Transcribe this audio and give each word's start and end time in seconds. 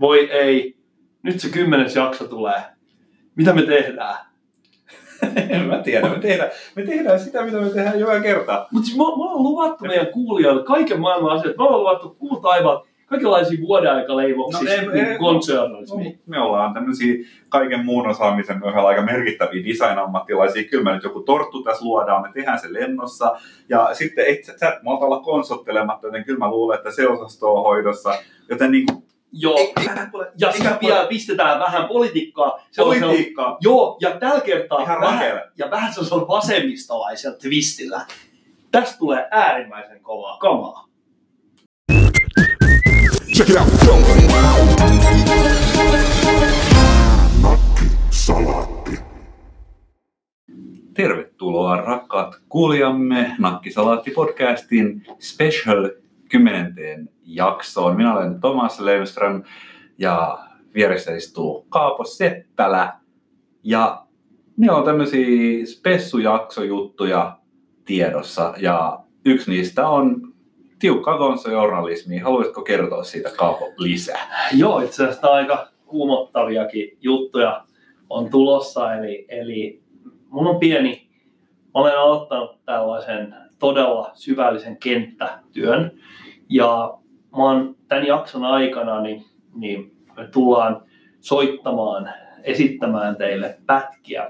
voi 0.00 0.30
ei, 0.30 0.76
nyt 1.22 1.40
se 1.40 1.48
kymmenes 1.48 1.96
jakso 1.96 2.24
tulee. 2.28 2.62
Mitä 3.34 3.52
me 3.52 3.62
tehdään? 3.62 4.16
en 5.50 5.64
mä 5.68 5.78
tiedä. 5.82 6.08
Me 6.08 6.18
tehdään, 6.18 6.50
me 6.76 6.82
tehdään 6.82 7.20
sitä, 7.20 7.42
mitä 7.42 7.56
me 7.60 7.70
tehdään 7.70 8.00
joka 8.00 8.20
kerta. 8.20 8.66
Mutta 8.70 8.86
siis 8.86 8.98
me, 8.98 9.04
me 9.04 9.04
ollaan 9.12 9.42
luvattu 9.42 9.84
meidän 9.84 10.06
kuulijoille 10.06 10.64
kaiken 10.64 11.00
maailman 11.00 11.38
asiat. 11.38 11.56
Me 11.56 11.64
ollaan 11.64 11.80
luvattu 11.80 12.16
kuu 12.18 12.40
taivaan, 12.40 12.80
kaikenlaisia 13.06 13.60
vuoden 13.60 13.92
aikaleivoksia, 13.92 14.82
No, 14.82 14.92
ei- 14.92 15.00
ei- 15.00 15.18
konsernismia. 15.18 16.10
Me 16.26 16.40
ollaan 16.40 16.74
tämmöisiä 16.74 17.14
kaiken 17.48 17.84
muun 17.84 18.08
osaamisen 18.08 18.64
ohella 18.64 18.88
aika 18.88 19.02
merkittäviä 19.02 19.64
design-ammattilaisia. 19.64 20.64
Kyllä 20.70 20.84
me 20.84 20.94
nyt 20.94 21.02
joku 21.04 21.20
torttu 21.20 21.62
tässä 21.62 21.84
luodaan, 21.84 22.22
me 22.22 22.28
tehdään 22.34 22.58
se 22.60 22.72
lennossa. 22.72 23.36
Ja 23.68 23.88
sitten 23.92 24.24
et 24.28 24.44
sä 24.44 24.58
sä 24.58 24.68
et 24.68 24.82
malta 24.82 25.04
olla 25.06 25.20
konsottelematta, 25.20 26.06
joten 26.06 26.24
kyllä 26.24 26.38
mä 26.38 26.50
luulen, 26.50 26.76
että 26.78 26.90
se 26.90 27.08
osasto 27.08 27.54
on 27.54 27.62
hoidossa. 27.62 28.14
Joten 28.50 28.70
niin 28.70 28.86
kuin, 28.86 29.02
Joo, 29.32 29.58
ja 30.38 30.52
sitten 30.52 30.78
vielä 30.82 31.06
pistetään 31.06 31.60
vähän 31.60 31.88
politiikkaa. 31.88 32.64
sellaisella- 32.70 33.06
politiikkaa. 33.06 33.56
Joo, 33.60 33.98
ja 34.00 34.10
tällä 34.20 34.40
kertaa 34.40 34.82
Ihan 34.82 35.00
vähän, 35.00 35.20
rakenne. 35.20 35.50
ja 35.58 35.70
vähän 35.70 35.94
sellaisella 35.94 36.28
vasemmistolaisella 36.28 37.36
twistillä. 37.36 38.06
Tästä 38.70 38.98
tulee 38.98 39.28
äärimmäisen 39.30 40.00
kovaa 40.02 40.38
kamaa. 40.38 40.88
Check 43.36 43.50
it 43.50 43.56
out. 43.56 43.68
Salaatti. 48.10 48.98
Tervetuloa 50.94 51.76
rakkaat 51.76 52.34
kuulijamme 52.48 53.36
Nakkisalaatti-podcastin 53.38 55.14
special 55.18 55.90
kymmenenteen 56.30 57.08
jaksoon. 57.28 57.96
Minä 57.96 58.14
olen 58.14 58.40
Thomas 58.40 58.80
Löfström 58.80 59.42
ja 59.98 60.38
vieressä 60.74 61.14
istuu 61.14 61.66
Kaapo 61.68 62.04
Seppälä. 62.04 62.92
Ja 63.62 64.02
meillä 64.56 64.76
on 64.76 64.84
tämmöisiä 64.84 65.66
spessujaksojuttuja 65.66 67.38
tiedossa 67.84 68.54
ja 68.60 68.98
yksi 69.24 69.50
niistä 69.50 69.88
on 69.88 70.32
tiukka 70.78 71.18
gonso-journalismi. 71.18 72.18
Haluaisitko 72.18 72.62
kertoa 72.62 73.04
siitä 73.04 73.30
Kaapo 73.36 73.72
lisää? 73.76 74.48
Joo, 74.52 74.80
itse 74.80 75.04
asiassa 75.04 75.28
aika 75.28 75.68
kuumottaviakin 75.86 76.98
juttuja 77.00 77.64
on 78.10 78.30
tulossa. 78.30 78.94
Eli, 78.94 79.26
eli 79.28 79.82
mun 80.28 80.46
on 80.46 80.58
pieni, 80.58 81.08
olen 81.74 81.98
aloittanut 81.98 82.64
tällaisen 82.64 83.34
todella 83.58 84.10
syvällisen 84.14 84.76
kenttätyön. 84.76 86.00
Ja 86.48 86.98
mä 87.36 87.42
oon 87.42 87.76
tämän 87.88 88.06
jakson 88.06 88.44
aikana, 88.44 89.00
niin, 89.00 89.24
niin 89.54 89.96
me 90.16 90.26
tullaan 90.26 90.82
soittamaan, 91.20 92.10
esittämään 92.42 93.16
teille 93.16 93.58
pätkiä. 93.66 94.22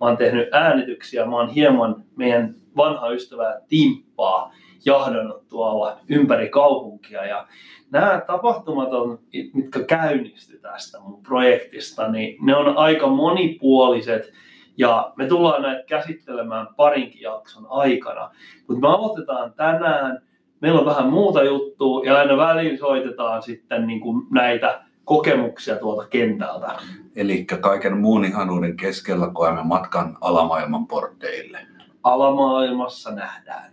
Mä 0.00 0.06
oon 0.06 0.16
tehnyt 0.16 0.54
äänityksiä, 0.54 1.26
mä 1.26 1.36
oon 1.36 1.48
hieman 1.48 2.04
meidän 2.16 2.54
vanha 2.76 3.08
ystävää 3.08 3.60
Timppaa 3.68 4.52
jahdannut 4.84 5.48
tuolla 5.48 5.98
ympäri 6.08 6.48
kaupunkia. 6.48 7.26
Ja 7.26 7.46
nämä 7.90 8.22
tapahtumat, 8.26 8.92
on, 8.92 9.18
mitkä 9.54 9.82
käynnistyi 9.82 10.58
tästä 10.58 11.00
mun 11.00 11.22
projektista, 11.22 12.08
niin 12.08 12.36
ne 12.46 12.56
on 12.56 12.76
aika 12.78 13.06
monipuoliset 13.06 14.32
ja 14.78 15.12
me 15.16 15.26
tullaan 15.26 15.62
näitä 15.62 15.82
käsittelemään 15.82 16.66
parinkin 16.76 17.20
jakson 17.20 17.66
aikana. 17.68 18.30
Mutta 18.68 18.80
me 18.80 18.94
aloitetaan 18.94 19.52
tänään, 19.52 20.22
meillä 20.60 20.80
on 20.80 20.86
vähän 20.86 21.08
muuta 21.08 21.44
juttua 21.44 22.04
ja 22.04 22.18
aina 22.18 22.36
väliin 22.36 22.78
soitetaan 22.78 23.42
sitten 23.42 23.86
niin 23.86 24.00
kuin 24.00 24.26
näitä 24.30 24.82
kokemuksia 25.04 25.76
tuolta 25.76 26.08
kentältä. 26.08 26.76
Eli 27.16 27.44
kaiken 27.60 27.96
muun 27.96 28.24
ihanuuden 28.24 28.76
keskellä 28.76 29.30
koemme 29.32 29.62
matkan 29.64 30.16
alamaailman 30.20 30.86
porteille. 30.86 31.58
Alamaailmassa 32.02 33.14
nähdään. 33.14 33.72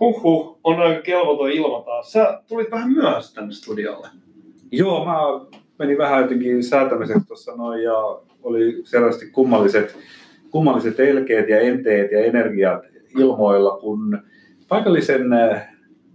Huhhuh, 0.00 0.58
on 0.64 0.80
aika 0.80 1.02
kelvoton 1.02 1.50
ilma 1.50 1.80
taas. 1.80 2.12
Sä 2.12 2.42
tulit 2.48 2.70
vähän 2.70 2.92
myöhässä 2.92 3.34
tänne 3.34 3.52
studiolle. 3.52 4.08
Joo, 4.72 5.04
mä 5.04 5.16
menin 5.78 5.98
vähän 5.98 6.22
jotenkin 6.22 6.64
säätämiseksi 6.64 7.26
tuossa 7.26 7.56
noin 7.56 7.82
ja 7.82 7.94
oli 8.42 8.82
selvästi 8.84 9.30
kummalliset, 9.30 9.98
kummalliset 10.50 11.00
elkeet 11.00 11.48
ja 11.48 11.60
enteet 11.60 12.12
ja 12.12 12.24
energiat 12.24 12.91
ilmoilla, 13.18 13.78
kun 13.80 14.22
paikallisen 14.68 15.32
eh, 15.32 15.62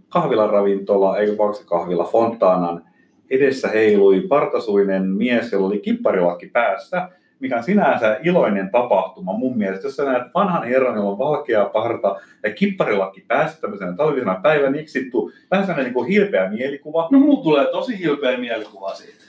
kahvilaravintola, 0.10 1.18
ei 1.18 1.38
vaan 1.38 1.56
se 1.56 1.64
kahvila, 1.66 2.04
Fontaanan 2.04 2.84
edessä 3.30 3.68
heilui 3.68 4.22
partasuinen 4.22 5.08
mies, 5.08 5.52
jolla 5.52 5.68
oli 5.68 5.80
kipparilakki 5.80 6.48
päässä, 6.48 7.10
mikä 7.40 7.58
on 7.58 7.64
sinänsä 7.64 8.20
iloinen 8.24 8.70
tapahtuma 8.72 9.34
mun 9.34 9.58
mielestä. 9.58 9.88
Jos 9.88 9.96
sä 9.96 10.06
näet 10.06 10.24
vanhan 10.34 10.64
herran, 10.64 10.96
jolla 10.96 11.12
on 11.12 11.18
valkea 11.18 11.66
parta 11.66 12.16
ja 12.44 12.54
kipparilakki 12.54 13.26
päässä 13.28 13.62
tämmöisenä 13.62 13.94
talvisena 13.94 14.40
päivänä 14.44 14.80
iksittu, 14.80 15.32
vähän 15.52 15.66
sellainen 15.66 15.86
niin 15.86 15.94
kuin 15.94 16.08
hilpeä 16.08 16.50
mielikuva, 16.50 17.08
No 17.12 17.20
mulla 17.20 17.44
tulee 17.44 17.66
tosi 17.72 18.00
hilpeä 18.00 18.38
mielikuva 18.38 18.94
siitä. 18.94 19.27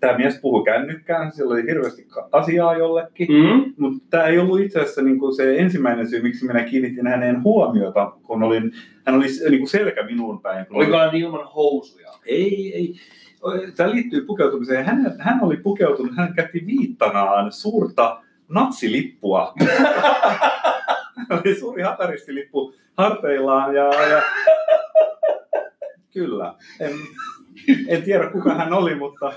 Tämä 0.00 0.18
mies 0.18 0.38
puhui 0.40 0.64
kännykkään, 0.64 1.32
sillä 1.32 1.52
oli 1.54 1.62
hirveästi 1.62 2.06
asiaa 2.32 2.76
jollekin. 2.76 3.28
Mm? 3.32 3.74
Mutta 3.78 4.04
tämä 4.10 4.24
ei 4.24 4.38
ollut 4.38 4.60
itse 4.60 4.80
asiassa 4.80 5.02
niinku 5.02 5.32
se 5.32 5.58
ensimmäinen 5.58 6.08
syy, 6.10 6.22
miksi 6.22 6.46
minä 6.46 6.64
kiinnitin 6.64 7.06
häneen 7.06 7.42
huomiota, 7.42 8.12
kun 8.22 8.42
olin, 8.42 8.72
hän 9.06 9.14
oli 9.16 9.28
s- 9.28 9.42
niinku 9.50 9.66
selkä 9.66 10.02
minuun 10.02 10.40
päin. 10.40 10.66
Oliko 10.70 10.96
hän 10.98 11.16
ilman 11.16 11.46
housuja? 11.54 12.10
Ei, 12.26 12.74
ei. 12.74 12.94
Tämä 13.76 13.90
liittyy 13.90 14.20
pukeutumiseen. 14.24 14.84
Hän, 14.84 15.14
hän 15.18 15.38
oli 15.44 15.56
pukeutunut, 15.56 16.16
hän 16.16 16.34
käytti 16.34 16.64
viittanaan 16.66 17.52
suurta 17.52 18.20
natsilippua. 18.48 19.52
oli 21.30 21.54
suuri 21.54 21.82
hakaristilippu 21.82 22.74
harteillaan 22.96 23.74
ja, 23.74 23.84
ja... 23.84 24.22
kyllä. 26.14 26.54
En, 26.80 26.92
en 27.88 28.02
tiedä 28.02 28.30
kuka 28.30 28.54
hän 28.54 28.72
oli, 28.72 28.94
mutta 28.94 29.32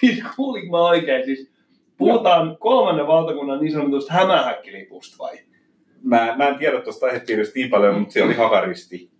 Siis 0.00 0.22
kuulinko 0.36 0.76
mä 0.76 0.82
oikein? 0.88 1.24
Siis 1.24 1.50
puhutaan 1.98 2.56
kolmannen 2.60 3.06
valtakunnan 3.06 3.60
niin 3.60 3.72
sanotusta 3.72 4.12
hämähäkkilipusta 4.12 5.16
vai? 5.18 5.38
Mä, 6.02 6.34
mä 6.36 6.48
en 6.48 6.58
tiedä 6.58 6.80
tuosta 6.80 7.06
aihepiiristä 7.06 7.54
niin 7.54 7.70
paljon, 7.70 7.98
mutta 7.98 8.12
siellä 8.12 8.28
oli 8.28 8.36
hakaristi. 8.36 9.10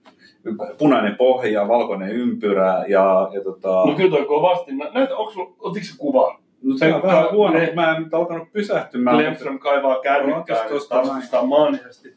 Punainen 0.78 1.16
pohja, 1.16 1.68
valkoinen 1.68 2.10
ympyrä 2.10 2.84
ja, 2.88 3.28
ja 3.32 3.44
tota... 3.44 3.68
No 3.68 3.94
kyllä 3.96 4.10
toi 4.10 4.24
kovasti. 4.26 4.72
Nä- 4.72 4.90
Näytä, 4.94 5.16
onko 5.16 5.32
sulla, 5.32 5.54
otitko 5.58 5.86
se 5.88 5.98
kuva? 5.98 6.40
No 6.62 6.76
se 6.78 6.94
on 6.94 7.00
se- 7.00 7.06
vähän 7.06 7.30
huono, 7.32 7.58
ne- 7.58 7.72
mä 7.74 7.96
en 7.96 8.02
nyt 8.02 8.14
alkanut 8.14 8.52
pysähtymään. 8.52 9.18
Lemström 9.18 9.58
kaivaa 9.58 10.00
kännykkää 10.00 10.56
taskustaan 10.56 11.48
maanisesti. 11.48 12.14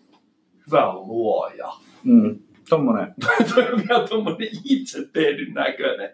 Hyvä 0.68 0.94
luoja. 0.94 1.68
Mm, 2.04 2.40
tommonen. 2.70 3.14
toi 3.56 3.68
on 3.74 3.84
vielä 3.88 4.08
tommonen 4.08 4.50
itse 4.70 5.08
tehnyt 5.14 5.54
näköinen. 5.54 6.10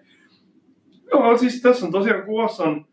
Joo, 1.11 1.38
siis 1.38 1.61
tässä 1.61 1.85
on 1.85 1.91
tosiaan 1.91 2.23
kuvassa 2.23 2.63
on 2.63 2.85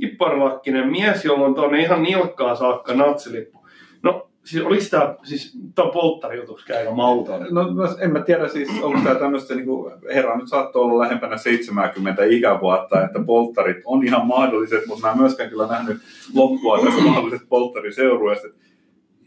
kipparlakkinen 0.00 0.90
mies, 0.90 1.24
jolla 1.24 1.46
on 1.46 1.54
tuonne 1.54 1.82
ihan 1.82 2.02
nilkkaa 2.02 2.54
saakka 2.54 2.94
natsilippu. 2.94 3.66
No, 4.02 4.30
siis 4.44 4.64
oliko 4.64 4.84
tää, 4.90 5.14
siis 5.22 5.58
tää 5.74 5.84
on 5.84 5.90
polttarijutuksi 5.90 6.72
aika 6.72 6.90
mauton. 6.90 7.46
No 7.50 7.66
en 8.00 8.12
mä 8.12 8.20
tiedä 8.20 8.48
siis, 8.48 8.68
onko 8.82 8.98
tämä 9.04 9.14
tämmöistä, 9.14 9.54
niin 9.54 9.66
kuin, 9.66 9.92
herra 10.14 10.38
nyt 10.38 10.48
saattoi 10.48 10.82
olla 10.82 11.02
lähempänä 11.02 11.36
70 11.36 12.24
ikävuotta, 12.24 13.04
että 13.04 13.18
polttarit 13.26 13.76
on 13.84 14.04
ihan 14.04 14.26
mahdolliset, 14.26 14.86
mutta 14.86 15.06
mä 15.06 15.12
en 15.12 15.18
myöskään 15.18 15.50
kyllä 15.50 15.66
nähnyt 15.66 15.96
loppua 16.34 16.78
tästä 16.78 17.02
mahdollisesta 17.02 17.46
polttariseurueesta. 17.48 18.48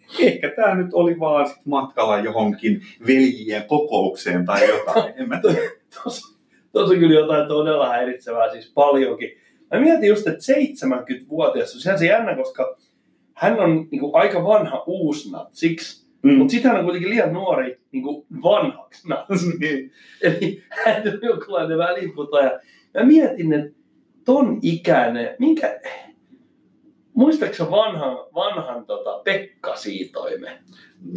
Ehkä 0.20 0.52
tämä 0.56 0.76
nyt 0.76 0.94
oli 0.94 1.20
vaan 1.20 1.50
sit 1.50 1.66
matkalla 1.66 2.20
johonkin 2.20 2.82
veljien 3.08 3.64
kokoukseen 3.68 4.46
tai 4.46 4.68
jotain, 4.70 5.14
en 5.18 5.28
mä 5.30 5.42
tiedä. 5.42 5.70
Tuossa, 6.04 6.38
tuossa 6.72 6.94
on 6.94 7.00
kyllä 7.00 7.20
jotain 7.20 7.48
todella 7.48 7.90
häiritsevää, 7.90 8.52
siis 8.52 8.72
paljonkin. 8.74 9.30
Mä 9.74 9.80
mietin 9.80 10.10
just, 10.10 10.28
että 10.28 10.54
70-vuotias 10.54 11.76
on 11.76 11.82
sehän 11.82 12.00
se 12.00 12.06
jännä, 12.06 12.36
koska 12.36 12.78
hän 13.34 13.60
on 13.60 13.88
niin 13.92 14.00
kuin, 14.00 14.16
aika 14.16 14.44
vanha 14.44 14.84
uusnatsiksi, 14.88 16.08
Mm. 16.24 16.34
mutta 16.34 16.52
sitten 16.52 16.72
hän 16.72 16.80
on 16.80 16.86
kuitenkin 16.86 17.10
liian 17.10 17.34
nuori 17.34 17.80
niin 17.92 18.04
kuin, 18.04 18.26
vanhaksi 18.44 19.08
natsiksi. 19.08 19.92
Eli 20.22 20.64
hän 20.70 21.04
on 21.08 21.20
jonkinlainen 21.22 21.78
väliinputoja. 21.78 22.60
Mä 22.94 23.04
mietin, 23.04 23.54
että 23.54 23.80
ton 24.26 24.60
ikäinen, 24.62 25.36
minkä... 25.40 25.80
Muistaaksä 27.18 27.72
vanhan, 27.72 28.18
vanhan 28.36 28.86
tota, 28.86 29.22
Pekka 29.24 29.76
Siitoimen? 29.76 30.58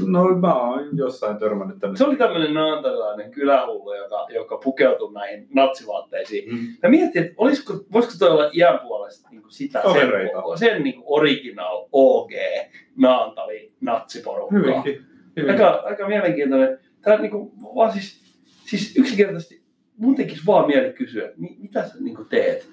No 0.07 0.25
mä 0.25 0.55
oon 0.55 0.89
jossain 0.97 1.39
törmännyt 1.39 1.77
Se 1.77 1.81
tämmöistä. 1.81 2.05
oli 2.07 2.17
tämmöinen 2.17 2.55
naantalainen 2.55 3.31
kylähullu, 3.31 3.95
joka, 3.95 4.27
joka 4.35 4.57
pukeutui 4.65 5.13
näihin 5.13 5.49
natsivaatteisiin. 5.55 6.53
Mm. 6.55 6.59
Mä 6.83 6.89
mietin, 6.89 7.23
että 7.23 7.35
olisiko, 7.37 7.75
voisiko 7.93 8.15
toi 8.19 8.31
olla 8.31 8.51
iän 8.53 8.79
puolesta 8.79 9.29
niin 9.31 9.43
kuin 9.43 9.53
sitä, 9.53 9.83
sen, 9.83 9.93
Kavereita. 9.93 10.57
sen 10.57 10.83
niin 10.83 10.95
kuin 10.95 11.05
original 11.07 11.87
OG 11.93 12.31
naantali 12.97 13.73
natsiporukkaa. 13.81 14.59
Hyvinkin. 14.59 15.07
Hyvinkin. 15.37 15.51
Aika, 15.67 15.83
aika 15.85 16.09
mielenkiintoinen. 16.09 16.79
Tämä 17.03 17.17
niin 17.17 17.31
kuin, 17.31 17.53
vaan 17.75 17.93
siis, 17.93 18.21
siis 18.71 18.97
yksinkertaisesti 18.97 19.63
mun 19.97 20.15
tekisi 20.15 20.43
vaan 20.47 20.67
mieli 20.67 20.93
kysyä, 20.93 21.25
että 21.25 21.41
mi- 21.41 21.57
mitä 21.59 21.89
sä 21.89 21.95
niin 22.01 22.17
teet? 22.29 22.69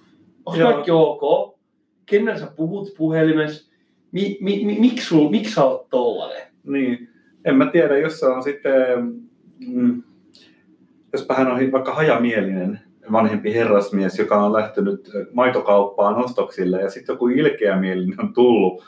Onko 0.46 0.64
kaikki 0.64 0.92
ok? 0.92 1.57
Kenen 2.08 2.40
sä 2.40 2.48
puhut 2.56 2.94
puhelimessa? 2.98 3.72
Mi, 4.12 4.38
mi, 4.42 4.66
mi, 4.66 4.80
miksi, 4.80 5.08
sul, 5.08 5.30
miksi 5.30 5.54
sä 5.54 5.64
oot 5.64 5.90
tollanen? 5.90 6.42
Niin, 6.64 7.10
en 7.46 7.56
mä 7.56 7.66
tiedä, 7.66 7.98
jos 7.98 8.20
se 8.20 8.26
on 8.26 8.44
sitten, 8.44 8.74
mm, 9.68 10.04
jospa 11.14 11.34
hän 11.34 11.48
on 11.48 11.72
vaikka 11.72 11.94
hajamielinen 11.94 12.80
vanhempi 13.12 13.54
herrasmies, 13.54 14.20
joka 14.20 14.46
on 14.46 14.54
lähtenyt 14.54 15.12
maitokauppaan 15.34 16.16
ostoksille 16.16 16.82
ja 16.82 16.90
sitten 16.90 17.14
joku 17.14 17.28
ilkeämielinen 17.28 18.22
on 18.22 18.34
tullut 18.34 18.84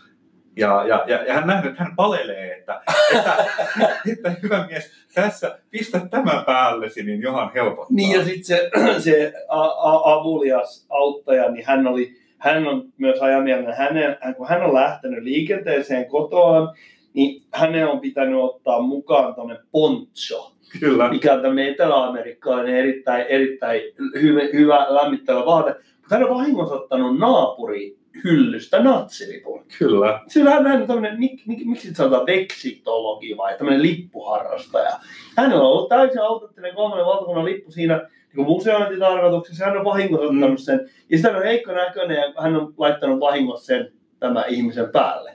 ja, 0.56 0.86
ja, 0.88 1.04
ja, 1.07 1.24
ja 1.24 1.33
hän 1.33 1.48
nähnyt, 1.48 1.72
että 1.72 1.83
hän 1.83 1.95
palelee, 1.95 2.57
että, 2.57 2.81
että, 3.15 3.38
että 4.12 4.36
hyvä 4.44 4.68
mies, 4.68 4.92
tässä 5.13 5.60
pistä 5.69 6.00
tämä 6.12 6.44
päällesi, 6.45 7.04
niin 7.04 7.22
johan 7.22 7.51
helpottaa. 7.54 7.95
Niin 7.95 8.12
ja 8.12 8.25
sitten 8.25 8.44
se, 8.44 8.69
se 9.10 9.33
a, 9.48 9.62
a, 9.62 10.13
avulias 10.13 10.86
auttaja, 10.89 11.51
niin 11.51 11.65
hän, 11.68 11.88
oli, 11.88 12.19
hän 12.39 12.68
on 12.68 12.83
myös 12.97 13.19
ajamielinen. 13.21 13.75
Hänen, 13.77 14.18
hän, 14.21 14.36
kun 14.36 14.47
hän 14.47 14.63
on 14.63 14.74
lähtenyt 14.74 15.24
liikenteeseen 15.24 16.06
kotoaan, 16.06 16.75
niin 17.13 17.44
hänen 17.53 17.88
on 17.88 18.00
pitänyt 18.00 18.39
ottaa 18.39 18.81
mukaan 18.81 19.36
tuonne 19.36 19.59
poncho, 19.71 20.51
Kyllä. 20.80 21.09
mikä 21.09 21.33
on 21.33 21.41
tämmöinen 21.41 21.71
etelä-amerikkalainen 21.71 22.75
erittäin, 22.75 23.25
erittäin 23.30 23.81
hyvä, 24.21 24.41
hyvä 24.53 24.86
lämmittävä 24.89 25.45
vaate. 25.45 25.69
Mutta 25.69 26.15
hän 26.15 26.24
on 26.24 26.36
vahingossa 26.38 26.75
ottanut 26.75 27.19
naapuri 27.19 28.00
hyllystä 28.24 28.83
natsilipun. 28.83 29.65
Kyllä. 29.80 30.21
Sillä 30.27 30.51
hän 30.51 30.81
on 30.81 30.88
tämmöinen, 30.88 31.19
mik, 31.19 31.45
mik, 31.45 31.65
miksi 31.65 31.94
sanotaan 31.94 32.25
veksitologi 32.25 33.38
vai 33.38 33.57
tämmöinen 33.57 33.81
lippuharrastaja. 33.81 35.00
Hän 35.38 35.53
on 35.53 35.62
ollut 35.62 35.89
täysin 35.89 36.21
autottinen 36.21 36.75
kolmannen 36.75 37.06
valtakunnan 37.06 37.45
lippu 37.45 37.71
siinä 37.71 38.09
niin 38.36 38.48
museointitarkoituksessa. 38.48 39.66
Hän 39.66 39.78
on 39.78 39.86
vahingossa 39.86 40.31
Mm. 40.31 40.36
ottanut 40.38 40.60
sen. 40.60 40.90
Ja 41.10 41.18
sitten 41.18 41.36
on 41.36 41.44
heikko 41.44 41.72
näköinen 41.72 42.18
ja 42.18 42.34
hän 42.42 42.56
on 42.56 42.74
laittanut 42.78 43.20
vahingossa 43.20 43.66
sen 43.66 43.92
tämän 44.20 44.44
ihmisen 44.48 44.90
päälle. 44.90 45.31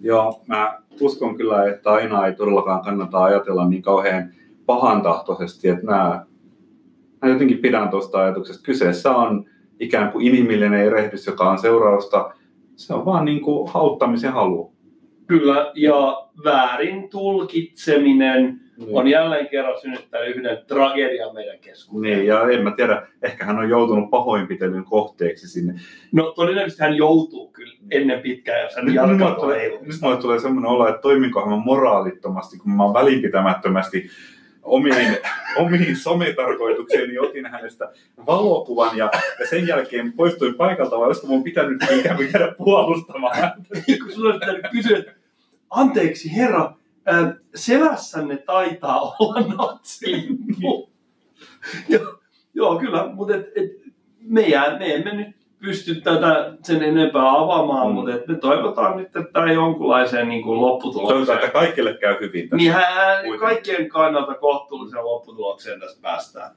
Joo, 0.00 0.42
mä 0.46 0.78
uskon 1.00 1.36
kyllä, 1.36 1.64
että 1.64 1.90
aina 1.92 2.26
ei 2.26 2.34
todellakaan 2.34 2.82
kannata 2.82 3.24
ajatella 3.24 3.68
niin 3.68 3.82
kauhean 3.82 4.32
pahantahtoisesti, 4.66 5.68
että 5.68 5.84
mä, 5.84 6.26
mä 7.22 7.28
jotenkin 7.28 7.58
pidän 7.58 7.88
tuosta 7.88 8.18
ajatuksesta. 8.18 8.62
Kyseessä 8.62 9.16
on 9.16 9.44
ikään 9.80 10.12
kuin 10.12 10.26
inhimillinen 10.26 10.80
erehdys, 10.80 11.26
joka 11.26 11.50
on 11.50 11.58
seurausta, 11.58 12.34
se 12.76 12.94
on 12.94 13.04
vaan 13.04 13.24
niin 13.24 13.40
kuin 13.40 13.70
hauttamisen 13.70 14.32
halu. 14.32 14.72
Kyllä, 15.26 15.72
ja 15.74 16.28
väärin 16.44 17.08
tulkitseminen 17.10 18.60
Niin. 18.76 18.96
on 18.96 19.08
jälleen 19.08 19.48
kerran 19.48 19.80
synnyttänyt 19.80 20.36
yhden 20.36 20.58
tragedian 20.66 21.34
meidän 21.34 21.58
keskuuteen. 21.58 22.16
Niin, 22.16 22.26
ja 22.26 22.50
en 22.50 22.64
mä 22.64 22.70
tiedä, 22.76 23.06
ehkä 23.22 23.44
hän 23.44 23.58
on 23.58 23.68
joutunut 23.68 24.10
pahoinpitelyn 24.10 24.84
kohteeksi 24.84 25.48
sinne. 25.48 25.74
No 26.12 26.30
todennäköisesti 26.30 26.82
hän 26.82 26.96
joutuu 26.96 27.48
kyllä 27.48 27.74
ennen 27.90 28.20
pitkään, 28.20 28.62
jos 28.62 28.76
hän 28.76 28.84
Nyt, 28.84 28.94
jatkaa 28.94 29.16
tuolla 29.18 29.34
tulee, 29.34 29.68
nyt 29.68 30.00
mulle 30.00 30.16
tulee 30.16 30.38
semmoinen 30.38 30.70
olo, 30.70 30.88
että 30.88 31.00
toiminkohan 31.00 31.48
mä 31.48 31.56
moraalittomasti, 31.56 32.58
kun 32.58 32.72
mä 32.72 32.84
välinpitämättömästi 32.84 34.10
omiin, 34.62 35.18
omiin 35.56 35.96
sometarkoituksiini 35.96 37.18
otin 37.18 37.46
hänestä 37.46 37.92
valokuvan 38.26 38.96
ja, 38.96 39.10
ja 39.40 39.46
sen 39.46 39.66
jälkeen 39.66 40.12
poistuin 40.12 40.54
paikalta, 40.54 40.98
vai 40.98 41.06
olisiko 41.06 41.26
mun 41.26 41.44
pitänyt 41.44 41.82
ikään 41.98 42.16
kuin 42.16 42.28
jäädä 42.34 42.54
puolustamaan 42.58 43.36
häntä? 43.36 43.68
kun 44.02 44.12
sulla 44.12 44.30
olisi 44.30 44.40
pitänyt 44.40 44.66
kysyä, 44.72 45.14
anteeksi 45.70 46.36
herra, 46.36 46.74
selässänne 47.54 48.36
taitaa 48.36 49.00
olla 49.18 49.40
natsilippu. 49.56 50.90
joo, 51.88 52.18
joo, 52.54 52.78
kyllä, 52.78 53.06
mutta 53.14 53.34
et, 53.34 53.46
et, 53.56 53.70
me, 54.20 54.40
jää, 54.42 54.78
me 54.78 54.94
emme 54.94 55.14
nyt 55.14 55.36
pysty 55.58 55.94
tätä 56.00 56.54
sen 56.62 56.82
enempää 56.82 57.30
avaamaan, 57.30 57.86
Mm. 57.88 57.94
mutta 57.94 58.14
et 58.14 58.26
me 58.26 58.34
toivotaan 58.34 58.96
nyt, 58.96 59.06
että 59.06 59.24
tämä 59.32 59.52
jonkunlaiseen 59.52 60.28
niin 60.28 60.42
kuin 60.42 60.60
lopputulokseen. 60.60 61.08
Toivotaan, 61.16 61.38
että 61.38 61.52
kaikille 61.58 61.94
käy 61.94 62.16
hyvin 62.20 62.42
tässä. 62.42 62.56
Niin 62.56 62.72
hän, 62.72 62.84
kaikkien 63.40 63.88
kannalta 63.88 64.34
kohtuulliseen 64.34 65.04
lopputulokseen 65.04 65.80
tästä 65.80 66.02
päästään. 66.02 66.54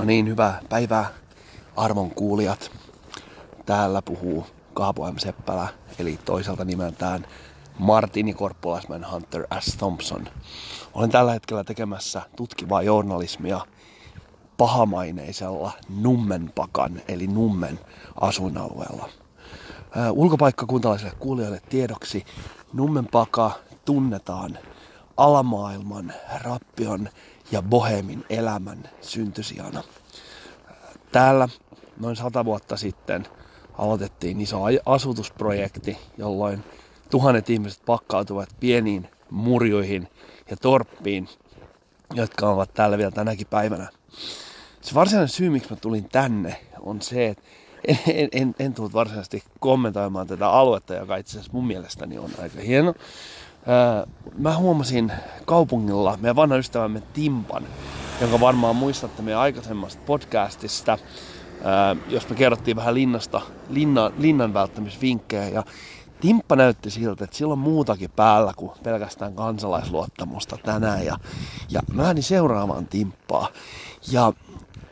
No 0.00 0.06
niin, 0.06 0.28
hyvää 0.28 0.60
päivää 0.68 1.10
arvon 1.76 2.10
kuulijat. 2.10 2.70
Täällä 3.66 4.02
puhuu 4.02 4.46
Kaapo 4.74 5.12
M. 5.12 5.16
Seppälä, 5.18 5.68
eli 5.98 6.18
toiselta 6.24 6.64
nimeltään 6.64 7.26
Martini 7.78 8.34
Korppolasman 8.34 9.06
Hunter 9.12 9.46
S. 9.60 9.76
Thompson. 9.76 10.28
Olen 10.94 11.10
tällä 11.10 11.32
hetkellä 11.32 11.64
tekemässä 11.64 12.22
tutkivaa 12.36 12.82
journalismia 12.82 13.60
pahamaineisella 14.56 15.72
Nummenpakan, 16.00 17.00
eli 17.08 17.26
Nummen 17.26 17.80
asuinalueella. 18.20 19.08
Ulkopaikkakuntalaisille 20.12 21.12
kuulijoille 21.18 21.60
tiedoksi 21.68 22.24
Nummenpaka 22.72 23.50
tunnetaan 23.84 24.58
alamaailman, 25.16 26.12
rappion 26.42 27.08
ja 27.52 27.62
bohemin 27.62 28.24
elämän 28.30 28.90
syntysijana. 29.00 29.82
Täällä 31.12 31.48
noin 32.00 32.16
sata 32.16 32.44
vuotta 32.44 32.76
sitten 32.76 33.26
aloitettiin 33.78 34.40
iso 34.40 34.60
asutusprojekti, 34.86 35.98
jolloin 36.18 36.64
tuhannet 37.10 37.50
ihmiset 37.50 37.82
pakkautuvat 37.86 38.48
pieniin 38.60 39.08
murjuihin 39.30 40.08
ja 40.50 40.56
torppiin, 40.56 41.28
jotka 42.14 42.50
ovat 42.50 42.74
täällä 42.74 42.98
vielä 42.98 43.10
tänäkin 43.10 43.46
päivänä. 43.46 43.88
Se 44.80 44.94
varsinainen 44.94 45.28
syy, 45.28 45.50
miksi 45.50 45.70
mä 45.70 45.76
tulin 45.76 46.08
tänne, 46.08 46.60
on 46.80 47.02
se, 47.02 47.28
että 47.28 47.42
en, 47.84 47.98
en, 48.06 48.28
en, 48.32 48.54
en 48.58 48.74
tullut 48.74 48.94
varsinaisesti 48.94 49.42
kommentoimaan 49.60 50.26
tätä 50.26 50.50
aluetta, 50.50 50.94
joka 50.94 51.16
itse 51.16 51.30
asiassa 51.30 51.52
mun 51.52 51.66
mielestäni 51.66 52.18
on 52.18 52.30
aika 52.42 52.60
hieno. 52.60 52.94
Ää, 53.66 54.06
Mä 54.38 54.56
huomasin 54.56 55.12
kaupungilla 55.46 56.18
meidän 56.20 56.36
vanhan 56.36 56.58
ystävämme 56.58 57.02
Timpan, 57.12 57.66
jonka 58.20 58.40
varmaan 58.40 58.76
muistatte 58.76 59.22
meidän 59.22 59.40
aikaisemmasta 59.40 60.02
podcastista, 60.06 60.98
ää, 61.64 61.96
jos 62.08 62.28
me 62.28 62.36
kerrottiin 62.36 62.76
vähän 62.76 62.94
linnasta, 62.94 63.40
linna, 63.70 64.10
linnan 64.18 64.54
välttämisvinkkejä. 64.54 65.48
Ja 65.48 65.62
Timppa 66.20 66.56
näytti 66.56 66.90
siltä, 66.90 67.24
että 67.24 67.36
sillä 67.36 67.52
on 67.52 67.58
muutakin 67.58 68.10
päällä 68.10 68.52
kuin 68.56 68.72
pelkästään 68.82 69.34
kansalaisluottamusta 69.34 70.56
tänään. 70.64 71.06
Ja, 71.06 71.16
ja 71.70 71.80
mä 71.92 72.02
lähdin 72.02 72.22
seuraamaan 72.22 72.86
Timppaa. 72.86 73.48
Ja 74.12 74.32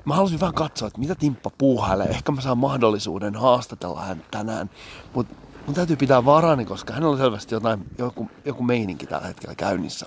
mä 0.05 0.15
halusin 0.15 0.41
vähän 0.41 0.55
katsoa, 0.55 0.89
että 0.89 1.01
mitä 1.01 1.15
Timppa 1.15 1.51
puuhailee. 1.59 2.07
Ehkä 2.07 2.33
mä 2.33 2.41
saan 2.41 2.59
mahdollisuuden 2.59 3.35
haastatella 3.35 4.01
hän 4.01 4.23
tänään. 4.31 4.71
Mutta 5.15 5.35
mun 5.69 5.75
täytyy 5.75 5.97
pitää 5.97 6.25
varani, 6.25 6.65
koska 6.65 6.93
hänellä 6.93 7.13
on 7.13 7.19
selvästi 7.19 7.55
jotain, 7.55 7.85
joku, 7.99 8.31
joku 8.45 8.63
meininki 8.63 9.07
tällä 9.07 9.27
hetkellä 9.27 9.55
käynnissä. 9.55 10.07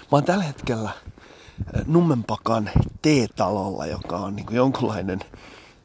Mä 0.00 0.08
oon 0.10 0.24
tällä 0.24 0.44
hetkellä 0.44 0.90
Nummenpakan 1.86 2.70
T-talolla, 3.02 3.86
joka 3.86 4.16
on 4.16 4.36
niin 4.36 4.46
jonkunlainen 4.50 5.20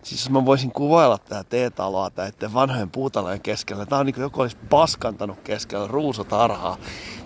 Siis 0.04 0.30
mä 0.30 0.46
voisin 0.46 0.72
kuvailla 0.72 1.18
tätä 1.18 1.44
T-taloa 1.44 2.12
näiden 2.18 2.54
vanhojen 2.54 2.90
puutalojen 2.90 3.42
keskellä, 3.42 3.86
tää 3.86 4.00
on 4.00 4.06
niin 4.06 4.14
kuin 4.14 4.24
joku 4.24 4.42
olisi 4.42 4.58
paskantanut 4.70 5.40
keskellä 5.44 5.88
ruusutarhaa. 5.88 6.78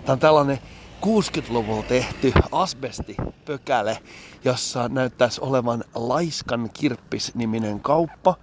Tää 0.04 0.12
on 0.12 0.18
tällainen 0.18 0.58
60-luvulla 1.06 1.82
tehty 1.82 2.32
asbestipökäle, 2.52 3.98
jossa 4.44 4.88
näyttäisi 4.88 5.40
olevan 5.40 5.84
Laiskan 5.94 6.70
Kirppis-niminen 6.72 7.80
kauppa. 7.80 8.34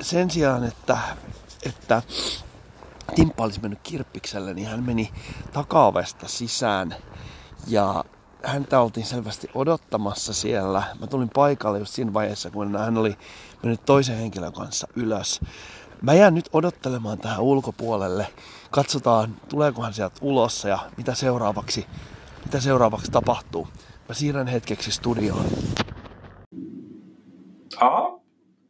Sen 0.00 0.30
sijaan, 0.30 0.64
että, 0.64 0.98
että 1.62 2.02
Timppa 3.14 3.44
olisi 3.44 3.60
mennyt 3.60 3.80
kirppikselle, 3.82 4.54
niin 4.54 4.68
hän 4.68 4.84
meni 4.84 5.12
takaovesta 5.52 6.28
sisään 6.28 6.94
ja 7.66 8.04
häntä 8.42 8.80
oltiin 8.80 9.06
selvästi 9.06 9.50
odottamassa 9.54 10.32
siellä. 10.32 10.82
Mä 11.00 11.06
tulin 11.06 11.30
paikalle 11.34 11.78
just 11.78 11.94
siinä 11.94 12.12
vaiheessa, 12.12 12.50
kun 12.50 12.76
hän 12.76 12.98
oli 12.98 13.16
mennyt 13.62 13.84
toisen 13.84 14.16
henkilön 14.16 14.52
kanssa 14.52 14.86
ylös. 14.96 15.40
Mä 16.02 16.14
jään 16.14 16.34
nyt 16.34 16.48
odottelemaan 16.52 17.18
tähän 17.18 17.40
ulkopuolelle. 17.40 18.26
Katsotaan, 18.70 19.36
tuleeko 19.48 19.82
hän 19.82 19.94
sieltä 19.94 20.16
ulos 20.20 20.64
ja 20.64 20.78
mitä 20.96 21.14
seuraavaksi, 21.14 21.86
mitä 22.44 22.60
seuraavaksi 22.60 23.10
tapahtuu. 23.10 23.68
Mä 24.08 24.14
siirrän 24.14 24.46
hetkeksi 24.46 24.90
studioon. 24.90 25.46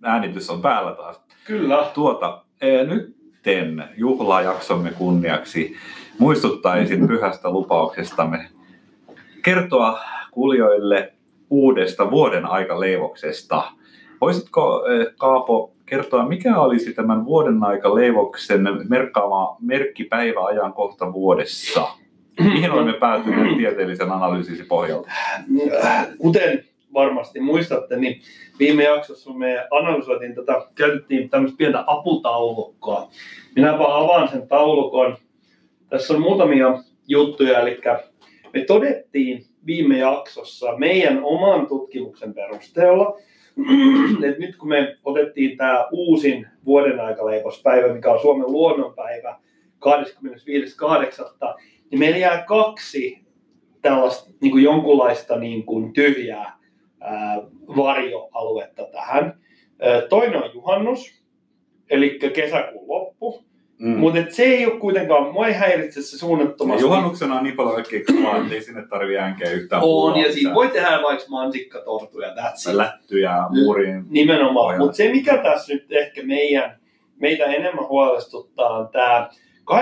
Äänitys 0.05 0.51
on 0.51 0.63
päällä 0.63 0.93
taas. 0.93 1.25
Kyllä. 1.47 1.91
Tuota, 1.95 2.43
eh, 2.61 2.87
nytten 2.87 3.85
juhlajaksomme 3.97 4.91
kunniaksi 4.91 5.77
muistuttaisin 6.19 7.09
pyhästä 7.09 7.51
lupauksestamme 7.51 8.49
kertoa 9.43 10.01
kuulijoille 10.31 11.13
uudesta 11.51 12.11
vuoden 12.11 12.47
aikaleivoksesta. 12.47 13.63
Voisitko 14.21 14.87
eh, 14.87 15.07
Kaapo 15.19 15.73
kertoa, 15.87 16.29
mikä 16.29 16.59
olisi 16.59 16.95
tämän 16.95 17.25
vuoden 17.25 17.65
aika 17.65 17.95
leivoksen 17.95 18.69
merkkaama 18.89 19.57
merkkipäiväajankohta 19.61 21.13
vuodessa? 21.13 21.89
Mihin 22.41 22.71
olemme 22.71 22.93
päätyneet 22.93 23.57
tieteellisen 23.57 24.13
analyysisi 24.13 24.65
pohjalta? 24.65 25.11
Kuten 26.19 26.65
varmasti 26.95 27.41
muistatte, 27.41 27.97
niin 27.97 28.21
viime 28.59 28.85
jaksossa 28.85 29.33
me 29.33 29.67
analysoitiin 29.71 30.35
tätä, 30.35 30.67
käytettiin 30.75 31.31
tämmöistä 31.31 31.57
pientä 31.57 31.85
aputaulukkoa. 31.87 33.09
Minäpä 33.57 33.85
avaan 33.85 34.29
sen 34.29 34.49
taulukon. 34.49 35.17
Tässä 35.91 36.15
on 36.15 36.21
muutamia 36.21 36.83
juttuja, 37.09 37.61
eli 37.61 37.81
me 38.53 38.65
todettiin 38.65 39.47
viime 39.67 39.99
jaksossa 39.99 40.77
meidän 40.77 41.21
oman 41.23 41.67
tutkimuksen 41.67 42.35
perusteella, 42.35 43.19
että 44.29 44.41
nyt 44.41 44.57
kun 44.57 44.69
me 44.69 44.97
otettiin 45.05 45.57
tämä 45.57 45.89
uusin 45.93 46.47
vuoden 46.65 47.01
aikaleipospäivä, 47.01 47.95
mikä 47.95 48.13
on 48.13 48.21
Suomen 48.21 48.53
luonnonpäivä 48.53 49.39
25.8., 49.87 49.91
niin 51.91 51.99
meillä 51.99 52.19
jää 52.19 52.45
kaksi 52.49 53.25
tällaista 53.83 54.31
niin 54.41 54.53
kuin 54.53 54.65
jonkunlaista 54.65 55.39
niin 55.39 55.65
kuin 55.65 55.93
tyhjää 55.93 56.39
ää, 56.43 56.64
varjoaluetta 57.77 58.83
tähän. 58.93 59.39
Toinen 60.09 60.45
on 60.45 60.51
juhannus, 60.55 61.23
eli 61.91 62.19
kesäkuun 62.35 62.89
loppu. 62.89 63.45
Mm. 63.79 63.97
Mutta 63.99 64.21
se 64.31 64.43
ei 64.43 64.67
ole 64.67 64.81
kuitenkaan, 64.81 65.33
mua 65.33 65.47
ei 65.47 65.55
häiritse 65.55 66.03
se 66.03 66.19
suunnattomasti. 66.19 66.83
Ja 66.83 66.87
juhannuksena 66.87 67.39
on 67.39 67.45
niin 67.45 67.57
paljon 67.57 67.75
kaikkea 67.75 68.01
että 68.01 68.55
ei 68.55 68.63
sinne 68.63 68.87
tarvitse 68.89 69.19
äänkeä 69.19 69.51
yhtään 69.51 69.83
On, 69.85 70.21
ja 70.21 70.33
siinä 70.33 70.55
voi 70.55 70.69
tehdä 70.69 71.03
vaikka 71.03 71.25
mansikkatortuja, 71.29 72.29
that's 72.29 72.71
it. 72.71 72.77
Lättyjä 72.77 73.33
muuriin. 73.51 74.05
Nimenomaan, 74.11 74.79
mutta 74.79 74.97
se 74.97 75.13
mikä 75.13 75.37
tässä 75.37 75.75
nyt 75.75 75.93
ehkä 75.93 76.23
meidän, 76.23 76.79
meitä 77.21 77.45
enemmän 77.45 77.89
huolestuttaa 77.89 78.79
on 78.79 78.89
tämä 78.89 79.29
25.8. 79.71 79.77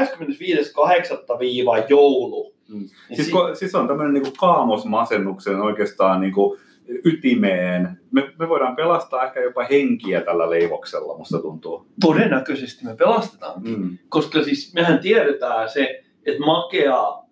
joulu. 1.88 2.54
Mm. 2.68 2.88
Siis, 3.12 3.26
si- 3.26 3.32
ko, 3.32 3.54
siis 3.54 3.74
on 3.74 3.88
tämmöinen 3.88 4.14
niinku 4.14 4.30
kaamosmasennuksen 4.38 5.60
oikeastaan 5.60 6.20
niinku 6.20 6.56
ytimeen. 7.04 8.00
Me, 8.10 8.32
me 8.38 8.48
voidaan 8.48 8.76
pelastaa 8.76 9.24
ehkä 9.26 9.40
jopa 9.40 9.64
henkiä 9.70 10.20
tällä 10.20 10.50
leivoksella, 10.50 11.18
musta 11.18 11.38
tuntuu. 11.38 11.86
Todennäköisesti 12.00 12.84
me 12.84 12.96
pelastetaan, 12.96 13.62
Mm. 13.64 13.98
koska 14.08 14.42
siis 14.42 14.74
mehän 14.74 14.98
tiedetään 14.98 15.68
se, 15.68 16.02
että 16.26 16.44
makea 16.46 17.22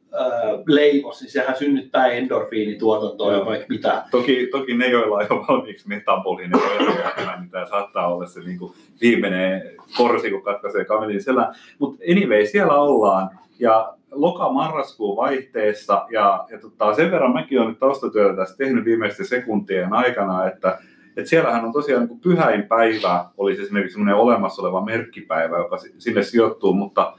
leivos, 0.67 1.21
niin 1.21 1.31
sehän 1.31 1.57
synnyttää 1.57 2.07
endorfiinituotantoa 2.07 3.33
ja 3.33 3.47
vaikka 3.47 3.67
mitä. 3.69 4.02
Toki, 4.11 4.49
toki 4.50 4.75
ne, 4.75 4.88
joilla 4.88 5.17
on 5.17 5.26
jo 5.31 5.45
valmiiksi 5.49 5.88
metabolinen 5.88 6.61
oireja, 6.62 7.37
niin 7.40 7.50
tämä 7.50 7.67
saattaa 7.67 8.14
olla 8.14 8.26
se 8.26 8.40
niin 8.40 8.59
kuin 8.59 8.73
viimeinen 9.00 9.62
korsi, 9.97 10.31
kun 10.31 10.43
katkaisee 10.43 10.85
kamelin 10.85 11.23
selän. 11.23 11.55
Mutta 11.79 12.05
anyway, 12.11 12.47
siellä 12.47 12.75
ollaan. 12.75 13.31
Ja 13.59 13.95
loka-marraskuun 14.12 15.17
vaihteessa, 15.17 16.07
ja, 16.11 16.47
ja 16.50 16.59
tota, 16.59 16.95
sen 16.95 17.11
verran 17.11 17.33
mäkin 17.33 17.59
olen 17.59 17.71
nyt 17.71 17.79
taustatyötä 17.79 18.37
tässä 18.37 18.57
tehnyt 18.57 18.85
viimeisten 18.85 19.26
sekuntien 19.26 19.93
aikana, 19.93 20.47
että 20.47 20.79
et 21.17 21.26
siellähän 21.26 21.64
on 21.64 21.73
tosiaan 21.73 22.07
niin 22.07 22.21
pyhäinpäivä, 22.21 23.25
olisi 23.38 23.62
esimerkiksi 23.62 23.93
semmoinen 23.93 24.17
olemassa 24.17 24.62
oleva 24.62 24.85
merkkipäivä, 24.85 25.59
joka 25.59 25.79
si- 25.79 25.95
sinne 25.99 26.23
sijoittuu, 26.23 26.73
mutta 26.73 27.12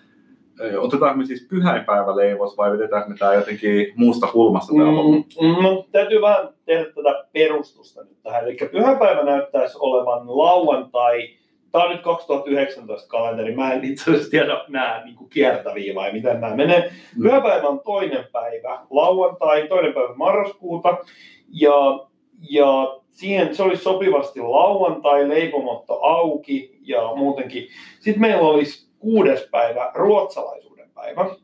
otetaanko 0.77 1.17
me 1.17 1.25
siis 1.25 1.47
pyhäinpäiväleivos 1.49 2.57
vai 2.57 2.71
vedetäänkö 2.71 3.09
me 3.09 3.15
tämä 3.17 3.33
jotenkin 3.33 3.93
muusta 3.95 4.27
kulmasta 4.27 4.73
tämä 4.73 4.91
homma? 4.91 5.17
Mm, 5.17 5.63
no, 5.63 5.85
täytyy 5.91 6.21
vähän 6.21 6.49
tehdä 6.65 6.85
tätä 6.85 7.25
perustusta 7.33 8.03
nyt 8.03 8.23
tähän. 8.23 8.43
Eli 8.43 8.57
pyhäpäivä 8.71 9.23
näyttäisi 9.23 9.77
olevan 9.79 10.37
lauantai. 10.37 11.40
Tämä 11.71 11.83
on 11.83 11.91
nyt 11.91 12.01
2019 12.01 13.09
kalenteri. 13.09 13.55
Mä 13.55 13.73
en 13.73 13.83
itse 13.83 14.11
asiassa 14.11 14.29
tiedä 14.29 14.65
nämä 14.67 15.01
niin 15.05 15.29
kiertäviä 15.29 15.95
vai 15.95 16.13
miten 16.13 16.41
nämä 16.41 16.55
menee. 16.55 16.91
Mm. 17.15 17.23
Pyhäpäivä 17.23 17.67
on 17.67 17.79
toinen 17.79 18.25
päivä, 18.31 18.79
lauantai, 18.89 19.67
toinen 19.67 19.93
päivä 19.93 20.13
marraskuuta. 20.15 20.97
Ja, 21.49 22.07
ja 22.49 22.99
siihen 23.09 23.55
se 23.55 23.63
olisi 23.63 23.83
sopivasti 23.83 24.39
lauantai, 24.39 25.29
leipomotto 25.29 25.99
auki 26.03 26.79
ja 26.81 27.11
muutenkin. 27.15 27.67
Sitten 27.99 28.21
meillä 28.21 28.47
olisi 28.47 28.91
kuudes 28.99 29.47
päivä, 29.51 29.91
ruotsalaisuuden 29.93 30.89
päivä. 30.93 31.35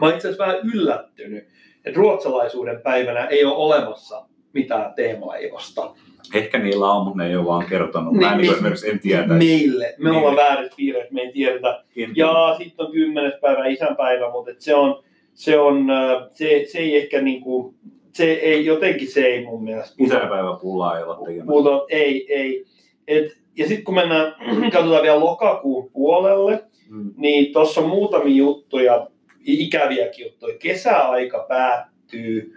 Mä 0.00 0.08
itse 0.08 0.28
asiassa 0.28 0.46
vähän 0.46 0.60
yllättynyt, 0.74 1.48
että 1.84 2.00
ruotsalaisuuden 2.00 2.80
päivänä 2.80 3.26
ei 3.26 3.44
ole 3.44 3.54
olemassa 3.56 4.26
mitään 4.56 4.94
teemaleivosta. 4.94 5.94
Ehkä 6.34 6.58
niillä 6.58 6.92
on, 6.92 7.04
mutta 7.04 7.22
ne 7.22 7.28
ei 7.28 7.36
ole 7.36 7.46
vaan 7.46 7.66
kertonut. 7.66 8.14
Mä 8.14 8.20
en 8.20 8.22
Niin, 8.22 8.36
niin, 8.36 8.42
niin. 8.42 8.54
esimerkiksi 8.54 8.90
en 8.90 8.98
tiedä. 9.00 9.26
Meille. 9.26 9.94
Me 9.98 10.10
Niin. 10.10 10.18
ollaan 10.18 10.36
väärässä 10.36 10.72
piirissä, 10.76 11.08
me 11.14 11.20
ei 11.20 11.32
tiedetä. 11.32 11.84
Ja 12.16 12.54
sitten 12.58 12.86
on 12.86 12.92
kymmenes 12.92 13.34
päivä 13.40 13.66
isänpäivä, 13.66 14.30
mutta 14.32 14.50
et 14.50 14.60
se 14.60 14.74
on, 14.74 15.02
se 15.34 15.58
on, 15.58 15.90
äh, 15.90 16.22
se, 16.30 16.64
se 16.72 16.78
ei 16.78 16.96
ehkä 16.96 17.20
niinku, 17.22 17.74
se 18.12 18.24
ei, 18.32 18.66
jotenkin 18.66 19.08
se 19.08 19.26
ei 19.26 19.44
mun 19.44 19.64
mielestä. 19.64 19.94
Isäpäivä 20.04 20.58
pullaa 20.62 20.98
ei 20.98 21.04
olla 21.04 21.16
tekemässä. 21.26 21.44
Mutta 21.50 21.70
ei, 21.88 22.34
ei. 22.34 22.64
Et, 23.08 23.32
ja 23.58 23.66
sitten 23.66 23.84
kun 23.84 23.94
mennään, 23.94 24.34
katsotaan 24.72 25.02
vielä 25.02 25.20
lokakuun 25.20 25.90
puolelle, 25.92 26.64
Mm. 26.90 27.14
niin 27.16 27.52
tuossa 27.52 27.80
on 27.80 27.88
muutamia 27.88 28.36
juttuja, 28.36 29.06
ikäviäkin 29.46 30.24
juttuja. 30.26 30.58
Kesäaika 30.58 31.46
päättyy 31.48 32.55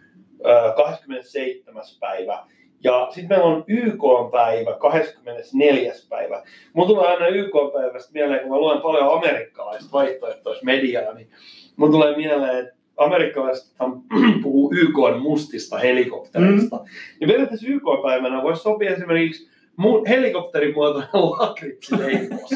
27. 0.76 1.84
päivä. 2.00 2.44
Ja 2.84 3.08
sitten 3.12 3.30
meillä 3.30 3.56
on 3.56 3.64
YK-päivä 3.68 4.74
24. 4.74 5.94
päivä. 6.10 6.44
Mulla 6.74 6.88
tulee 6.88 7.08
aina 7.08 7.28
YK-päivästä 7.28 8.14
mieleen, 8.14 8.40
kun 8.40 8.50
mä 8.50 8.58
luen 8.58 8.82
paljon 8.82 9.18
amerikkalaista 9.18 9.92
vaihtoehtoista 9.92 10.66
mediaa, 10.66 11.14
niin 11.14 11.30
mulla 11.76 11.92
tulee 11.92 12.18
mieleen, 12.18 12.60
että 12.60 12.76
amerikkalaisethan 12.98 14.02
puhuu 14.44 14.74
YK 14.74 14.98
mustista 15.22 15.78
helikoptereista. 15.78 16.76
Mm. 16.76 16.84
Niin 17.20 17.28
periaatteessa 17.28 17.68
YK-päivänä 17.68 18.44
voisi 18.44 18.62
sopia 18.62 18.92
esimerkiksi 18.92 19.50
mu- 19.82 20.10
helikopterimuotoinen 20.10 21.10
lakritsileivos. 21.40 22.50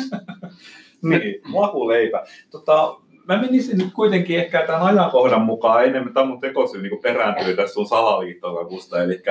Niin, 1.03 1.41
makuleipä. 1.47 2.23
Tota, 2.51 2.95
mä 3.27 3.41
menisin 3.41 3.77
nyt 3.77 3.93
kuitenkin 3.93 4.39
ehkä 4.39 4.63
tämän 4.67 4.81
ajankohdan 4.81 5.41
mukaan 5.41 5.85
enemmän, 5.85 6.13
tämä 6.13 6.25
mun 6.25 6.39
tekosyy 6.39 6.81
niin 6.81 6.99
perääntyy 7.01 7.55
tässä 7.55 7.73
sun 7.73 7.87
salaliittokakusta, 7.87 9.03
eli 9.03 9.21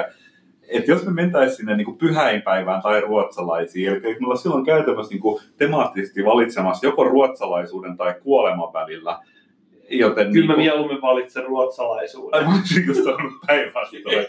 että 0.69 0.91
jos 0.91 1.05
me 1.05 1.13
mentäisiin 1.13 1.57
sinne 1.57 1.77
niin 1.77 1.99
pyhäinpäivään 1.99 2.83
tai 2.83 3.01
ruotsalaisiin, 3.01 3.89
eli 3.89 4.01
me 4.01 4.19
ollaan 4.21 4.39
silloin 4.39 4.65
käytännössä 4.65 5.15
niin 5.15 5.41
temaattisesti 5.57 6.25
valitsemassa 6.25 6.87
joko 6.87 7.05
ruotsalaisuuden 7.05 7.97
tai 7.97 8.15
kuoleman 8.23 8.73
välillä, 8.73 9.19
joten 9.91 10.33
Kyllä 10.33 10.47
mä 10.47 10.53
niin 10.53 10.63
mieluummin 10.63 11.03
valitsen 11.03 11.45
ruotsalaisuuden. 11.45 12.41
Ai, 12.41 12.47
mä 12.47 12.59
olisin 12.59 12.87
just 12.87 13.05
sanonut 13.05 13.33
päinvastoin. 13.47 14.27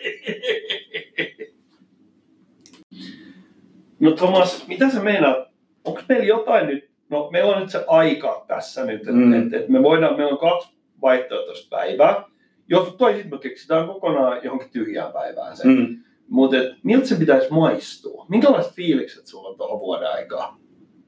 No 3.99 4.11
Thomas, 4.11 4.67
mitä 4.67 4.89
sä 4.89 4.99
meinaat? 4.99 5.37
Onko 5.85 6.01
meillä 6.09 6.25
jotain 6.25 6.67
nyt? 6.67 6.92
No 7.09 7.29
meillä 7.31 7.55
on 7.55 7.61
nyt 7.61 7.69
se 7.69 7.83
aika 7.87 8.45
tässä 8.47 8.85
nyt, 8.85 9.01
että 9.01 9.11
Mm. 9.11 9.33
et, 9.33 9.53
et 9.53 9.69
me 9.69 9.83
voidaan, 9.83 10.17
meillä 10.17 10.31
on 10.31 10.37
kaksi 10.37 10.73
vaihtoehtoista 11.01 11.75
päivää. 11.77 12.23
Jos 12.67 12.95
toisin 12.97 13.29
me 13.29 13.37
keksitään 13.37 13.87
kokonaan 13.87 14.39
johonkin 14.43 14.69
tyhjään 14.69 15.13
päivään 15.13 15.57
se. 15.57 15.67
Mm. 15.67 15.87
Mutta 16.29 16.57
miltä 16.83 17.05
se 17.07 17.15
pitäisi 17.15 17.47
maistua? 17.51 18.25
Minkälaiset 18.29 18.73
fiilikset 18.73 19.25
sulla 19.27 19.49
on 19.49 19.57
tuohon 19.57 19.79
vuoden 19.79 20.11
aikaa? 20.11 20.57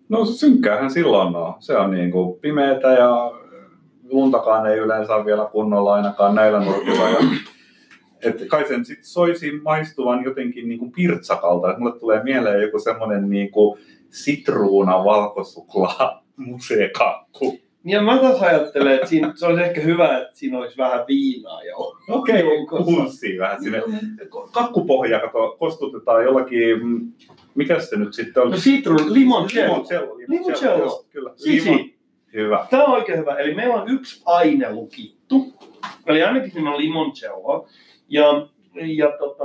No 0.09 0.25
se 0.25 0.33
synkkäähän 0.33 0.91
silloin 0.91 1.35
on. 1.35 1.53
Se 1.59 1.77
on 1.77 1.91
niin 1.91 2.11
kuin 2.11 2.39
pimeätä 2.39 2.87
ja 2.91 3.31
luntakaan 4.09 4.65
ei 4.67 4.77
yleensä 4.77 5.15
ole 5.15 5.25
vielä 5.25 5.49
kunnolla 5.51 5.93
ainakaan 5.93 6.35
näillä 6.35 6.59
nurkilla. 6.59 7.09
Ja, 7.09 7.17
et 8.23 8.41
kai 8.49 8.67
sen 8.67 8.85
sit 8.85 8.99
soisi 9.03 9.51
maistuvan 9.63 10.23
jotenkin 10.23 10.67
niin 10.67 10.79
kuin 10.79 10.91
pirtsakalta. 10.91 11.71
Et 11.71 11.77
mulle 11.77 11.99
tulee 11.99 12.23
mieleen 12.23 12.61
joku 12.61 12.79
semmoinen 12.79 13.29
niin 13.29 13.51
kuin 13.51 13.79
sitruuna 14.09 15.03
valkosuklaa 15.03 16.23
museekakku. 16.37 17.59
Ja 17.87 18.01
mä 18.01 18.17
taas 18.17 18.41
ajattelen, 18.41 18.95
että 18.95 19.07
siinä, 19.07 19.33
se 19.35 19.45
olisi 19.45 19.63
ehkä 19.63 19.81
hyvä, 19.81 20.17
että 20.17 20.37
siinä 20.37 20.57
olisi 20.59 20.77
vähän 20.77 21.05
viinaa 21.07 21.63
jo. 21.63 21.95
Okei, 22.09 22.39
Joukossa. 22.55 22.85
pulssia 22.85 23.41
vähän 23.41 23.63
sinne. 23.63 23.81
Kakkupohja, 24.51 25.19
kato, 25.19 25.55
kostutetaan 25.59 26.23
jollakin, 26.23 26.83
mm, 26.83 27.11
mikä 27.55 27.79
se 27.79 27.95
nyt 27.95 28.13
sitten 28.13 28.43
on? 28.43 28.51
No 28.51 28.57
citrun, 28.57 29.13
limoncello. 29.13 29.73
Limoncello. 29.73 30.17
Limoncello. 30.17 30.77
joo, 30.77 31.05
Kyllä. 31.09 31.31
Sisi. 31.35 31.71
Limon. 31.71 31.89
Hyvä. 32.33 32.67
Tämä 32.69 32.83
on 32.83 32.93
oikein 32.93 33.19
hyvä. 33.19 33.35
Eli 33.35 33.53
meillä 33.55 33.75
on 33.75 33.89
yksi 33.89 34.21
aine 34.25 34.73
lukittu. 34.73 35.53
Eli 36.05 36.23
ainakin 36.23 36.51
siinä 36.51 36.71
on 36.71 36.81
limoncello. 36.81 37.67
Ja, 38.09 38.47
ja 38.75 39.11
tota, 39.19 39.43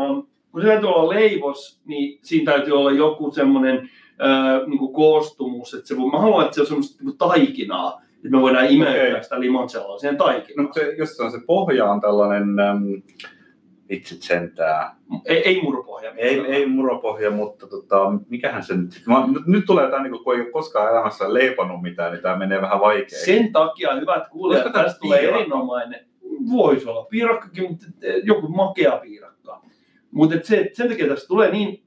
kun 0.52 0.61
se 0.62 0.67
täytyy 0.67 0.88
olla 0.88 1.14
leivos, 1.14 1.81
niin 1.85 2.19
siinä 2.23 2.52
täytyy 2.52 2.73
olla 2.79 2.90
joku 2.93 3.31
semmoinen 3.31 3.90
äh, 4.23 4.67
niin 4.67 4.93
koostumus. 4.93 5.75
Että 5.75 5.89
se, 5.89 5.97
voi- 5.97 6.11
mä 6.11 6.19
haluan, 6.19 6.43
että 6.45 6.55
se 6.55 6.61
on 6.61 6.67
semmoista 6.67 7.05
niin 7.05 7.19
taikinaa. 7.19 8.03
Että 8.17 8.29
me 8.31 8.41
voidaan 8.41 8.71
imeyttää 8.71 9.09
Okei. 9.09 9.23
sitä 9.23 9.41
limoncelloa 9.41 9.99
siihen 9.99 10.17
No, 10.17 10.25
taikinaan. 10.25 10.65
mutta 10.65 10.81
se, 10.81 10.95
jos 10.99 11.17
se 11.17 11.23
on 11.23 11.31
se 11.33 11.39
pohja 11.47 11.85
on 11.91 12.00
tällainen 12.00 12.59
äm, 12.61 13.03
Vitsit 13.89 14.23
sentää. 14.23 14.97
Ei, 15.25 15.37
ei 15.49 15.62
murupohja. 15.62 16.12
Ei, 16.17 16.41
ei 16.41 16.67
muropohja, 16.67 17.31
mutta 17.31 17.67
tota, 17.67 18.12
mikähän 18.29 18.62
se 18.65 18.77
nyt... 18.77 19.03
Mä, 19.07 19.27
nyt, 19.27 19.47
nyt 19.47 19.65
tulee 19.67 19.91
tämä, 19.91 20.03
niin 20.03 20.25
kun 20.25 20.35
ei 20.35 20.41
ole 20.41 20.50
koskaan 20.50 20.93
elämässä 20.93 21.35
leipannut 21.35 21.83
mitään, 21.83 22.12
niin 22.12 22.23
tämä 22.23 22.37
menee 22.37 22.62
vähän 22.62 22.81
vaikeaksi. 22.81 23.25
Sen 23.25 23.53
takia, 23.53 23.95
hyvät 23.95 24.29
kuulijat, 24.29 24.73
tää 24.73 24.85
tästä 24.85 24.99
tulee 25.00 25.19
piirakka? 25.19 25.41
erinomainen. 25.41 26.07
Voisi 26.50 26.89
olla 26.89 27.05
piirakkakin, 27.05 27.71
mutta 27.71 27.87
eh, 28.03 28.15
joku 28.25 28.49
makea 28.49 28.97
piirakka. 28.97 29.62
Mutta 30.11 30.37
se, 30.43 30.71
sen 30.73 30.89
takia 30.89 31.09
tästä 31.09 31.29
tulee 31.29 31.50
niin 31.50 31.83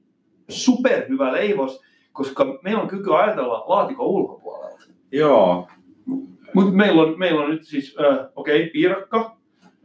superhyvä 0.48 1.32
leivos, 1.32 1.80
koska 2.14 2.58
meillä 2.62 2.82
on 2.82 2.88
kyky 2.88 3.14
ajatella 3.16 3.64
laatikon 3.66 4.06
ulkopuolelta. 4.06 4.84
Joo, 5.12 5.68
Mutta 6.54 6.72
meillä 6.72 7.02
on, 7.02 7.14
meillä 7.18 7.40
on 7.44 7.50
nyt 7.50 7.64
siis, 7.64 7.96
äh, 8.00 8.26
okei, 8.36 8.60
okay, 8.60 8.70
piirakka, 8.70 9.36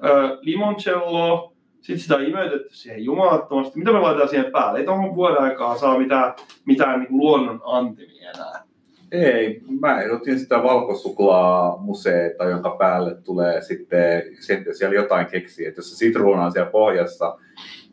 äh, 0.05 0.31
limoncello, 0.41 1.53
sitten 1.81 1.99
sitä 1.99 2.15
on 2.15 2.23
imeytetty 2.25 2.75
siihen 2.75 3.03
jumalattomasti. 3.03 3.79
Mitä 3.79 3.91
me 3.91 3.99
laitetaan 3.99 4.29
siihen 4.29 4.51
päälle? 4.51 4.79
Ei 4.79 4.85
tuohon 4.85 5.15
vuoden 5.15 5.41
aikaa 5.41 5.77
saa 5.77 5.99
mitään, 5.99 6.33
mitään 6.65 6.99
niin 6.99 7.17
luonnon 7.17 7.61
antimia 7.63 8.31
enää. 8.35 8.63
Ei, 9.11 9.61
mä 9.79 10.01
ehdotin 10.01 10.39
sitä 10.39 10.63
valkosuklaamuseeta, 10.63 12.43
jonka 12.43 12.69
päälle 12.69 13.15
tulee 13.15 13.61
sitten, 13.61 14.23
sitten 14.39 14.75
siellä 14.75 14.95
jotain 14.95 15.25
keksiä, 15.25 15.69
että 15.69 15.79
jos 15.79 15.89
se 15.91 15.95
sitruuna 15.97 16.45
on 16.45 16.51
siellä 16.51 16.71
pohjassa, 16.71 17.37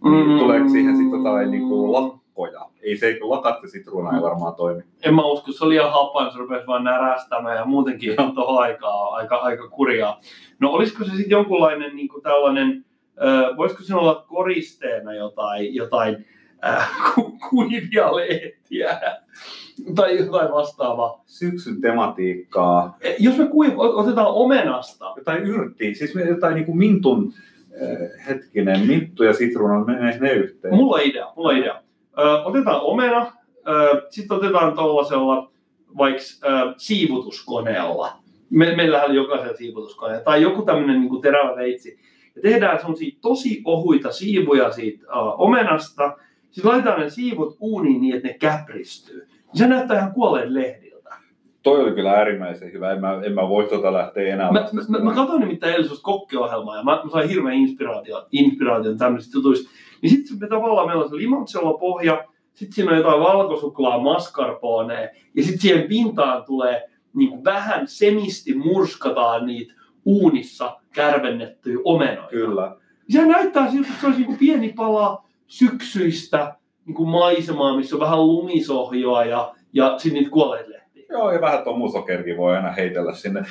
niin 0.04 0.28
Mm. 0.28 0.38
tuleeko 0.38 0.68
siihen 0.68 0.96
sitten 0.96 1.18
jotain 1.18 1.50
niin 1.50 1.68
kuin 1.68 1.92
lakkoja? 2.36 2.70
Ei 2.82 2.96
se, 2.96 3.14
kun 3.14 3.30
lakattu 3.30 3.68
sitruuna 3.68 4.16
ei 4.16 4.22
varmaan 4.22 4.54
toimi. 4.54 4.82
En 5.04 5.14
mä 5.14 5.24
usko, 5.24 5.52
se 5.52 5.64
oli 5.64 5.74
liian 5.74 5.92
hapan, 5.92 6.32
se 6.32 6.38
rupesi 6.38 6.66
vaan 6.66 6.84
närästämään 6.84 7.56
ja 7.56 7.64
muutenkin 7.64 8.16
tuohon 8.34 8.62
aikaa 8.62 9.14
aika, 9.14 9.36
aika 9.36 9.68
kurjaa. 9.68 10.20
No 10.60 10.70
olisiko 10.70 11.04
se 11.04 11.10
sitten 11.10 11.30
jonkunlainen 11.30 11.96
niin 11.96 12.08
kuin 12.08 12.22
tällainen, 12.22 12.84
äh, 13.22 13.56
voisiko 13.56 13.82
se 13.82 13.94
olla 13.94 14.24
koristeena 14.28 15.14
jotain, 15.14 15.74
jotain 15.74 16.26
äh, 16.64 16.90
ku, 17.14 17.38
kuivia 17.50 18.16
lehtiä 18.16 19.00
tai 19.94 20.18
jotain 20.18 20.52
vastaavaa. 20.52 21.22
Syksyn 21.26 21.80
tematiikkaa, 21.80 22.96
Eh, 23.00 23.16
Jos 23.18 23.38
me 23.38 23.44
kuiv- 23.44 23.76
ot- 23.76 23.98
otetaan 24.00 24.26
omenasta, 24.34 25.12
jotain 25.16 25.42
yrttiä, 25.46 25.94
siis 25.94 26.14
me- 26.14 26.22
jotain 26.22 26.54
niin 26.54 26.66
kuin 26.66 26.78
mintun, 26.78 27.32
hetkinen, 28.28 28.86
minttu 28.86 29.24
ja 29.24 29.32
sitruuna, 29.34 29.84
menee 29.84 30.18
ne 30.18 30.32
yhteen? 30.32 30.74
mulla 30.74 30.94
on 30.96 31.02
idea, 31.02 31.32
mulla 31.36 31.48
on 31.48 31.56
idea. 31.56 31.82
Ö, 32.18 32.42
otetaan 32.44 32.80
omena, 32.80 33.32
sitten 34.10 34.36
otetaan 34.36 34.74
tuollaisella 34.74 35.50
vaikka 35.98 36.22
ö, 36.44 36.74
siivutuskoneella. 36.76 38.12
Me, 38.50 38.76
meillähän 38.76 39.10
on 39.10 39.16
jokaisella 39.16 39.56
siivutuskone. 39.56 40.20
Tai 40.20 40.42
joku 40.42 40.62
tämmöinen 40.62 41.00
niin 41.00 41.20
terävä 41.22 41.56
veitsi. 41.56 41.98
Ja 42.36 42.42
tehdään 42.42 42.78
semmoisia 42.78 43.18
tosi 43.20 43.62
ohuita 43.64 44.12
siivuja 44.12 44.72
siitä 44.72 45.06
ö, 45.06 45.14
omenasta. 45.18 46.16
Sitten 46.50 46.70
laitetaan 46.70 47.00
ne 47.00 47.10
siivut 47.10 47.56
uuniin 47.60 48.00
niin, 48.00 48.16
että 48.16 48.28
ne 48.28 48.34
käpristyy. 48.34 49.28
Se 49.54 49.66
näyttää 49.66 49.98
ihan 49.98 50.12
kuolleen 50.12 50.54
lehdiltä. 50.54 50.86
Toi 51.62 51.82
oli 51.82 51.92
kyllä 51.92 52.12
äärimmäisen 52.12 52.72
hyvä, 52.72 52.92
en 52.92 53.00
mä, 53.00 53.20
en 53.22 53.32
mä 53.32 53.48
voi 53.48 53.64
tuota 53.64 53.92
lähteä 53.92 54.34
enää 54.34 54.52
Mä, 54.52 54.68
mä, 54.72 54.82
mä, 54.88 54.98
mä 54.98 55.14
katsoin 55.14 55.40
nimittäin 55.40 55.72
eilen 55.72 55.84
sellaista 55.84 56.04
kokkiohjelmaa 56.04 56.76
ja 56.76 56.82
mä, 56.82 57.00
mä 57.04 57.10
sain 57.10 57.28
hirveän 57.28 57.54
inspiraatio, 57.54 58.26
inspiraation 58.32 58.98
tämmöisistä 58.98 59.38
jutuista. 59.38 59.70
Niin 60.02 60.10
sitten 60.10 60.38
me 60.40 60.48
tavallaan 60.48 60.86
meillä 60.86 61.04
on 61.04 61.10
se 61.10 61.16
limoncello 61.16 61.78
pohja, 61.78 62.24
sitten 62.54 62.74
siinä 62.74 62.90
on 62.90 62.96
jotain 62.96 63.20
valkosuklaa 63.20 63.98
mascarpone 63.98 65.10
ja 65.34 65.42
sitten 65.42 65.60
siihen 65.60 65.88
pintaan 65.88 66.44
tulee 66.44 66.88
niin 67.14 67.30
kuin 67.30 67.44
vähän 67.44 67.88
semisti 67.88 68.54
murskataan 68.54 69.46
niitä 69.46 69.74
uunissa 70.04 70.76
kärvennettyjä 70.92 71.78
omenoita. 71.84 72.30
Kyllä. 72.30 72.76
Se 73.08 73.26
näyttää 73.26 73.70
siltä, 73.70 73.88
että 73.88 74.00
se 74.00 74.06
olisi 74.06 74.20
niin 74.20 74.26
kuin 74.26 74.38
pieni 74.38 74.72
pala 74.72 75.24
syksyistä 75.46 76.56
niin 76.86 76.94
kuin 76.94 77.08
maisemaa, 77.08 77.76
missä 77.76 77.96
on 77.96 78.00
vähän 78.00 78.26
lumisohjoa 78.26 79.24
ja, 79.24 79.54
ja 79.72 79.98
sitten 79.98 80.14
niitä 80.14 80.30
kuolleita. 80.30 80.70
Joo, 81.10 81.32
ja 81.32 81.40
vähän 81.40 81.64
tuon 81.64 81.78
musokerikin 81.78 82.36
voi 82.36 82.56
aina 82.56 82.72
heitellä 82.72 83.14
sinne. 83.14 83.44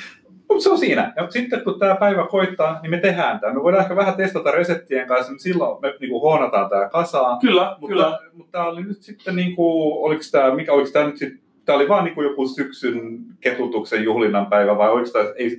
Mutta 0.56 0.64
se 0.64 0.70
on 0.70 0.78
siinä. 0.78 1.12
Ja 1.16 1.30
sitten 1.30 1.60
kun 1.64 1.78
tämä 1.78 1.94
päivä 1.96 2.26
koittaa, 2.26 2.78
niin 2.82 2.90
me 2.90 2.98
tehdään 3.00 3.40
tämä. 3.40 3.54
Me 3.54 3.62
voidaan 3.62 3.82
ehkä 3.82 3.96
vähän 3.96 4.14
testata 4.14 4.50
reseptien 4.50 5.08
kanssa, 5.08 5.32
mutta 5.32 5.42
silloin 5.42 5.80
me 5.82 5.94
niinku 6.00 6.20
huonataan 6.20 6.70
tämä 6.70 6.88
kasaan. 6.88 7.38
Kyllä, 7.38 7.76
Mutta, 7.80 7.86
kyllä. 7.94 8.18
mutta 8.32 8.52
tämä 8.52 8.64
oli 8.64 8.82
nyt 8.82 9.02
sitten, 9.02 9.36
niinku, 9.36 9.92
oliko 10.04 10.22
tämä, 10.32 10.54
mikä 10.54 10.72
oliko 10.72 10.90
tämä 10.92 11.06
nyt 11.06 11.16
sitten, 11.16 11.40
tämä 11.64 11.76
oli 11.76 11.88
vaan 11.88 12.04
niinku 12.04 12.22
joku 12.22 12.48
syksyn 12.48 13.18
ketutuksen 13.40 14.04
juhlinnan 14.04 14.46
päivä 14.46 14.78
vai 14.78 14.90
oliko 14.90 15.10
tämä, 15.10 15.24
ei, 15.36 15.50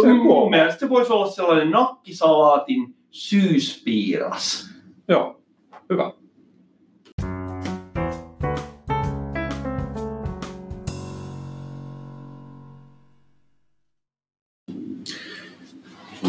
Se 0.00 0.06
Mun 0.06 0.22
huomaa. 0.22 0.50
mielestä 0.50 0.80
se 0.80 0.88
voisi 0.88 1.12
olla 1.12 1.26
sellainen 1.26 1.70
nakkisalaatin 1.70 2.94
syyspiiras. 3.10 4.70
joo, 5.08 5.40
hyvä. 5.90 6.12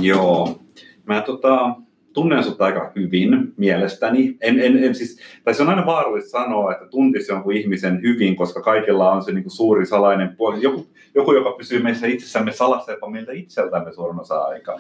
Joo. 0.08 0.60
Mä 1.06 1.22
tota, 1.22 1.76
tunnen 2.14 2.44
sut 2.44 2.62
aika 2.62 2.92
hyvin 2.96 3.54
mielestäni. 3.58 4.38
En, 4.42 4.60
en, 4.60 4.84
en 4.84 4.96
siis, 4.96 5.20
tai 5.44 5.54
se 5.54 5.64
on 5.64 5.70
aina 5.70 5.86
vaarallista 5.86 6.30
sanoa, 6.30 6.72
että 6.72 6.86
tuntisi 6.86 7.32
jonkun 7.32 7.54
ihmisen 7.54 8.02
hyvin, 8.02 8.36
koska 8.36 8.62
kaikilla 8.62 9.12
on 9.12 9.24
se 9.24 9.32
niin 9.32 9.44
kuin 9.44 9.52
suuri 9.52 9.86
salainen 9.86 10.36
puoli. 10.36 10.62
Joku, 10.62 10.88
joku, 11.16 11.34
joka 11.34 11.52
pysyy 11.52 11.84
meissä 11.84 12.08
itsessämme 12.08 12.52
salassa 12.52 12.92
jopa 12.92 13.10
meiltä 13.10 13.32
itseltämme 13.32 13.94
suurin 13.94 14.20
osa 14.20 14.42
aikaa. 14.42 14.80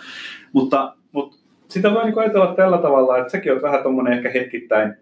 Mutta, 0.53 0.95
mutta 1.11 1.37
sitä 1.67 1.93
voi 1.93 2.03
niin 2.03 2.19
ajatella 2.19 2.55
tällä 2.55 2.77
tavalla, 2.77 3.17
että 3.17 3.31
säkin 3.31 3.53
oot 3.53 3.61
vähän 3.61 3.83
tuommoinen 3.83 4.13
ehkä 4.13 4.29
hetkittäin, 4.29 4.93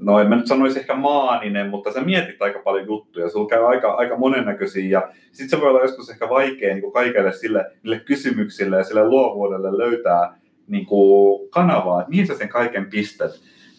no 0.00 0.20
en 0.20 0.28
mä 0.28 0.36
nyt 0.36 0.46
sanoisi 0.46 0.78
ehkä 0.78 0.94
maaninen, 0.94 1.70
mutta 1.70 1.92
sä 1.92 2.00
mietit 2.00 2.42
aika 2.42 2.58
paljon 2.58 2.86
juttuja, 2.86 3.30
sulla 3.30 3.48
käy 3.48 3.66
aika, 3.66 3.92
aika 3.92 4.16
monennäköisiä 4.16 4.88
ja 4.88 5.08
sitten 5.32 5.48
se 5.48 5.60
voi 5.60 5.70
olla 5.70 5.82
joskus 5.82 6.10
ehkä 6.10 6.28
vaikea 6.28 6.74
niin 6.74 6.82
kuin 6.82 6.92
kaikille 6.92 7.32
sille, 7.32 7.64
niille 7.82 8.00
kysymyksille 8.00 8.76
ja 8.76 8.84
sille 8.84 9.08
luovuudelle 9.08 9.78
löytää 9.78 10.38
niin 10.66 10.86
kuin 10.86 11.50
kanavaa, 11.50 12.00
että 12.00 12.10
mihin 12.10 12.26
sä 12.26 12.34
sen 12.34 12.48
kaiken 12.48 12.90
pistät. 12.90 13.30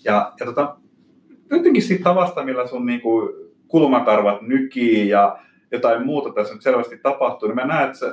Ja, 0.05 0.33
ja 0.39 0.45
tota, 0.45 0.75
jotenkin 1.51 1.81
siitä 1.81 2.03
tavasta, 2.03 2.43
millä 2.43 2.67
sun 2.67 2.85
niin 2.85 3.01
kuin 3.01 3.29
kulmakarvat 3.67 4.41
nykii 4.41 5.09
ja 5.09 5.39
jotain 5.71 6.05
muuta 6.05 6.33
tässä 6.33 6.53
nyt 6.53 6.63
selvästi 6.63 6.97
tapahtuu, 6.97 7.47
niin 7.47 7.55
mä 7.55 7.65
näen, 7.65 7.85
että 7.85 7.99
se 7.99 8.05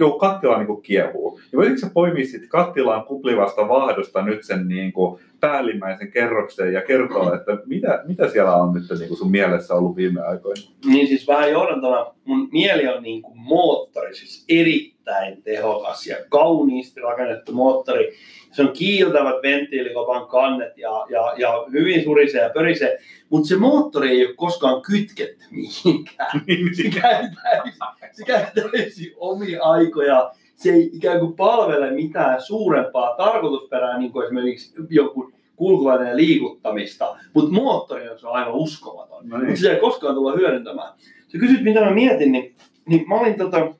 joku 0.00 0.18
kattila 0.18 0.58
niin 0.58 0.66
kuin 0.66 0.82
kiehuu. 0.82 1.40
Ja 1.52 1.58
voisitko 1.58 1.80
sä 1.80 1.90
poimia 1.94 2.26
siitä 2.26 2.46
kattilaan 2.48 3.04
kuplivasta 3.04 3.68
vahdosta 3.68 4.22
nyt 4.22 4.44
sen 4.44 4.68
niin 4.68 4.92
kuin 4.92 5.20
päällimmäisen 5.48 6.12
kerroksen 6.12 6.72
ja 6.72 6.82
kertoa, 6.82 7.34
että 7.34 7.58
mitä, 7.66 8.02
mitä 8.06 8.28
siellä 8.28 8.54
on 8.54 8.74
nyt 8.74 8.84
niin 8.98 9.08
kuin 9.08 9.18
sun 9.18 9.30
mielessä 9.30 9.74
ollut 9.74 9.96
viime 9.96 10.20
aikoina? 10.20 10.62
Niin 10.86 11.06
siis 11.06 11.28
vähän 11.28 11.50
johdantana, 11.50 12.14
mun 12.24 12.48
mieli 12.52 12.88
on 12.88 13.02
niin 13.02 13.22
kuin 13.22 13.38
moottori, 13.38 14.14
siis 14.14 14.44
erittäin 14.48 15.42
tehokas 15.42 16.06
ja 16.06 16.16
kauniisti 16.28 17.00
rakennettu 17.00 17.52
moottori. 17.52 18.12
Se 18.52 18.62
on 18.62 18.72
kiiltävät 18.72 19.42
venttiilikopan 19.42 20.26
kannet 20.26 20.78
ja, 20.78 21.06
ja, 21.10 21.34
ja 21.36 21.64
hyvin 21.72 22.04
surisee 22.04 22.42
ja 22.42 22.50
pörisee, 22.50 22.98
mutta 23.30 23.48
se 23.48 23.56
moottori 23.56 24.10
ei 24.10 24.26
ole 24.26 24.34
koskaan 24.34 24.82
kytketty 24.82 25.44
mihinkään. 25.50 26.42
Se 26.72 27.00
käy 27.00 27.24
täysin, 27.42 27.72
se 28.12 28.24
käy 28.24 28.44
täysin 28.54 29.12
omia 29.16 29.62
aikoja. 29.62 30.32
Se 30.54 30.70
ei 30.70 30.90
ikään 30.92 31.20
kuin 31.20 31.32
palvele 31.36 31.90
mitään 31.90 32.42
suurempaa 32.42 33.14
tarkoitusperää, 33.16 33.98
niin 33.98 34.12
kuin 34.12 34.24
esimerkiksi 34.24 34.74
joku 34.90 35.32
kulkulainen 35.56 36.16
liikuttamista, 36.16 37.16
mutta 37.34 37.52
moottori 37.52 38.08
on 38.08 38.18
se 38.18 38.26
aivan 38.28 38.54
uskomaton. 38.54 39.28
no 39.28 39.38
niin. 39.38 39.56
sitä 39.56 39.72
ei 39.72 39.80
koskaan 39.80 40.14
tulla 40.14 40.32
hyödyntämään. 40.32 40.92
Sä 41.28 41.38
kysyt, 41.38 41.62
mitä 41.64 41.80
mä 41.80 41.90
mietin, 41.90 42.32
niin, 42.32 42.54
niin 42.88 43.08
mä 43.08 43.20
olin 43.20 43.34
tota, 43.38 43.72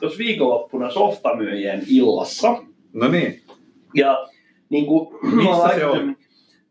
tuossa 0.00 0.18
viikonloppuna 0.18 0.90
softamyyjien 0.90 1.82
illassa. 1.88 2.56
no 2.92 3.08
niin. 3.08 3.40
Ja 3.94 4.28
niin 4.68 4.86
kuin, 4.86 5.08
Missä 5.22 5.56
se 5.56 5.62
aikaisemmin- 5.84 6.18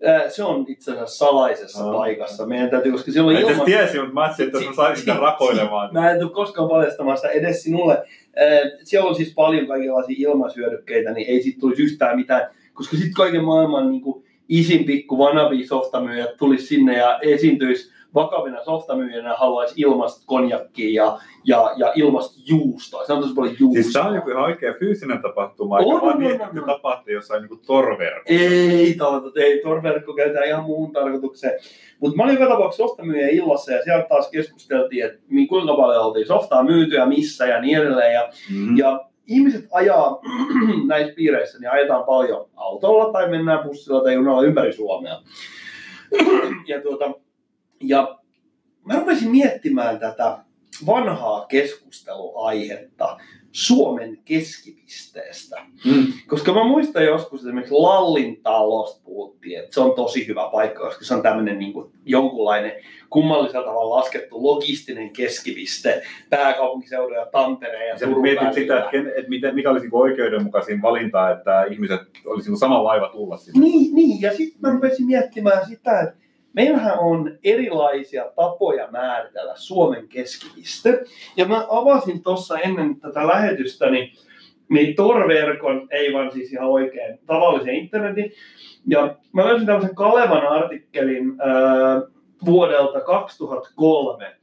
Ää, 0.06 0.30
Se 0.30 0.44
on 0.44 0.66
itse 0.68 0.92
asiassa 0.92 1.26
salaisessa 1.26 1.86
Aa. 1.86 1.94
paikassa. 1.94 2.46
Meidän 2.46 2.70
täytyy, 2.70 2.92
koska 2.92 3.12
siellä 3.12 3.32
on 3.50 3.58
Mä 3.58 3.66
tiesin, 3.66 4.00
mutta 4.00 4.14
mä 4.14 4.22
ajattelin, 4.24 4.56
että 4.56 4.70
mä 4.70 4.76
saisin 4.76 5.00
sitä 5.00 5.14
rakoilemaan. 5.22 5.94
Mä 5.94 6.12
en 6.12 6.20
tule 6.20 6.32
koskaan 6.32 6.70
paljastamaan 6.70 7.18
sitä 7.18 7.30
edes 7.30 7.64
sinulle. 7.64 8.04
Ää, 8.40 8.72
Siellä 8.84 9.10
on 9.10 9.16
siis 9.16 9.34
paljon 9.34 9.68
kaikenlaisia 9.68 10.16
ilmasyödykkeitä, 10.20 11.12
niin 11.12 11.28
ei 11.30 11.42
siitä 11.42 11.60
tulisi 11.60 11.84
yhtään 11.84 12.16
mitään. 12.16 12.50
Koska 12.74 12.96
sitten 12.98 13.14
kaiken 13.14 13.44
maailman 13.44 13.92
niin 13.92 14.02
kuin, 14.02 14.24
isin 14.50 14.84
pikku 14.86 15.18
vanabi 15.18 15.68
softamyyjät 15.68 16.38
tulisi 16.38 16.68
sinne 16.68 16.98
ja 16.98 17.20
esiintyisi 17.22 17.92
vakavina 18.18 18.64
softamyyjänä 18.64 19.34
haluaisi 19.36 19.74
ilmasta 19.78 20.24
konjakkia 20.26 21.04
ja, 21.04 21.20
ja, 21.44 21.72
ja 21.78 21.92
ilmasta 21.96 22.40
juustoa. 22.46 23.06
Se 23.06 23.14
on 23.14 23.22
tosi 23.22 23.34
paljon 23.34 23.56
juustoa. 23.60 23.82
Siis 23.84 23.94
tämä 23.94 24.10
on 24.10 24.16
joku 24.16 24.30
ihan 24.30 24.44
oikea 24.44 24.74
fyysinen 24.80 25.22
tapahtuma, 25.22 25.80
eikä 25.80 25.92
On, 25.92 26.02
vaan 26.02 26.14
on, 26.16 26.20
niin, 26.20 26.32
että 26.32 26.62
tapahtui 26.66 27.14
jossain 27.14 27.44
niin 27.44 27.60
torverkossa. 27.68 28.34
Ei, 28.44 28.94
tavoitat, 28.98 29.38
ei, 29.38 29.62
torverkko 29.62 30.14
käytetään 30.14 30.48
ihan 30.48 30.64
muun 30.64 30.92
tarkoitukseen. 30.94 31.60
Mutta 32.00 32.18
mä 32.18 32.24
olin 32.24 32.40
joka 32.40 32.52
tapauksessa 32.52 32.84
softamyyjän 32.88 33.30
illassa 33.30 33.72
ja 33.74 33.84
siellä 33.84 34.06
taas 34.10 34.30
keskusteltiin, 34.30 35.06
että 35.06 35.20
kuinka 35.50 35.76
paljon 35.76 36.06
oltiin 36.06 36.28
softaa 36.28 36.64
myyty 36.64 36.96
ja 36.96 37.06
missä 37.06 37.46
ja 37.46 37.62
niin 37.62 37.78
edelleen. 37.78 38.14
Ja, 38.14 38.30
Mm. 38.54 38.78
ja, 38.78 39.08
ihmiset 39.28 39.66
ajaa 39.72 40.20
näissä 40.88 41.14
piireissä, 41.16 41.60
niin 41.60 41.72
ajetaan 41.72 42.04
paljon 42.04 42.50
autolla 42.56 43.14
tai 43.14 43.30
mennään 43.30 43.64
bussilla 43.64 44.04
tai 44.04 44.14
junalla 44.14 44.42
ympäri 44.42 44.74
Suomea. 44.74 45.22
ja, 46.68 46.82
tuota, 46.82 47.12
ja 47.82 48.20
mä 48.86 49.00
rupesin 49.00 49.32
miettimään 49.32 50.00
tätä 50.00 50.38
vanhaa 50.86 51.46
keskusteluaihetta 51.46 53.18
Suomen 53.52 54.18
keskipisteestä. 54.26 55.62
Mm. 55.86 56.08
Koska 56.28 56.54
mä 56.54 56.64
muistan 56.64 57.06
joskus 57.06 57.42
esimerkiksi 57.42 57.74
Lallin 57.74 58.42
talosta 58.44 59.02
puhuttiin, 59.04 59.60
että 59.60 59.74
se 59.74 59.82
on 59.82 59.96
tosi 59.96 60.28
hyvä 60.28 60.50
paikka, 60.52 60.80
koska 60.80 61.06
se 61.06 61.14
on 61.14 61.22
tämmöinen 61.22 61.60
niin 61.60 61.74
kuin 61.74 61.92
jonkunlainen 62.06 62.72
kummallisella 63.10 63.68
tavalla 63.68 63.96
laskettu 63.96 64.44
logistinen 64.44 65.14
keskipiste 65.14 66.02
pääkaupunkiseudun 66.30 67.16
ja 67.16 67.26
Tampereen 67.26 67.90
ja 67.90 68.08
Turun 68.08 68.22
mietit 68.22 68.40
välillä. 68.40 68.54
sitä, 68.54 68.78
että, 68.78 68.92
ken, 68.92 69.08
että 69.08 69.54
mikä 69.54 69.70
olisi 69.70 69.84
niinku 69.84 70.00
oikeudenmukaisin 70.00 70.82
valinta, 70.82 71.32
että 71.32 71.64
ihmiset 71.64 72.02
olisi 72.26 72.50
niinku 72.50 72.60
sama 72.60 72.84
laiva 72.84 73.10
tulla 73.10 73.38
sinne. 73.38 73.60
Niin, 73.60 73.96
niin. 73.96 74.22
ja 74.22 74.34
sitten 74.34 74.62
mä 74.62 74.72
rupesin 74.72 75.06
miettimään 75.06 75.66
sitä, 75.66 76.00
että 76.00 76.27
meillähän 76.58 77.00
on 77.00 77.38
erilaisia 77.44 78.26
tapoja 78.36 78.88
määritellä 78.92 79.54
Suomen 79.56 80.08
keskipiste. 80.08 81.04
Ja 81.38 81.46
mä 81.46 81.66
avasin 81.70 82.24
tuossa 82.24 82.60
ennen 82.60 83.00
tätä 83.00 83.28
lähetystä 83.28 83.90
niin, 83.90 84.12
niin 84.70 84.96
Tor-verkon, 84.96 85.88
ei 85.92 86.14
vaan 86.14 86.32
siis 86.32 86.54
ihan 86.54 86.70
oikein 86.70 87.20
tavallisen 87.26 87.76
internetin. 87.76 88.32
Ja 88.88 89.16
mä 89.34 89.46
löysin 89.46 89.66
tämmöisen 89.66 89.96
Kalevan 89.96 90.48
artikkelin 90.48 91.36
ää, 91.42 92.02
vuodelta 92.46 93.02
2003, 93.02 94.36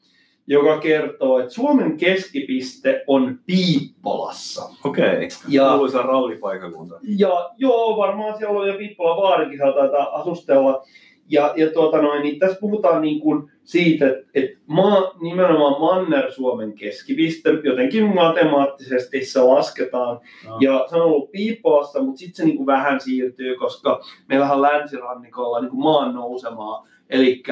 joka 0.47 0.81
kertoo, 0.81 1.39
että 1.39 1.55
Suomen 1.55 1.97
keskipiste 1.97 3.05
on 3.07 3.39
Piippolassa. 3.47 4.63
Okei, 4.85 5.29
Ja 5.49 5.69
kuuluisa 5.69 6.03
rallipaikakunta. 6.03 6.95
ja 7.19 7.51
joo, 7.59 7.97
varmaan 7.97 8.39
siellä 8.39 8.61
on 8.61 8.69
jo 8.69 8.75
Pippola 8.75 9.17
Vaarikin 9.17 9.59
taitaa 9.59 10.21
asustella. 10.21 10.85
Ja, 11.29 11.55
ja 11.57 11.71
tuota 11.71 12.03
noin, 12.03 12.23
niin 12.23 12.39
tässä 12.39 12.61
puhutaan 12.61 13.03
niin 13.03 13.21
kuin 13.21 13.51
siitä, 13.65 14.07
että, 14.07 14.27
että 14.35 14.59
maa, 14.67 15.13
nimenomaan 15.21 15.81
Manner-Suomen 15.81 16.73
keskipiste, 16.73 17.51
jotenkin 17.63 18.15
matemaattisesti 18.15 19.25
se 19.25 19.43
lasketaan. 19.43 20.21
No. 20.49 20.57
Ja 20.61 20.87
se 20.91 20.97
on 20.97 21.03
ollut 21.03 21.31
Piippolassa, 21.31 22.03
mutta 22.03 22.19
sitten 22.19 22.37
se 22.37 22.45
niin 22.45 22.57
kuin 22.57 22.67
vähän 22.67 23.01
siirtyy, 23.01 23.57
koska 23.57 24.01
meillähän 24.29 24.57
on 24.57 24.63
länsirannikolla 24.63 25.61
niin 25.61 25.71
kuin 25.71 25.83
maan 25.83 26.15
nousemaa. 26.15 26.89
Eli, 27.11 27.43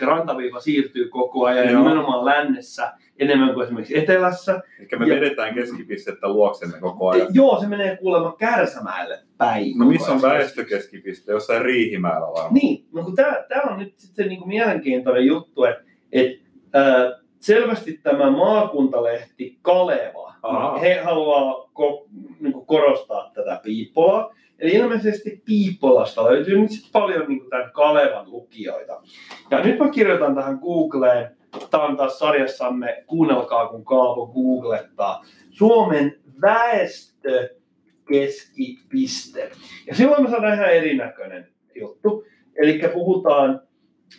rantaviiva 0.00 0.60
siirtyy 0.60 1.08
koko 1.08 1.44
ajan 1.44 1.64
ja 1.64 1.70
Joo. 1.70 1.82
nimenomaan 1.82 2.24
lännessä 2.24 2.92
enemmän 3.18 3.54
kuin 3.54 3.64
esimerkiksi 3.64 3.98
etelässä. 3.98 4.60
Eli 4.78 4.98
me 4.98 5.06
Ja- 5.06 5.14
vedetään 5.16 5.54
keskipistettä 5.54 6.28
luoksemme 6.28 6.80
koko 6.80 7.08
ajan. 7.08 7.28
Joo, 7.34 7.60
se 7.60 7.66
menee 7.66 7.96
kuulemma 7.96 8.36
Kärsämäelle 8.38 9.18
päin. 9.38 9.78
No 9.78 9.84
missä 9.86 10.12
on 10.12 10.22
väestökeskipiste? 10.22 11.32
Jossain 11.32 11.62
Riihimäellä 11.62 12.26
varmaan. 12.26 12.54
Niin, 12.54 12.86
no 12.92 13.02
kun 13.04 13.14
tämä, 13.14 13.62
on 13.72 13.78
nyt 13.78 13.94
sitten 13.96 14.28
niinku 14.28 14.46
mielenkiintoinen 14.46 15.26
juttu, 15.26 15.64
että 15.64 15.82
et, 16.12 16.40
ää, 16.72 17.18
selvästi 17.40 18.00
tämä 18.02 18.30
maakuntalehti 18.30 19.58
Kaleva, 19.62 20.34
Aha. 20.42 20.78
he 20.78 21.00
haluaa 21.04 21.68
ko, 21.72 22.06
niinku 22.40 22.64
korostaa 22.64 23.30
tätä 23.34 23.60
Piippolaa. 23.62 24.34
Eli 24.58 24.72
ilmeisesti 24.72 25.42
Piippolasta 25.44 26.24
löytyy 26.24 26.58
nyt 26.58 26.70
sit 26.70 26.92
paljon 26.92 27.24
niinku 27.28 27.50
tämän 27.50 27.70
Kalevan 27.72 28.30
lukijoita. 28.30 29.02
Ja 29.50 29.62
nyt 29.64 29.78
mä 29.78 29.90
kirjoitan 29.90 30.34
tähän 30.34 30.58
Googleen, 30.62 31.35
tämä 31.70 31.84
on 31.84 31.96
taas 31.96 32.18
sarjassamme, 32.18 33.04
kuunnelkaa 33.06 33.68
kun 33.68 33.84
Kaapo 33.84 34.26
googlettaa, 34.26 35.24
Suomen 35.50 36.20
väestö 36.42 37.48
keskipiste. 38.08 39.50
Ja 39.86 39.94
silloin 39.94 40.22
me 40.22 40.30
saadaan 40.30 40.54
ihan 40.54 40.70
erinäköinen 40.74 41.48
juttu. 41.74 42.24
Eli 42.62 42.80
puhutaan 42.94 43.60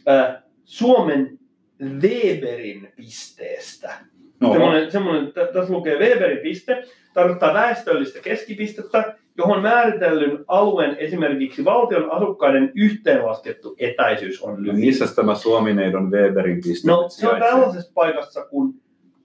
äh, 0.10 0.44
Suomen 0.64 1.40
Weberin 1.82 2.94
pisteestä. 2.96 3.94
No, 4.40 4.52
Semmoinen, 4.52 4.92
semmoinen, 4.92 5.34
tä- 5.34 5.48
tässä 5.54 5.74
lukee 5.74 6.00
Weberin 6.00 6.38
piste, 6.40 6.84
tarkoittaa 7.14 7.54
väestöllistä 7.54 8.20
keskipistettä, 8.20 9.18
johon 9.38 9.62
määritellyn 9.62 10.46
alueen 10.48 10.96
esimerkiksi 11.00 11.66
valtion 11.66 12.12
asukkaiden 12.12 12.72
yhteenlaskettu 12.76 13.76
etäisyys 13.80 14.42
on 14.42 14.54
no 14.54 14.62
lyhyt. 14.62 14.80
missä 14.80 15.16
tämä 15.16 15.36
Suomineidon 15.36 16.12
Weberin 16.12 16.62
piste 16.64 16.88
No 16.88 17.10
se 17.10 17.28
on 17.28 17.40
tällaisessa 17.40 17.92
paikassa, 17.94 18.46
kun 18.46 18.74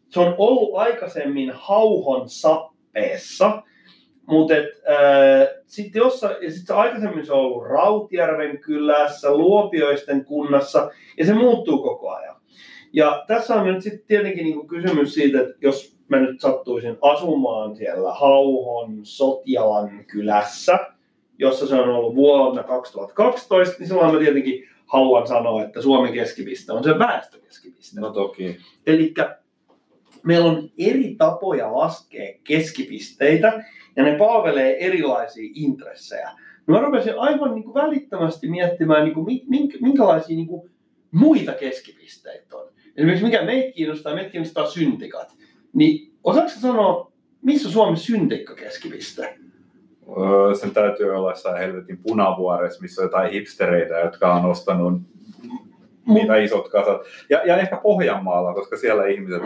se 0.08 0.20
on 0.20 0.34
ollut 0.38 0.74
aikaisemmin 0.74 1.50
Hauhon 1.54 2.28
sappeessa, 2.28 3.62
mutta 4.26 4.54
äh, 4.54 5.48
sitten 5.66 6.00
jossa, 6.00 6.30
ja 6.40 6.50
sit 6.50 6.66
se 6.66 6.74
aikaisemmin 6.74 7.26
se 7.26 7.32
on 7.32 7.40
ollut 7.40 7.66
Rautjärven 7.66 8.58
kylässä, 8.58 9.34
Luopioisten 9.34 10.24
kunnassa, 10.24 10.90
ja 11.18 11.26
se 11.26 11.34
muuttuu 11.34 11.82
koko 11.82 12.10
ajan. 12.10 12.36
Ja 12.92 13.24
tässä 13.26 13.54
on 13.54 13.66
nyt 13.66 13.82
sitten 13.82 14.06
tietenkin 14.06 14.44
niinku 14.44 14.66
kysymys 14.66 15.14
siitä, 15.14 15.40
että 15.40 15.54
jos 15.60 15.96
mä 16.16 16.20
nyt 16.20 16.40
sattuisin 16.40 16.98
asumaan 17.00 17.76
siellä 17.76 18.14
Hauhon 18.14 19.00
Sotjalan 19.02 20.04
kylässä, 20.04 20.78
jossa 21.38 21.66
se 21.66 21.74
on 21.74 21.88
ollut 21.88 22.14
vuonna 22.14 22.62
2012, 22.62 23.74
niin 23.78 23.88
silloin 23.88 24.14
mä 24.14 24.20
tietenkin 24.20 24.68
haluan 24.86 25.26
sanoa, 25.26 25.62
että 25.62 25.82
Suomen 25.82 26.12
keskipiste 26.12 26.72
on 26.72 26.84
se 26.84 26.98
väestökeskipiste. 26.98 28.00
No 28.00 28.10
toki. 28.10 28.58
Eli 28.86 29.14
meillä 30.22 30.50
on 30.50 30.70
eri 30.78 31.14
tapoja 31.18 31.72
laskea 31.72 32.38
keskipisteitä 32.44 33.64
ja 33.96 34.02
ne 34.02 34.16
palvelee 34.18 34.86
erilaisia 34.86 35.50
intressejä. 35.54 36.30
Mä 36.66 36.80
rupesin 36.80 37.18
aivan 37.18 37.54
niin 37.54 37.64
kuin 37.64 37.74
välittömästi 37.74 38.48
miettimään, 38.48 39.04
niin 39.04 39.14
kuin, 39.14 39.42
minkä, 39.48 39.78
minkälaisia 39.80 40.36
niin 40.36 40.46
kuin, 40.46 40.70
muita 41.10 41.52
keskipisteitä 41.52 42.56
on. 42.56 42.68
Esimerkiksi 42.96 43.24
mikä 43.24 43.44
meitä 43.44 43.72
kiinnostaa, 43.72 44.14
meitä 44.14 44.30
kiinnostaa 44.30 44.66
syntikat. 44.66 45.41
Niin 45.72 46.12
osaatko 46.24 46.60
sanoa, 46.60 47.12
missä 47.42 47.70
Suomen 47.70 47.96
syntikka 47.96 48.54
keskipiste? 48.54 49.38
Öö, 50.18 50.54
sen 50.54 50.70
täytyy 50.70 51.10
olla 51.16 51.30
jossain 51.30 51.58
helvetin 51.58 51.98
punavuoressa, 52.02 52.82
missä 52.82 53.02
on 53.02 53.06
jotain 53.06 53.32
hipstereitä, 53.32 53.94
jotka 53.94 54.34
on 54.34 54.50
ostanut 54.50 55.02
niitä 56.06 56.36
isot 56.36 56.68
kasat. 56.68 57.00
Ja, 57.30 57.42
ja 57.46 57.56
ehkä 57.56 57.76
Pohjanmaalla, 57.76 58.54
koska 58.54 58.76
siellä 58.76 59.06
ihmiset 59.06 59.42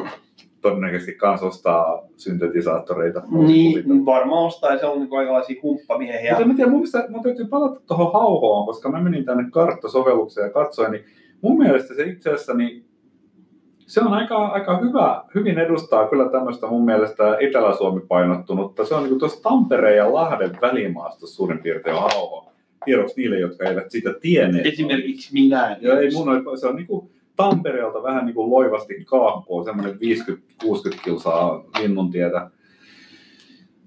todennäköisesti 0.60 1.14
kans 1.14 1.42
ostaa 1.42 2.02
syntetisaattoreita. 2.16 3.22
Niin, 3.30 4.06
varmaan 4.06 4.46
ostaa 4.46 4.72
ja 4.72 4.78
se 4.78 4.86
on 4.86 4.98
niin 4.98 5.10
kaikenlaisia 5.10 5.60
humppamiehiä. 5.62 6.30
Mutta 6.30 6.50
en 6.50 6.56
tiedä, 6.56 6.70
mun, 6.70 6.80
mielestä, 6.80 7.06
mun 7.08 7.22
täytyy 7.22 7.46
palata 7.46 7.80
tuohon 7.86 8.12
hauhoon, 8.12 8.66
koska 8.66 8.90
mä 8.90 9.00
menin 9.00 9.24
tänne 9.24 9.44
karttasovellukseen 9.50 10.44
ja 10.44 10.52
katsoin, 10.52 10.92
niin 10.92 11.04
mun 11.42 11.58
mielestä 11.58 11.94
se 11.94 12.02
itse 12.02 12.30
asiassa, 12.30 12.54
niin 12.54 12.85
se 13.86 14.00
on 14.00 14.12
aika, 14.12 14.46
aika 14.46 14.78
hyvä, 14.78 15.24
hyvin 15.34 15.58
edustaa 15.58 16.08
kyllä 16.08 16.28
tämmöistä 16.28 16.66
mun 16.66 16.84
mielestä 16.84 17.36
Etelä-Suomi 17.40 18.00
painottunutta. 18.08 18.86
Se 18.86 18.94
on 18.94 19.04
niin 19.04 19.18
tuossa 19.18 19.42
Tampereen 19.42 19.96
ja 19.96 20.12
Lahden 20.12 20.58
välimaastossa 20.60 21.36
suurin 21.36 21.58
piirtein 21.58 21.96
on 21.96 22.02
hauho. 22.02 22.52
Tiedoksi 22.84 23.20
niille, 23.20 23.38
jotka 23.38 23.64
eivät 23.64 23.90
sitä 23.90 24.14
tienneet. 24.20 24.66
Esimerkiksi 24.66 25.32
minä. 25.32 25.76
Ja 25.80 26.00
ei 26.00 26.10
mun 26.10 26.28
ole, 26.28 26.56
se 26.58 26.66
on 26.66 26.76
niin 26.76 26.86
kuin 26.86 27.10
Tampereelta 27.36 28.02
vähän 28.02 28.26
niin 28.26 28.34
kuin 28.34 28.50
loivasti 28.50 29.04
kaakkoon, 29.04 29.64
semmoinen 29.64 29.98
50-60 30.64 31.00
kilsaa 31.04 31.64
linnuntietä. 31.80 32.50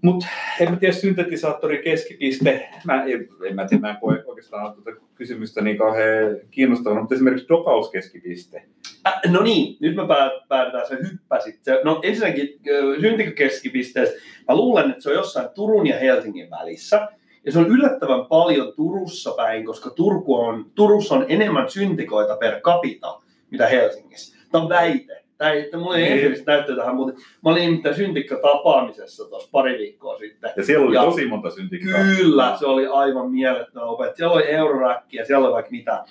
Mutta 0.01 0.25
en 0.59 0.71
mä 0.71 0.77
tiedä, 0.77 0.93
syntetisaattori 0.93 1.83
keskipiste, 1.83 2.69
mä 2.85 3.03
en, 3.03 3.27
en 3.49 3.55
mä 3.55 3.67
tiedä, 3.67 3.81
mä 3.81 3.89
en 3.89 3.97
koe 4.01 4.23
oikeastaan 4.25 4.73
tuota 4.73 4.91
kysymystä 5.15 5.61
niin 5.61 5.77
kauhean 5.77 6.37
kiinnostavana, 6.51 7.01
mutta 7.01 7.15
esimerkiksi 7.15 7.49
dokauskeskipiste. 7.49 8.65
Äh, 9.07 9.19
no 9.31 9.41
niin, 9.43 9.77
nyt 9.81 9.95
me 9.95 10.07
pää- 10.07 10.31
päätetään, 10.47 10.87
sä 10.87 10.95
hyppäsit. 11.11 11.63
Se, 11.63 11.81
no 11.83 11.99
ensinnäkin 12.03 12.59
äh, 12.69 13.01
syntikkökeskipisteestä, 13.01 14.15
mä 14.47 14.55
luulen, 14.55 14.89
että 14.89 15.01
se 15.01 15.09
on 15.09 15.15
jossain 15.15 15.49
Turun 15.55 15.87
ja 15.87 15.99
Helsingin 15.99 16.49
välissä. 16.49 17.07
Ja 17.45 17.51
se 17.51 17.59
on 17.59 17.67
yllättävän 17.67 18.25
paljon 18.25 18.73
Turussa 18.75 19.31
päin, 19.37 19.65
koska 19.65 19.89
Turku 19.89 20.35
on, 20.35 20.65
Turussa 20.75 21.15
on 21.15 21.25
enemmän 21.29 21.69
syntikoita 21.69 22.37
per 22.37 22.61
capita, 22.61 23.21
mitä 23.51 23.67
Helsingissä. 23.67 24.37
Tämä 24.51 24.63
on 24.63 24.69
väite. 24.69 25.23
Tämä 25.37 25.51
ei, 25.51 25.69
mulla 25.77 25.97
ei 25.97 26.13
Niin. 26.29 26.43
näyttöä 26.47 26.75
tähän, 26.75 26.95
mutta 26.95 27.13
mä 27.43 27.49
olin 27.51 27.63
nimittäin 27.65 27.95
syntikka-tapaamisessa 27.95 29.25
tuossa 29.29 29.49
pari 29.51 29.77
viikkoa 29.77 30.17
sitten. 30.17 30.51
Ja 30.57 30.63
siellä 30.65 30.85
oli 30.87 30.95
Ja- 30.95 31.03
tosi 31.03 31.25
monta 31.25 31.49
syntikkaa. 31.49 31.99
Kyllä, 32.17 32.55
se 32.59 32.65
oli 32.65 32.87
aivan 32.87 33.31
mielettömän 33.31 33.87
opet. 33.89 34.15
Siellä 34.15 34.33
oli 34.33 34.47
euroräkki 34.47 35.17
ja 35.17 35.25
siellä 35.25 35.45
oli 35.47 35.53
vaikka 35.53 35.71
mitä. 35.71 36.03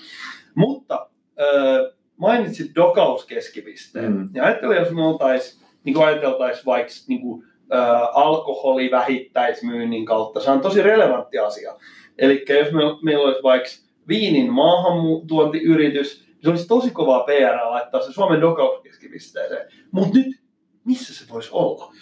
Mutta 0.54 1.08
äh, 1.40 1.97
mainitsit 2.18 2.74
dokauskeskipisteen. 2.74 4.12
Mm. 4.12 4.28
Ja 4.34 4.44
ajattelin, 4.44 4.76
jos 4.76 4.90
me 4.90 5.06
oltais, 5.06 5.62
niin 5.84 5.94
kuin 5.94 6.06
ajateltaisiin 6.06 6.66
vaikka 6.66 6.92
niin 7.08 7.20
kuin, 7.20 7.44
äh, 7.74 8.00
alkoholivähittäismyynnin 8.14 10.04
kautta, 10.04 10.40
se 10.40 10.50
on 10.50 10.60
tosi 10.60 10.82
relevantti 10.82 11.38
asia. 11.38 11.74
Eli 12.18 12.44
jos 12.48 12.72
me, 12.72 12.80
meillä 13.02 13.24
olisi 13.24 13.42
vaikka 13.42 13.68
viinin 14.08 14.52
maahantuontiyritys, 14.52 16.24
niin 16.26 16.38
se 16.42 16.50
olisi 16.50 16.68
tosi 16.68 16.90
kovaa 16.90 17.24
PR 17.24 17.70
laittaa 17.70 18.00
se 18.00 18.12
Suomen 18.12 18.40
dokauskeskipisteeseen. 18.40 19.66
Mutta 19.90 20.18
nyt, 20.18 20.26
missä 20.84 21.14
se 21.14 21.32
voisi 21.32 21.48
olla? 21.52 21.92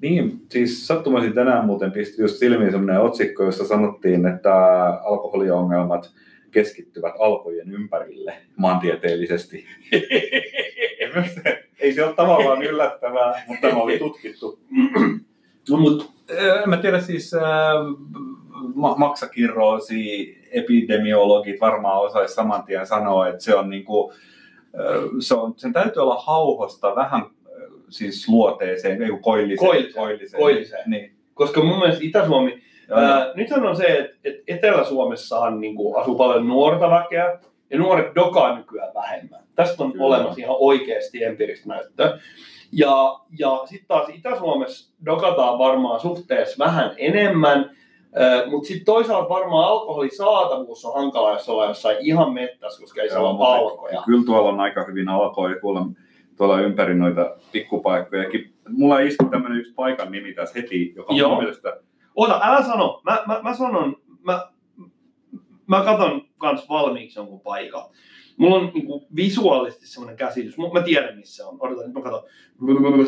Niin, 0.00 0.40
siis 0.50 0.86
sattumaisin 0.86 1.32
tänään 1.32 1.66
muuten 1.66 1.92
pisti 1.92 2.22
just 2.22 2.36
silmiin 2.36 2.70
sellainen 2.70 3.02
otsikko, 3.02 3.44
jossa 3.44 3.66
sanottiin, 3.66 4.26
että 4.26 4.54
alkoholiongelmat 5.04 6.12
keskittyvät 6.56 7.14
alkojen 7.18 7.72
ympärille 7.72 8.34
maantieteellisesti. 8.56 9.64
Ei 11.80 11.92
se 11.92 12.04
ole 12.04 12.14
tavallaan 12.14 12.62
yllättävää, 12.62 13.44
mutta 13.46 13.68
tämä 13.68 13.82
oli 13.82 13.98
tutkittu. 13.98 14.58
No, 15.70 15.76
mut, 15.76 16.12
En 16.62 16.70
mä 16.70 16.76
tiedä 16.76 17.00
siis 17.00 17.34
äh, 17.34 17.42
ma- 18.74 18.96
maksakirroosi, 18.96 20.34
epidemiologit 20.50 21.60
varmaan 21.60 22.00
osaisi 22.00 22.34
saman 22.34 22.62
tien 22.62 22.86
sanoa, 22.86 23.28
että 23.28 23.42
se 23.42 23.54
on 23.54 23.70
niinku, 23.70 24.12
äh, 24.80 25.10
se 25.20 25.34
on, 25.34 25.54
sen 25.56 25.72
täytyy 25.72 26.02
olla 26.02 26.22
hauhosta 26.26 26.94
vähän 26.96 27.22
äh, 27.22 27.28
siis 27.88 28.28
luoteeseen, 28.28 29.02
ei 29.02 29.10
koilliseen. 29.20 29.68
Koilliseen, 29.68 30.02
koilliseen. 30.02 30.40
koilliseen. 30.40 30.90
Niin. 30.90 31.16
koska 31.34 31.62
mun 31.62 31.78
mielestä 31.78 32.04
Itä-Suomi. 32.04 32.65
Ää, 32.90 33.32
nythän 33.34 33.66
on 33.66 33.76
se, 33.76 33.84
että, 34.24 34.42
Etelä-Suomessahan 34.48 35.60
niin 35.60 35.76
kuin 35.76 36.02
asuu 36.02 36.14
paljon 36.14 36.48
nuorta 36.48 36.90
väkeä, 36.90 37.38
ja 37.70 37.78
nuoret 37.78 38.14
dokaa 38.14 38.56
nykyään 38.56 38.94
vähemmän. 38.94 39.40
Tästä 39.54 39.84
on 39.84 39.92
Kyllä. 39.92 40.04
olemassa 40.04 40.40
ihan 40.40 40.56
oikeasti 40.58 41.24
empiiristä 41.24 41.68
näyttöä. 41.68 42.18
Ja, 42.72 43.20
ja 43.38 43.62
sitten 43.64 43.88
taas 43.88 44.08
Itä-Suomessa 44.08 44.94
dokataan 45.04 45.58
varmaan 45.58 46.00
suhteessa 46.00 46.64
vähän 46.64 46.94
enemmän, 46.96 47.70
mutta 48.50 48.68
sitten 48.68 48.84
toisaalta 48.84 49.28
varmaan 49.28 49.68
alkoholisaatavuus 49.68 50.84
on 50.84 50.94
hankala, 50.94 51.32
jos 51.32 51.48
ollaan 51.48 51.68
jossain 51.68 51.96
ihan 52.00 52.32
mettässä, 52.32 52.80
koska 52.80 53.02
ei 53.02 53.08
mutta 53.08 53.44
alkoja. 53.44 54.02
Kyllä 54.06 54.24
tuolla 54.26 54.48
on 54.48 54.60
aika 54.60 54.84
hyvin 54.84 55.08
alkoja, 55.08 55.60
kuulla 55.60 55.86
tuolla 56.36 56.60
ympäri 56.60 56.94
noita 56.94 57.36
pikkupaikkojakin. 57.52 58.52
Mulla 58.68 58.98
iski 58.98 59.24
tämmöinen 59.30 59.58
yksi 59.58 59.74
paikan 59.74 60.12
nimi 60.12 60.32
tässä 60.32 60.60
heti, 60.60 60.92
joka 60.96 61.12
on 61.12 61.18
Joo. 61.18 61.42
Ota, 62.16 62.40
älä 62.42 62.62
sano. 62.62 63.00
Mä, 63.04 63.22
mä, 63.26 63.40
mä 63.42 63.54
sanon, 63.54 63.96
mä, 64.22 64.48
mä 65.66 65.84
katon 65.84 66.22
kans 66.38 66.68
valmiiksi 66.68 67.18
jonkun 67.18 67.40
paikan. 67.40 67.84
Mulla 68.36 68.56
on 68.56 68.70
niinku 68.74 69.06
visuaalisesti 69.16 69.86
semmoinen 69.86 70.16
käsitys. 70.16 70.58
Mä 70.58 70.64
mä 70.72 70.82
tiedän, 70.82 71.18
missä 71.18 71.36
se 71.36 71.44
on. 71.44 71.56
Odota, 71.60 71.82
nyt 71.82 71.92
mä 71.92 72.02
katon. 72.02 72.22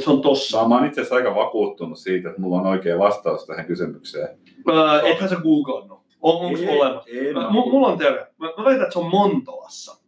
Se 0.05 0.11
on 0.11 0.21
tossa. 0.21 0.69
Mä 0.69 0.75
oon 0.75 0.87
itse 0.87 1.01
asiassa 1.01 1.17
aika 1.17 1.35
vakuuttunut 1.35 1.99
siitä, 1.99 2.29
että 2.29 2.41
mulla 2.41 2.61
on 2.61 2.67
oikea 2.67 2.99
vastaus 2.99 3.47
tähän 3.47 3.67
kysymykseen. 3.67 4.39
Öö, 4.69 5.01
ethän 5.01 5.29
sä 5.29 5.37
googlannut. 5.37 5.99
On 6.21 6.35
onko 6.47 6.59
olemassa? 6.79 7.11
Mä, 7.35 7.41
mä- 7.41 7.49
mu- 7.49 7.71
mulla 7.71 7.87
on 7.89 7.99
teoria. 7.99 8.27
Mä, 8.39 8.47
mä 8.59 8.65
väitän, 8.65 8.83
että 8.83 8.93
se 8.93 8.99
on 8.99 9.11
Montolassa. 9.11 10.03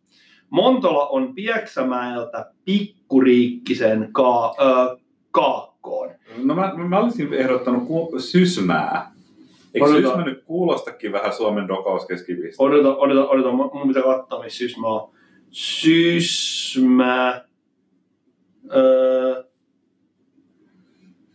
Montola 0.51 1.07
on 1.07 1.35
Pieksämäeltä 1.35 2.53
Pikkuriikkisen 2.65 4.09
ka, 4.13 4.55
öö, 4.61 4.97
kaakkoon. 5.81 6.11
No 6.45 6.55
mä, 6.55 6.75
mä 6.75 6.99
olisin 6.99 7.35
ehdottanut 7.35 7.87
ku, 7.87 8.14
Sysmää. 8.19 9.12
Eikö 9.75 9.87
Odota. 9.87 10.09
Sysmä 10.09 10.25
nyt 10.25 10.45
kuulostakin 10.45 11.12
vähän 11.12 11.33
Suomen 11.33 11.69
dokauskeskivistä? 11.69 12.62
Odota, 12.62 12.97
odota, 12.97 13.29
odota. 13.29 13.53
Mun 13.53 13.71
mun 13.75 13.88
pitää 13.88 14.03
katsoa, 14.03 14.43
missä 14.45 14.59
Sysmä 14.59 14.88
on. 14.88 15.11
Sysmä. 15.51 17.45
Öö, 18.77 19.45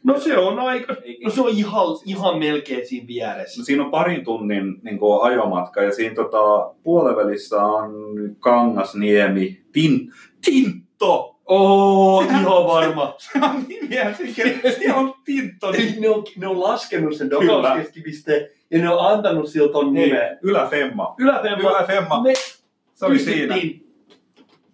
no 0.03 0.19
se 0.19 0.37
on 0.37 0.59
aika... 0.59 0.95
No 1.23 1.29
se 1.29 1.41
on 1.41 1.49
ihan, 1.49 1.85
ihan 2.05 2.39
melkein 2.39 2.87
siinä 2.87 3.07
vieressä. 3.07 3.61
No, 3.61 3.65
siinä 3.65 3.83
on 3.83 3.91
parin 3.91 4.25
tunnin 4.25 4.79
niin 4.83 4.99
kuin, 4.99 5.23
ajomatka 5.23 5.81
ja 5.81 5.91
siinä 5.91 6.15
tota, 6.15 6.73
puolivälissä 6.83 7.63
on 7.63 7.93
Kangasniemi, 8.39 9.61
Tin, 9.71 10.13
Tintto! 10.45 11.34
Oo, 11.45 12.23
Sehän- 12.23 12.41
ihan 12.41 12.65
varma. 12.65 13.15
Se 13.17 13.39
on 13.43 13.63
nimiä, 13.67 14.13
se 14.13 14.93
on. 14.93 15.13
Eli 15.73 15.99
ne 15.99 16.09
on, 16.09 16.23
ne 16.37 16.47
on 16.47 16.59
laskenut 16.63 17.15
sen 17.15 17.29
dokauskeskipisteen 17.29 18.47
ja 18.71 18.79
ne 18.79 18.89
on 18.89 19.11
antanut 19.13 19.49
siltä 19.49 19.71
ton 19.73 19.93
nimen. 19.93 20.39
Yläfemma. 20.41 21.15
Yläfemma. 21.19 21.69
Yläfemma. 21.69 22.21
Me 22.23 22.33
Se 22.93 23.05
oli 23.05 23.19
siinä. 23.19 23.55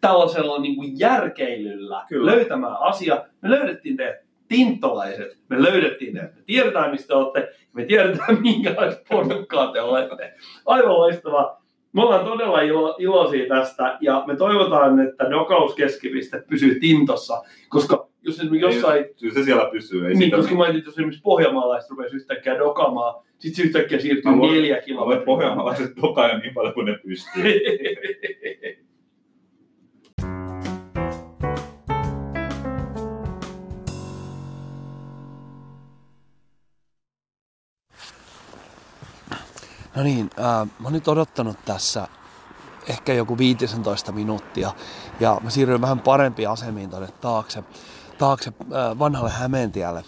tällaisella 0.01 0.59
niin 0.61 0.75
kuin 0.75 0.99
järkeilyllä 0.99 2.05
Kyllä. 2.09 2.31
löytämään 2.31 2.77
asia. 2.79 3.25
Me 3.41 3.49
löydettiin 3.49 3.97
teidät 3.97 4.15
tinttolaiset, 4.47 5.37
me 5.49 5.63
löydettiin 5.63 6.13
teidät. 6.13 6.35
Me 6.35 6.41
tiedetään, 6.45 6.91
mistä 6.91 7.07
te 7.07 7.13
olette, 7.13 7.49
me 7.73 7.85
tiedetään, 7.85 8.41
minkälaista 8.41 9.01
porukkaa 9.09 9.71
te 9.71 9.81
olette. 9.81 10.33
Aivan 10.65 10.93
loistavaa. 10.93 11.60
Me 11.93 12.01
ollaan 12.01 12.25
todella 12.25 12.61
ilo, 12.61 12.95
iloisia 12.99 13.47
tästä 13.47 13.97
ja 14.01 14.23
me 14.27 14.35
toivotaan, 14.35 14.99
että 14.99 15.29
dokauskeskipiste 15.29 16.43
pysyy 16.49 16.79
tintossa, 16.79 17.41
koska 17.69 18.07
jos 18.21 18.39
esimerkiksi 18.39 18.75
jossain 18.75 19.05
Kyllä 19.19 19.33
se 19.33 19.43
siellä 19.43 19.69
pysyy. 19.71 20.01
Ei 20.07 20.13
niin, 20.13 20.23
sitä- 20.23 20.37
koska 20.37 20.55
mä 20.55 20.59
ajattelin, 20.59 20.79
että 20.79 20.87
jos 20.89 20.95
esimerkiksi 20.95 21.21
pohjanmaalaiset 21.21 21.89
rupesi 21.89 22.15
yhtäkkiä 22.15 22.57
dokamaan, 22.59 23.23
sit 23.39 23.55
se 23.55 23.63
yhtäkkiä 23.63 23.99
siirtyy 23.99 24.31
voin- 24.37 24.53
neljä 24.53 24.81
kilometriä. 24.81 25.25
pohjanmaalaiset 25.25 25.91
dokaa 26.01 26.27
jo 26.31 26.37
niin 26.37 26.53
paljon 26.53 26.73
kuin 26.73 26.85
ne 26.85 26.99
pystyy. 27.07 27.43
No 40.01 40.05
niin, 40.05 40.29
äh, 40.39 40.45
mä 40.45 40.83
oon 40.83 40.93
nyt 40.93 41.07
odottanut 41.07 41.57
tässä 41.65 42.07
ehkä 42.87 43.13
joku 43.13 43.37
15 43.37 44.11
minuuttia 44.11 44.71
ja 45.19 45.41
mä 45.43 45.49
siirryin 45.49 45.81
vähän 45.81 45.99
parempiin 45.99 46.49
asemiin 46.49 46.89
tonne 46.89 47.07
taakse, 47.07 47.63
taakse 48.17 48.53
äh, 48.61 48.99
vanhalle 48.99 49.29
Hämeentielle. 49.29 50.03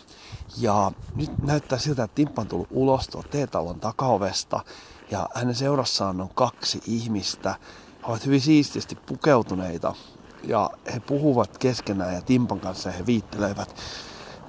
Ja 0.58 0.92
nyt 1.16 1.32
näyttää 1.44 1.80
siltä, 1.80 2.04
että 2.04 2.16
Timppa 2.16 2.42
on 2.42 2.48
tullut 2.48 2.68
ulos 2.72 3.08
tuolta 3.08 3.30
T-talon 3.30 3.80
takaovesta 3.80 4.60
ja 5.12 5.30
hänen 5.36 5.56
seurassaan 5.56 6.22
on 6.22 6.30
kaksi 6.30 6.82
ihmistä. 6.88 7.56
He 8.02 8.08
ovat 8.08 8.26
hyvin 8.26 8.42
siististi 8.42 8.96
pukeutuneita 8.96 9.96
ja 10.44 10.70
he 10.94 11.00
puhuvat 11.00 11.58
keskenään 11.58 12.14
ja 12.14 12.22
Timpan 12.22 12.60
kanssa 12.60 12.92
he 12.92 13.06
viittelevät. 13.06 13.76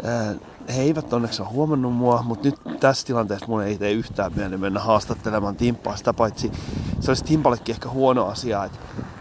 Ää, 0.02 0.34
He 0.68 0.82
eivät 0.82 1.12
onneksi 1.12 1.42
ole 1.42 1.50
huomannut 1.50 1.94
mua, 1.94 2.22
mutta 2.22 2.48
nyt 2.48 2.80
tässä 2.80 3.06
tilanteessa 3.06 3.46
mun 3.46 3.62
ei 3.62 3.78
tee 3.78 3.92
yhtään 3.92 4.32
mieli 4.36 4.56
mennä 4.56 4.80
haastattelemaan 4.80 5.56
Timppaa. 5.56 5.96
Sitä 5.96 6.12
paitsi 6.12 6.52
se 7.00 7.10
olisi 7.10 7.24
Timpallekin 7.24 7.74
ehkä 7.74 7.88
huono 7.88 8.26
asia, 8.26 8.64
että 8.64 8.78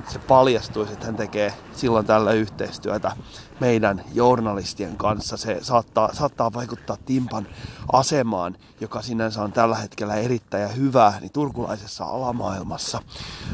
se 0.07 0.19
paljastuisi, 0.19 0.93
että 0.93 1.05
hän 1.05 1.15
tekee 1.15 1.53
silloin 1.75 2.05
tällä 2.05 2.31
yhteistyötä 2.31 3.11
meidän 3.59 4.03
journalistien 4.13 4.97
kanssa. 4.97 5.37
Se 5.37 5.57
saattaa, 5.61 6.13
saattaa 6.13 6.53
vaikuttaa 6.53 6.97
Timpan 7.05 7.47
asemaan, 7.93 8.57
joka 8.81 9.01
sinänsä 9.01 9.43
on 9.43 9.51
tällä 9.51 9.75
hetkellä 9.75 10.15
erittäin 10.15 10.75
hyvä 10.77 11.13
niin 11.21 11.31
turkulaisessa 11.31 12.05
alamaailmassa. 12.05 13.01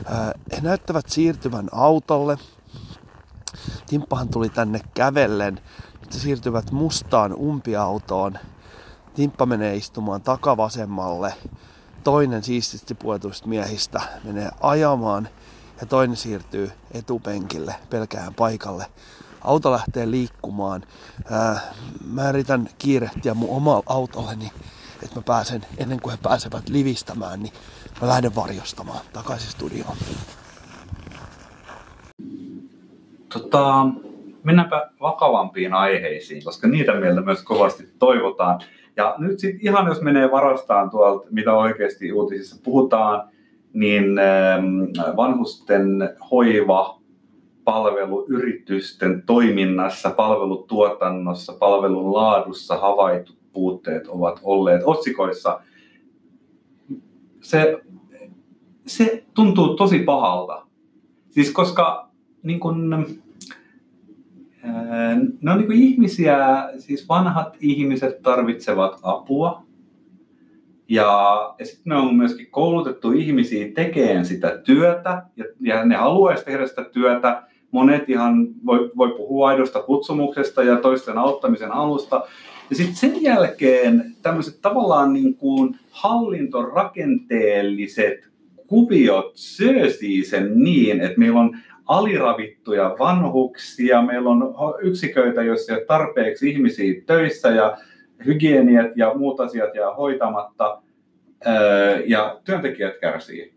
Ää, 0.06 0.34
He 0.52 0.62
näyttävät 0.62 1.10
siirtyvän 1.10 1.70
autolle. 1.72 2.38
Timppahan 3.88 4.30
tuli 4.30 4.50
tänne 4.50 4.82
kävellen. 4.94 5.62
Siirtyvät 6.10 6.72
mustaan 6.72 7.34
umpiautoon. 7.34 8.40
Timppa 9.16 9.46
menee 9.46 9.76
istumaan 9.76 10.22
takavasemmalle. 10.22 11.34
Toinen 12.04 12.44
siististi 12.44 12.94
puetuista 12.94 13.48
miehistä 13.48 14.02
menee 14.24 14.50
ajamaan 14.62 15.30
ja 15.82 15.86
toinen 15.86 16.18
siirtyy 16.18 16.72
etupenkille 16.92 17.76
pelkään 17.90 18.34
paikalle. 18.34 18.86
Auto 19.42 19.72
lähtee 19.72 20.12
liikkumaan. 20.12 20.84
Ää, 21.32 21.60
mä 22.06 22.30
yritän 22.30 22.70
kiirehtiä 22.78 23.34
mun 23.34 23.58
omalla 23.58 23.84
autolleni, 23.86 24.52
että 25.04 25.16
mä 25.16 25.22
pääsen 25.22 25.66
ennen 25.78 26.02
kuin 26.02 26.12
he 26.12 26.18
pääsevät 26.24 26.70
livistämään, 26.70 27.44
niin 27.44 27.54
mä 28.02 28.08
lähden 28.08 28.36
varjostamaan 28.36 29.02
takaisin 29.14 29.52
studioon. 29.52 29.98
Tota, 33.34 33.86
mennäänpä 34.44 34.90
vakavampiin 35.02 35.74
aiheisiin, 35.74 36.44
koska 36.44 36.68
niitä 36.68 36.94
meiltä 36.94 37.22
myös 37.22 37.44
kovasti 37.44 37.84
toivotaan. 38.00 38.60
Ja 38.98 39.16
nyt 39.18 39.40
sitten 39.40 39.60
ihan 39.64 39.88
jos 39.88 40.02
menee 40.02 40.32
varastaan 40.32 40.90
tuolta, 40.90 41.28
mitä 41.32 41.54
oikeasti 41.54 42.12
uutisissa 42.12 42.62
puhutaan, 42.64 43.30
niin 43.74 44.20
ähm, 44.20 45.16
vanhusten 45.18 46.16
hoiva, 46.32 47.00
palveluyritysten 47.64 49.24
toiminnassa, 49.26 50.10
palvelutuotannossa, 50.10 51.54
palvelun 51.60 52.14
laadussa 52.14 52.78
havaitut 52.78 53.38
puutteet 53.54 54.08
ovat 54.08 54.40
olleet 54.44 54.82
otsikoissa. 54.86 55.62
Se, 57.42 57.82
se 58.86 59.24
tuntuu 59.34 59.76
tosi 59.76 60.00
pahalta. 60.00 60.66
Siis 61.30 61.52
koska 61.52 62.10
niin 62.44 62.60
kun, 62.60 63.06
ne 65.42 65.52
on 65.52 65.58
niin 65.58 65.68
kun 65.68 65.76
ihmisiä, 65.76 66.38
siis 66.78 67.10
vanhat 67.10 67.58
ihmiset 67.60 68.22
tarvitsevat 68.22 69.00
apua. 69.04 69.64
Ja, 70.90 71.54
ja 71.60 71.66
sitten 71.66 71.84
ne 71.86 71.96
on 71.96 72.16
myöskin 72.16 72.48
koulutettu 72.52 73.12
ihmisiä 73.12 73.68
tekemään 73.76 74.26
sitä 74.26 74.58
työtä, 74.58 75.24
ja, 75.36 75.46
ja 75.62 75.86
ne 75.86 75.96
haluaisi 75.96 76.46
tehdä 76.46 76.68
sitä 76.68 76.84
työtä, 76.84 77.44
monet 77.72 78.10
ihan 78.10 78.48
voi, 78.66 78.92
voi 78.98 79.10
puhua 79.10 79.50
aidosta 79.50 79.82
kutsumuksesta 79.82 80.64
ja 80.64 80.76
toisten 80.76 81.18
auttamisen 81.18 81.72
alusta. 81.72 82.24
Ja 82.70 82.76
sitten 82.76 82.96
sen 82.96 83.22
jälkeen 83.22 84.16
tämmöiset 84.22 84.62
tavallaan 84.62 85.14
niin 85.14 85.36
kuin 85.36 85.80
hallintorakenteelliset 85.92 88.29
kuviot 88.70 89.32
söösii 89.36 90.24
sen 90.24 90.64
niin, 90.64 91.02
että 91.02 91.20
meillä 91.20 91.40
on 91.40 91.58
aliravittuja 91.86 92.96
vanhuksia, 93.00 94.02
meillä 94.02 94.30
on 94.30 94.56
yksiköitä, 94.82 95.42
joissa 95.42 95.74
ei 95.74 95.78
ole 95.78 95.86
tarpeeksi 95.86 96.50
ihmisiä 96.50 97.02
töissä 97.06 97.50
ja 97.50 97.78
hygieniat 98.26 98.92
ja 98.96 99.14
muut 99.14 99.40
asiat 99.40 99.76
jää 99.76 99.94
hoitamatta 99.94 100.82
ja 102.06 102.40
työntekijät 102.44 102.98
kärsii 102.98 103.54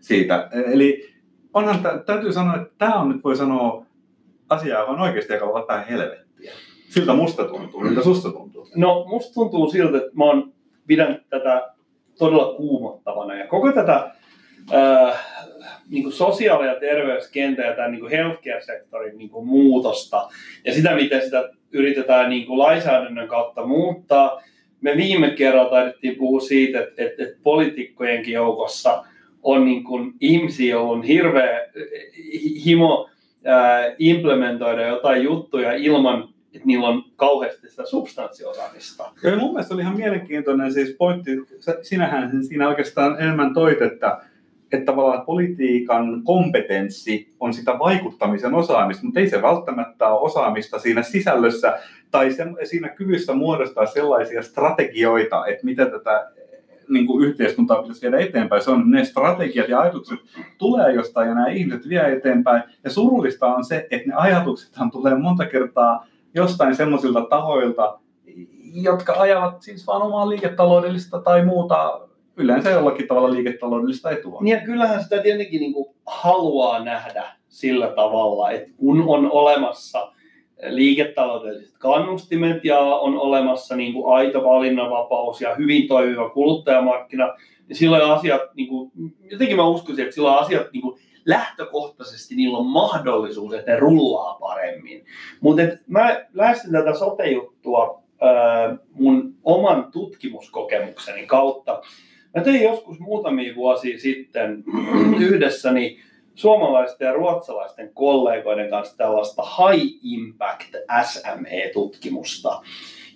siitä. 0.00 0.48
Eli 0.72 1.08
onhan, 1.54 1.80
täytyy 2.06 2.32
sanoa, 2.32 2.56
että 2.56 2.74
tämä 2.78 2.94
on 2.94 3.08
nyt 3.08 3.24
voi 3.24 3.36
sanoa 3.36 3.86
asiaa 4.48 4.86
vaan 4.86 5.00
oikeasti 5.00 5.32
aika 5.32 5.52
lailla 5.52 5.82
helvettiä. 5.82 6.52
Siltä 6.88 7.14
musta 7.14 7.44
tuntuu. 7.44 7.80
Miltä 7.80 8.02
susta 8.02 8.32
tuntuu? 8.32 8.68
No 8.76 9.04
musta 9.08 9.34
tuntuu 9.34 9.70
siltä, 9.70 9.98
että 9.98 10.10
mä 10.14 10.24
oon 10.24 10.52
pidän 10.86 11.24
tätä 11.30 11.70
todella 12.18 12.54
kuumottavana 12.56 13.34
ja 13.34 13.46
koko 13.46 13.72
tätä 13.72 14.15
äh, 14.74 15.26
niin 15.90 16.02
kuin 16.02 16.12
sosiaali- 16.12 16.66
ja 16.66 16.80
terveyskenttä 16.80 17.62
ja 17.62 17.76
tämän 17.76 17.90
niin 17.90 18.00
kuin 18.00 18.12
healthcare-sektorin 18.12 19.18
niin 19.18 19.30
kuin 19.30 19.46
muutosta 19.46 20.28
ja 20.64 20.74
sitä, 20.74 20.94
miten 20.94 21.22
sitä 21.22 21.48
yritetään 21.72 22.30
niin 22.30 22.46
kuin 22.46 22.58
lainsäädännön 22.58 23.28
kautta 23.28 23.66
muuttaa. 23.66 24.42
Me 24.80 24.96
viime 24.96 25.30
kerralla 25.30 25.70
taidettiin 25.70 26.16
puhua 26.16 26.40
siitä, 26.40 26.80
että, 26.80 27.02
että, 27.02 27.22
että 27.22 27.38
poliitikkojenkin 27.42 28.34
joukossa 28.34 29.04
on 29.42 29.64
niin 29.64 29.84
kuin 29.84 30.12
ihmisiä, 30.20 30.70
joilla 30.70 30.92
on 30.92 31.02
hirveä 31.02 31.68
himo 32.64 33.10
ää, 33.44 33.94
implementoida 33.98 34.86
jotain 34.86 35.22
juttuja 35.22 35.72
ilman, 35.72 36.28
että 36.54 36.66
niillä 36.66 36.88
on 36.88 37.04
kauheasti 37.16 37.70
sitä 37.70 37.86
substanssiosaamista. 37.86 39.12
Ja 39.22 39.36
mun 39.36 39.52
mielestä 39.52 39.74
oli 39.74 39.82
ihan 39.82 39.96
mielenkiintoinen 39.96 40.72
siis 40.72 40.96
pointti, 40.98 41.30
sinähän 41.82 42.44
siinä 42.44 42.68
oikeastaan 42.68 43.20
enemmän 43.20 43.54
toit, 43.54 43.82
että 43.82 44.20
että 44.72 44.86
tavallaan 44.86 45.26
politiikan 45.26 46.22
kompetenssi 46.24 47.34
on 47.40 47.54
sitä 47.54 47.78
vaikuttamisen 47.78 48.54
osaamista, 48.54 49.04
mutta 49.04 49.20
ei 49.20 49.28
se 49.28 49.42
välttämättä 49.42 50.08
ole 50.08 50.20
osaamista 50.20 50.78
siinä 50.78 51.02
sisällössä 51.02 51.78
tai 52.10 52.32
se, 52.32 52.44
siinä 52.64 52.88
kyvyssä 52.88 53.34
muodostaa 53.34 53.86
sellaisia 53.86 54.42
strategioita, 54.42 55.46
että 55.46 55.64
miten 55.64 55.90
tätä 55.90 56.30
niin 56.88 57.06
kuin 57.06 57.24
yhteiskuntaa 57.24 57.82
pitäisi 57.82 58.02
viedä 58.02 58.18
eteenpäin. 58.18 58.62
Se 58.62 58.70
on 58.70 58.90
ne 58.90 59.04
strategiat 59.04 59.68
ja 59.68 59.80
ajatukset 59.80 60.18
tulee 60.58 60.92
jostain 60.92 61.28
ja 61.28 61.34
nämä 61.34 61.48
ihmiset 61.48 61.88
vie 61.88 62.12
eteenpäin. 62.12 62.62
Ja 62.84 62.90
surullista 62.90 63.46
on 63.46 63.64
se, 63.64 63.86
että 63.90 64.08
ne 64.08 64.14
ajatuksethan 64.16 64.90
tulee 64.90 65.14
monta 65.14 65.46
kertaa 65.46 66.06
jostain 66.34 66.76
semmoisilta 66.76 67.26
tahoilta, 67.30 67.98
jotka 68.72 69.12
ajavat 69.18 69.62
siis 69.62 69.86
vaan 69.86 70.02
omaa 70.02 70.28
liiketaloudellista 70.28 71.18
tai 71.18 71.44
muuta 71.44 72.00
yleensä 72.36 72.70
jollakin 72.70 73.08
tavalla 73.08 73.30
liiketaloudellista 73.30 74.10
etua. 74.10 74.40
Niin 74.42 74.58
ja 74.58 74.64
kyllähän 74.64 75.02
sitä 75.02 75.22
tietenkin 75.22 75.60
niin 75.60 75.72
kuin 75.72 75.88
haluaa 76.06 76.84
nähdä 76.84 77.24
sillä 77.48 77.86
tavalla, 77.86 78.50
että 78.50 78.72
kun 78.76 79.04
on 79.06 79.30
olemassa 79.32 80.12
liiketaloudelliset 80.68 81.78
kannustimet 81.78 82.64
ja 82.64 82.78
on 82.78 83.18
olemassa 83.18 83.76
niin 83.76 83.92
kuin 83.92 84.16
aito 84.16 84.44
valinnanvapaus 84.44 85.40
ja 85.40 85.54
hyvin 85.54 85.88
toimiva 85.88 86.30
kuluttajamarkkina, 86.30 87.34
niin 87.68 87.76
silloin 87.76 88.02
asiat, 88.02 88.40
niin 88.54 88.68
kuin, 88.68 88.92
jotenkin 89.30 89.56
mä 89.56 89.68
uskoisin, 89.68 90.02
että 90.02 90.14
silloin 90.14 90.38
asiat 90.38 90.72
niin 90.72 90.82
kuin 90.82 90.98
lähtökohtaisesti 91.26 92.34
niillä 92.34 92.58
on 92.58 92.66
mahdollisuus, 92.66 93.54
että 93.54 93.70
ne 93.70 93.80
rullaa 93.80 94.36
paremmin. 94.40 95.04
Mutta 95.40 95.62
mä 95.86 96.24
lähestyn 96.34 96.72
tätä 96.72 96.94
sote-juttua 96.98 98.02
mun 98.92 99.34
oman 99.44 99.92
tutkimuskokemukseni 99.92 101.26
kautta. 101.26 101.82
Mä 102.36 102.42
tein 102.42 102.62
joskus 102.62 102.98
muutamia 102.98 103.54
vuosia 103.54 103.98
sitten 103.98 104.64
yhdessäni 105.28 105.98
suomalaisten 106.34 107.06
ja 107.06 107.12
ruotsalaisten 107.12 107.90
kollegoiden 107.94 108.70
kanssa 108.70 108.96
tällaista 108.96 109.42
High 109.42 109.98
Impact 110.02 110.74
SME-tutkimusta. 111.04 112.62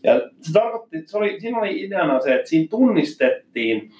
Ja 0.02 0.30
se 0.42 0.52
tarkoitti, 0.52 1.02
se 1.06 1.18
oli, 1.18 1.40
siinä 1.40 1.58
oli 1.58 1.84
ideana 1.84 2.20
se, 2.20 2.34
että 2.34 2.48
siinä 2.48 2.66
tunnistettiin, 2.70 3.90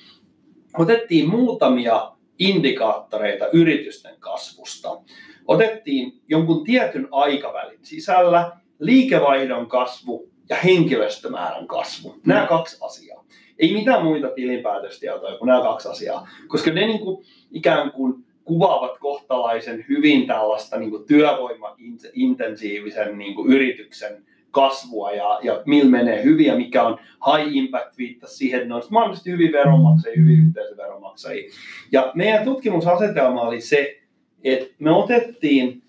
otettiin 0.79 1.29
muutamia 1.29 2.13
indikaattoreita 2.39 3.49
yritysten 3.53 4.15
kasvusta. 4.19 5.01
Otettiin 5.47 6.13
jonkun 6.29 6.65
tietyn 6.65 7.09
aikavälin 7.11 7.79
sisällä 7.83 8.53
liikevaihdon 8.79 9.67
kasvu 9.67 10.31
ja 10.49 10.57
henkilöstömäärän 10.57 11.67
kasvu. 11.67 12.15
Nämä 12.27 12.47
kaksi 12.47 12.79
asiaa. 12.81 13.25
Ei 13.61 13.73
mitään 13.73 14.05
muita 14.05 14.29
tilinpäätöstietoja 14.29 15.39
kuin 15.39 15.47
nämä 15.47 15.63
kaksi 15.63 15.89
asiaa, 15.89 16.29
koska 16.49 16.71
ne 16.71 16.87
niin 16.87 17.01
kuin, 17.01 17.25
ikään 17.53 17.93
kuin 17.93 18.25
kuvaavat 18.45 18.99
kohtalaisen 18.99 19.85
hyvin 19.89 20.27
tällaista 20.27 20.79
niin 20.79 20.91
kuin 20.91 21.05
työvoimaintensiivisen 21.05 23.19
niin 23.19 23.35
kuin 23.35 23.53
yrityksen 23.53 24.25
kasvua 24.51 25.13
ja, 25.13 25.39
ja 25.43 25.63
millä 25.67 25.91
menee 25.91 26.25
hyvin 26.25 26.47
ja 26.47 26.57
mikä 26.57 26.83
on 26.83 26.99
high 27.27 27.57
impact 27.57 27.99
viittasi 27.99 28.37
siihen, 28.37 28.59
että 28.59 28.69
ne 28.69 28.75
olisivat 28.75 28.93
mahdollisesti 28.93 29.31
hyvin 29.31 29.53
veronmaksajia, 29.53 30.19
hyvin 30.19 30.47
yhteisöveronmaksajia. 30.47 31.51
Ja 31.93 32.13
meidän 32.15 32.45
tutkimusasetelma 32.45 33.43
oli 33.43 33.61
se, 33.61 34.01
että 34.45 34.75
me 34.79 34.91
otettiin 34.91 35.83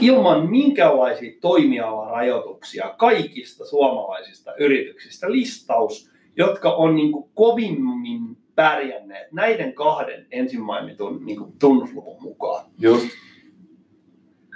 ilman 0.00 0.50
minkäänlaisia 0.50 1.32
toimialarajoituksia 1.40 2.94
kaikista 2.98 3.66
suomalaisista 3.66 4.54
yrityksistä 4.54 5.32
listaus, 5.32 6.10
jotka 6.36 6.70
on 6.70 6.94
niin 6.94 7.12
kuin 7.12 7.30
kovimmin 7.34 8.36
pärjänneet 8.54 9.32
näiden 9.32 9.72
kahden 9.72 10.26
ensin 10.30 10.62
mainitun 10.62 11.26
niin 11.26 11.38
kuin 11.38 11.52
tunnusluvun 11.58 12.22
mukaan. 12.22 12.64
Just. 12.78 13.06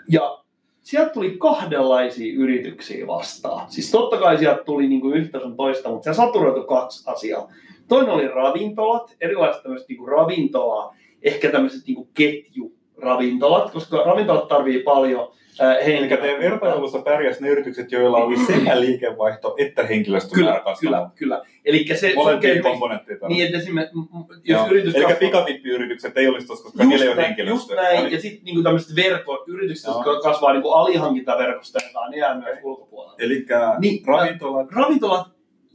Ja 0.08 0.44
sieltä 0.80 1.10
tuli 1.10 1.36
kahdenlaisia 1.38 2.34
yrityksiä 2.34 3.06
vastaan. 3.06 3.70
Siis 3.70 3.90
totta 3.90 4.16
kai 4.16 4.38
sieltä 4.38 4.64
tuli 4.64 4.88
niin 4.88 5.00
kuin 5.00 5.14
yhtä 5.14 5.40
sun 5.40 5.56
toista, 5.56 5.90
mutta 5.90 6.12
se 6.12 6.16
saturoitu 6.16 6.64
kaksi 6.64 7.10
asiaa. 7.10 7.52
Toinen 7.88 8.14
oli 8.14 8.28
ravintolat, 8.28 9.16
erilaiset 9.20 9.62
tämmöiset 9.62 9.88
niin 9.88 9.98
kuin 9.98 10.08
ravintola, 10.08 10.94
ehkä 11.22 11.50
tämmöiset 11.50 11.86
niin 11.86 11.94
kuin 11.94 12.08
ketjuravintolat, 12.14 13.70
koska 13.70 13.96
ravintolat 13.96 14.48
tarvii 14.48 14.82
paljon 14.82 15.32
Eli 15.80 16.08
teidän 16.08 16.40
vertailussa 16.40 17.02
pärjäs 17.02 17.40
ne 17.40 17.48
yritykset, 17.48 17.92
joilla 17.92 18.18
oli 18.18 18.36
sekä 18.36 18.80
liikevaihto 18.80 19.54
että 19.58 19.82
henkilöstömäärä 19.82 20.60
Kyllä, 20.60 20.76
kyllä, 20.80 21.10
kyllä. 21.14 21.44
Eli 21.64 21.86
se 21.94 22.12
Molempia 22.14 22.62
komponentteja 22.62 23.18
Niin, 23.28 23.46
että 23.46 23.58
esimerkiksi, 23.58 23.98
jos 24.44 24.70
yritys 24.70 24.94
Eli 24.94 25.02
kasvaa... 25.02 25.18
pikavippiyritykset 25.18 26.16
ei 26.16 26.28
olisi 26.28 26.46
tuossa, 26.46 26.64
koska 26.64 26.84
niillä 26.84 27.04
ei 27.04 27.12
ole 27.12 27.22
henkilöstöä. 27.22 27.54
Just 27.54 27.70
näin, 27.74 28.12
ja 28.12 28.20
sitten 28.20 28.44
niin 28.44 28.62
tämmöiset 28.64 28.96
verkot, 28.96 29.48
yritykset, 29.48 29.94
jotka 29.94 30.20
kasvaa 30.20 30.52
niin 30.52 30.62
alihankintaverkostoja, 30.74 32.08
ne 32.10 32.16
jää 32.16 32.38
myös 32.38 32.58
ulkopuolella. 32.62 33.16
Eli 33.18 33.46
niin, 33.78 34.06
ravintolat. 34.06 34.72
Ravintolat 34.72 35.26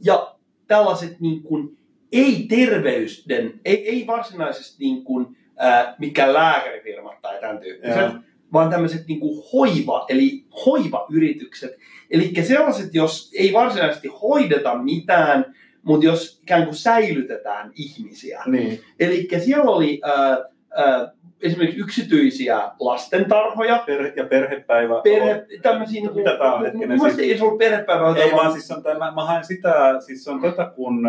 ja 0.04 0.34
tällaiset 0.66 1.20
niin 1.20 1.42
kuin, 1.42 1.78
ei-terveyden, 2.12 3.60
ei, 3.64 3.88
ei 3.88 4.06
varsinaisesti 4.06 4.84
niin 4.84 5.04
kuin, 5.04 5.36
äh, 5.62 5.94
mikään 5.98 6.32
lääkärifirmat 6.32 7.20
tai 7.22 7.40
tämän 7.40 7.58
tyyppiset, 7.58 8.12
vaan 8.56 8.70
tämmöiset 8.70 9.06
niin 9.08 9.20
kuin 9.20 9.44
hoiva, 9.52 10.06
eli 10.08 10.44
hoivayritykset. 10.66 11.76
Eli 12.10 12.32
sellaiset, 12.42 12.94
jos 12.94 13.30
ei 13.38 13.52
varsinaisesti 13.52 14.08
hoideta 14.08 14.74
mitään, 14.74 15.54
mutta 15.82 16.06
jos 16.06 16.40
ikään 16.42 16.64
kuin 16.64 16.74
säilytetään 16.74 17.72
ihmisiä. 17.74 18.42
Niin. 18.46 18.80
Eli 19.00 19.28
siellä 19.38 19.70
oli 19.70 20.00
äh, 20.08 20.30
äh, 20.30 21.10
esimerkiksi 21.42 21.80
yksityisiä 21.80 22.70
lastentarhoja. 22.80 23.82
Per, 23.86 24.12
ja 24.16 24.24
perhepäivä. 24.24 25.00
Perhe, 25.04 25.46
tämmöisiä, 25.62 26.00
niin 26.00 26.10
kuin, 26.10 26.24
Mitä 26.24 26.38
tämä 26.38 26.54
on 26.54 26.64
hetkinen? 26.64 27.00
Siis, 27.00 27.18
ei 27.18 27.38
se 27.38 27.44
ollut 27.44 27.58
perhepäivä. 27.58 28.16
Ei 28.16 28.32
vaan 28.32 28.52
siis 28.52 28.70
on 28.70 28.82
tämä, 28.82 29.10
mä 29.10 29.24
haen 29.24 29.44
sitä, 29.44 30.00
siis 30.06 30.28
on 30.28 30.40
tätä 30.40 30.72
kun 30.76 31.02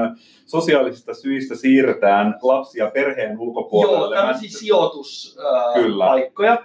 sosiaalisista 0.45 1.13
syistä 1.13 1.55
siirretään 1.55 2.35
lapsia 2.41 2.91
perheen 2.91 3.39
ulkopuolelle. 3.39 4.15
Joo, 4.15 4.25
tämmöisiä 4.25 4.59
sijoituspaikkoja. 4.59 6.51
Äh, 6.51 6.59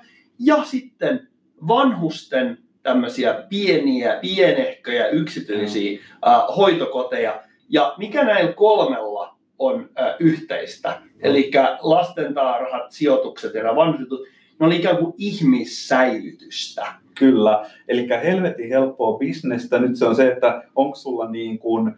ja 0.44 0.64
sitten 0.64 1.28
vanhusten 1.68 2.58
tämmöisiä 2.82 3.44
pieniä, 3.48 4.18
pienehköjä 4.20 5.08
yksityisiä 5.08 5.98
mm. 5.98 6.54
hoitokoteja. 6.56 7.42
Ja 7.68 7.94
mikä 7.98 8.24
näillä 8.24 8.52
kolmella 8.52 9.36
on 9.58 9.90
äh, 10.00 10.14
yhteistä, 10.18 11.00
mm. 11.04 11.10
eli 11.22 11.50
lastentarhat, 11.80 12.92
sijoitukset 12.92 13.54
ja 13.54 13.76
vanhutut, 13.76 14.20
ne 14.60 14.66
oli 14.66 14.76
ikään 14.76 14.96
kuin 14.96 15.14
ihmissäilytystä. 15.18 16.86
Kyllä, 17.14 17.66
eli 17.88 18.08
helvetin 18.22 18.68
helppoa 18.68 19.18
bisnestä. 19.18 19.78
Nyt 19.78 19.96
se 19.96 20.04
on 20.04 20.16
se, 20.16 20.28
että 20.28 20.62
onko 20.76 20.96
sulla 20.96 21.30
niin 21.30 21.58
kuin 21.58 21.94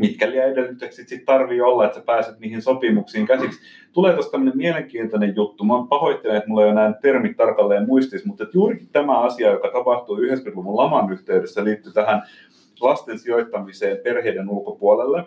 mitkä 0.00 0.30
liian 0.30 0.48
edellytykset 0.48 1.08
sitten 1.08 1.26
tarvii 1.26 1.60
olla, 1.60 1.84
että 1.84 1.98
sä 1.98 2.04
pääset 2.04 2.40
niihin 2.40 2.62
sopimuksiin 2.62 3.26
käsiksi. 3.26 3.60
Tulee 3.92 4.12
tuosta 4.12 4.30
tämmöinen 4.30 4.56
mielenkiintoinen 4.56 5.36
juttu. 5.36 5.64
Mä 5.64 5.74
pahoittelen, 5.88 6.36
että 6.36 6.48
mulla 6.48 6.62
ei 6.62 6.70
ole 6.70 6.74
nämä 6.74 6.92
termit 7.02 7.36
tarkalleen 7.36 7.86
muistissa, 7.86 8.28
mutta 8.28 8.46
juurikin 8.54 8.88
tämä 8.92 9.20
asia, 9.20 9.50
joka 9.50 9.70
tapahtui 9.72 10.28
90-luvun 10.28 10.76
laman 10.76 11.12
yhteydessä, 11.12 11.64
liittyy 11.64 11.92
tähän 11.92 12.22
lasten 12.80 13.18
sijoittamiseen 13.18 13.98
perheiden 14.04 14.50
ulkopuolelle. 14.50 15.24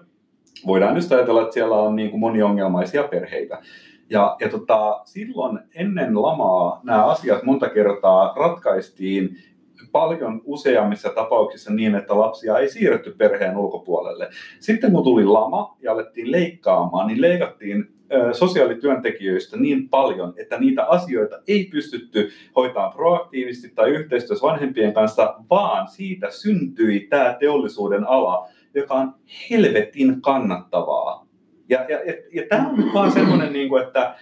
Voidaan 0.68 0.96
just 0.96 1.12
ajatella, 1.12 1.42
että 1.42 1.54
siellä 1.54 1.76
on 1.76 1.96
niin 1.96 2.10
kuin 2.10 2.20
moniongelmaisia 2.20 3.04
perheitä. 3.04 3.62
Ja, 4.10 4.36
ja 4.40 4.50
tota, 4.50 5.02
silloin 5.06 5.60
ennen 5.76 6.22
lamaa 6.22 6.80
nämä 6.84 7.06
asiat 7.06 7.44
monta 7.44 7.70
kertaa 7.70 8.34
ratkaistiin 8.36 9.38
paljon 9.92 10.42
useammissa 10.46 11.10
tapauksissa 11.10 11.74
niin, 11.74 11.96
että 11.96 12.20
lapsia 12.20 12.58
ei 12.58 12.70
siirretty 12.70 13.16
perheen 13.18 13.58
ulkopuolelle. 13.58 14.30
Sitten 14.60 14.92
kun 14.92 15.04
tuli 15.04 15.26
lama 15.26 15.78
ja 15.82 15.92
alettiin 15.92 16.32
leikkaamaan, 16.32 17.08
niin 17.08 17.22
leikattiin 17.22 17.94
sosiaalityöntekijöistä 18.32 19.58
niin 19.58 19.90
paljon, 19.90 20.34
että 20.38 20.60
niitä 20.60 20.86
asioita 20.86 21.36
ei 21.48 21.66
pystytty 21.66 22.30
hoitamaan 22.56 22.94
proaktiivisesti 22.94 23.76
tai 23.76 23.90
yhteistyössä 23.90 24.48
vanhempien 24.48 24.94
kanssa, 24.94 25.36
vaan 25.50 25.88
siitä 25.88 26.30
syntyi 26.30 27.08
tämä 27.10 27.36
teollisuuden 27.40 28.08
ala, 28.08 28.48
joka 28.74 28.94
on 28.94 29.14
helvetin 29.50 30.22
kannattavaa. 30.22 31.28
Ja, 31.70 31.86
ja, 31.90 32.04
ja, 32.04 32.14
ja 32.34 32.44
tämä 32.50 32.70
on 32.70 32.94
vaan 32.94 33.12
semmoinen, 33.12 33.54
niin 33.54 33.70
kuin, 33.70 33.84
että 33.84 34.16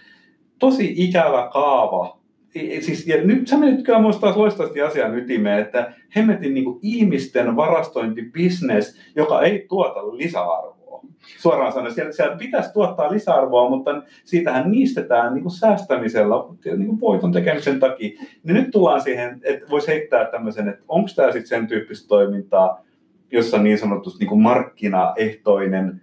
tosi 0.60 0.94
ikävä 0.98 1.50
kaava 1.54 2.21
siis, 2.54 3.08
ja 3.08 3.24
nyt 3.24 3.48
sä 3.48 3.58
menet 3.58 3.84
kyllä 3.84 4.00
muistaa 4.00 4.38
loistavasti 4.38 4.82
asian 4.82 5.18
ytimeen, 5.18 5.60
että 5.60 5.94
hemmetin 6.16 6.54
niin 6.54 6.80
ihmisten 6.82 7.56
varastointibisnes, 7.56 9.00
joka 9.16 9.42
ei 9.42 9.66
tuota 9.70 10.18
lisäarvoa. 10.18 11.02
Suoraan 11.38 11.74
sanoen, 11.74 11.94
siellä, 11.94 12.12
siellä 12.12 12.38
pitäisi 12.38 12.74
tuottaa 12.74 13.12
lisäarvoa, 13.12 13.70
mutta 13.70 14.04
siitähän 14.24 14.72
niistetään 14.72 15.34
niin 15.34 15.44
kuin 15.44 15.52
säästämisellä, 15.52 16.36
niin 16.66 16.88
kuin 16.88 17.00
voiton 17.00 17.32
tekemisen 17.32 17.80
takia. 17.80 18.22
Niin 18.44 18.56
nyt 18.56 18.72
tullaan 18.72 19.02
siihen, 19.02 19.42
että 19.44 19.70
voisi 19.70 19.88
heittää 19.88 20.26
tämmöisen, 20.26 20.68
että 20.68 20.84
onko 20.88 21.10
tämä 21.16 21.32
sitten 21.32 21.48
sen 21.48 21.68
tyyppistä 21.68 22.08
toimintaa, 22.08 22.86
jossa 23.32 23.58
niin 23.58 23.78
sanotusti 23.78 24.20
niin 24.20 24.30
kuin 24.30 24.42
markkinaehtoinen 24.42 26.02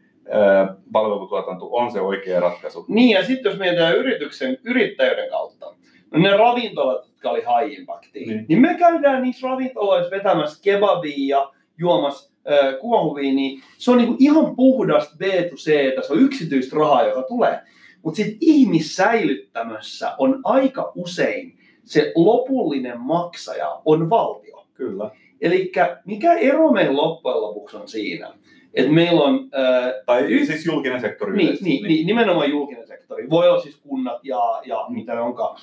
palvelutuotanto 0.92 1.68
on 1.70 1.92
se 1.92 2.00
oikea 2.00 2.40
ratkaisu. 2.40 2.84
Niin, 2.88 3.10
ja 3.10 3.24
sitten 3.24 3.50
jos 3.50 3.58
mietitään 3.58 3.96
yrityksen, 3.96 4.58
yrittäjyyden 4.64 5.30
kautta, 5.30 5.74
no 6.10 6.18
ne 6.20 6.36
ravintolat, 6.36 7.06
jotka 7.06 7.30
oli 7.30 7.40
high 7.40 7.78
impactia, 7.78 8.26
niin. 8.26 8.44
niin 8.48 8.60
me 8.60 8.74
käydään 8.74 9.22
niissä 9.22 9.48
ravintoloissa 9.48 10.10
vetämässä 10.10 10.62
kebabia 10.62 11.38
ja 11.38 11.52
juomassa 11.78 12.30
äh, 12.50 13.34
niin 13.34 13.62
se 13.78 13.90
on 13.90 13.98
niinku 13.98 14.16
ihan 14.18 14.56
puhdasta 14.56 15.16
B 15.18 15.22
to 15.50 15.56
C, 15.56 15.64
se 16.06 16.12
on 16.12 16.22
yksityistä 16.22 16.76
rahaa, 16.76 17.02
joka 17.02 17.22
tulee. 17.22 17.60
Mutta 18.02 18.16
sitten 18.16 18.38
ihmissäilyttämössä 18.40 20.14
on 20.18 20.40
aika 20.44 20.92
usein 20.94 21.58
se 21.84 22.12
lopullinen 22.14 23.00
maksaja 23.00 23.80
on 23.84 24.10
valtio. 24.10 24.66
Kyllä. 24.74 25.10
Eli 25.40 25.72
mikä 26.04 26.32
ero 26.32 26.72
meillä 26.72 26.96
loppujen 26.96 27.40
lopuksi 27.40 27.76
on 27.76 27.88
siinä? 27.88 28.32
Että 28.74 28.92
meillä 28.92 29.20
on... 29.20 29.48
Ää, 29.52 29.92
tai 30.06 30.24
y- 30.24 30.46
siis 30.46 30.66
julkinen 30.66 31.00
sektori 31.00 31.36
niin, 31.36 31.58
niin, 31.60 31.82
niin, 31.82 32.06
nimenomaan 32.06 32.50
julkinen 32.50 32.86
sektori. 33.08 33.30
Voi 33.30 33.48
olla 33.48 33.60
siis 33.60 33.76
kunnat 33.76 34.24
ja, 34.24 34.62
ja 34.64 34.86
mitä 34.88 35.22
onkaan. 35.22 35.58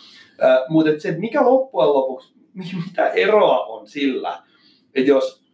Mutta 0.70 0.92
se, 0.98 1.16
mikä 1.18 1.46
loppujen 1.46 1.94
lopuksi, 1.94 2.34
mitä 2.88 3.10
eroa 3.10 3.66
on 3.66 3.88
sillä, 3.88 4.44
että 4.96 5.10
jos 5.10 5.46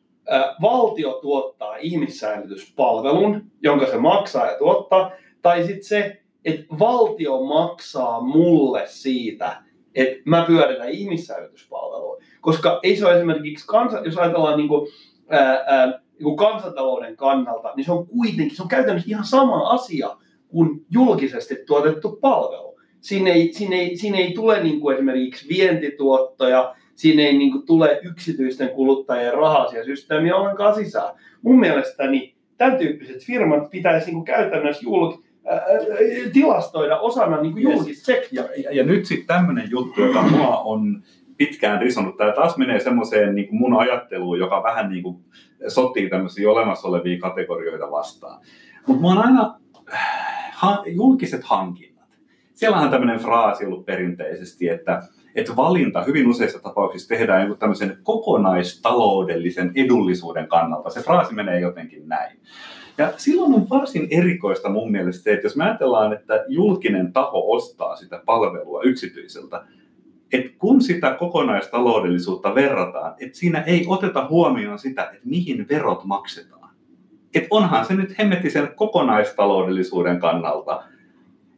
valtio 0.61 1.19
tuottaa 1.21 1.75
ihmissäilytyspalvelun, 1.75 3.51
jonka 3.63 3.85
se 3.85 3.97
maksaa 3.97 4.51
ja 4.51 4.57
tuottaa, 4.57 5.11
tai 5.41 5.63
sitten 5.63 5.83
se, 5.83 6.21
että 6.45 6.65
valtio 6.79 7.43
maksaa 7.43 8.21
mulle 8.21 8.83
siitä, 8.85 9.63
että 9.95 10.21
mä 10.25 10.43
pyöritän 10.47 10.89
ihmissäilytyspalvelua. 10.89 12.17
Koska 12.41 12.79
ei 12.83 12.95
se 12.95 13.05
ole 13.05 13.15
esimerkiksi, 13.15 13.67
kansa, 13.67 14.01
jos 14.05 14.17
ajatellaan 14.17 14.57
niin 14.57 14.67
kuin, 14.67 14.87
ää, 15.29 15.63
ää, 15.67 15.99
niin 16.19 16.35
kansantalouden 16.35 17.15
kannalta, 17.17 17.73
niin 17.75 17.85
se 17.85 17.91
on 17.91 18.07
kuitenkin, 18.07 18.55
se 18.55 18.63
on 18.63 18.69
käytännössä 18.69 19.09
ihan 19.09 19.25
sama 19.25 19.69
asia 19.69 20.17
kuin 20.51 20.85
julkisesti 20.89 21.55
tuotettu 21.67 22.17
palvelu. 22.21 22.79
Siinä 23.01 23.29
ei, 23.29 23.53
siinä 23.53 23.75
ei, 23.75 23.97
siinä 23.97 24.17
ei 24.17 24.33
tule 24.33 24.63
niin 24.63 24.79
kuin 24.79 24.95
esimerkiksi 24.95 25.49
vientituottoja, 25.49 26.75
siinä 26.95 27.23
ei 27.23 27.37
niin 27.37 27.51
kuin 27.51 27.65
tule 27.65 27.99
yksityisten 28.03 28.69
kuluttajien 28.69 29.33
rahasia 29.33 29.85
systeemiä 29.85 30.35
ollenkaan 30.35 30.75
sisään. 30.75 31.15
Mun 31.41 31.59
mielestäni 31.59 32.35
tämän 32.57 32.77
tyyppiset 32.77 33.25
firmat 33.25 33.69
pitäisi 33.69 34.05
niin 34.05 34.15
kuin 34.15 34.25
käytännössä 34.25 34.83
julk, 34.83 35.25
äh, 35.51 35.59
tilastoida 36.33 36.99
osana 36.99 37.41
niin 37.41 37.53
kuin 37.53 37.63
julkista 37.63 38.05
sektoria. 38.05 38.43
Ja, 38.43 38.61
ja, 38.61 38.75
ja 38.75 38.83
nyt 38.83 39.05
sitten 39.05 39.27
tämmöinen 39.27 39.71
juttu, 39.71 40.01
joka 40.01 40.21
mua 40.21 40.57
on 40.57 41.03
pitkään 41.37 41.81
risonut. 41.81 42.17
Tämä 42.17 42.31
taas 42.31 42.57
menee 42.57 42.79
semmoiseen 42.79 43.35
niin 43.35 43.47
mun 43.51 43.79
ajatteluun, 43.79 44.39
joka 44.39 44.63
vähän 44.63 44.89
niin 44.89 45.03
kuin 45.03 45.17
sotii 45.67 46.09
tämmöisiä 46.09 46.51
olemassa 46.51 46.87
olevia 46.87 47.19
kategorioita 47.19 47.91
vastaan. 47.91 48.41
Mutta 48.87 49.01
mä 49.01 49.07
oon 49.07 49.17
aina, 49.17 49.59
ha, 50.61 50.83
julkiset 50.87 51.43
hankinnat. 51.43 52.09
Siellähän 52.53 52.85
on 52.85 52.91
tämmöinen 52.91 53.19
fraasi 53.19 53.65
ollut 53.65 53.85
perinteisesti, 53.85 54.69
että, 54.69 55.03
että 55.35 55.55
valinta 55.55 56.03
hyvin 56.03 56.27
useissa 56.27 56.59
tapauksissa 56.59 57.09
tehdään 57.09 57.41
joku 57.41 57.55
tämmöisen 57.55 57.97
kokonaistaloudellisen 58.03 59.71
edullisuuden 59.75 60.47
kannalta. 60.47 60.89
Se 60.89 61.01
fraasi 61.01 61.33
menee 61.33 61.59
jotenkin 61.59 62.09
näin. 62.09 62.39
Ja 62.97 63.13
silloin 63.17 63.53
on 63.53 63.69
varsin 63.69 64.07
erikoista 64.11 64.69
mun 64.69 64.91
mielestä 64.91 65.23
se, 65.23 65.33
että 65.33 65.45
jos 65.45 65.55
me 65.55 65.63
ajatellaan, 65.63 66.13
että 66.13 66.45
julkinen 66.47 67.13
taho 67.13 67.51
ostaa 67.51 67.95
sitä 67.95 68.21
palvelua 68.25 68.81
yksityiseltä, 68.83 69.63
että 70.33 70.51
kun 70.57 70.81
sitä 70.81 71.13
kokonaistaloudellisuutta 71.13 72.55
verrataan, 72.55 73.13
että 73.19 73.37
siinä 73.37 73.61
ei 73.61 73.85
oteta 73.87 74.27
huomioon 74.27 74.79
sitä, 74.79 75.03
että 75.03 75.29
mihin 75.29 75.65
verot 75.69 76.03
maksetaan. 76.03 76.60
Että 77.35 77.47
onhan 77.49 77.85
se 77.85 77.93
nyt 77.93 78.17
hemmettisen 78.19 78.69
kokonaistaloudellisuuden 78.75 80.19
kannalta. 80.19 80.83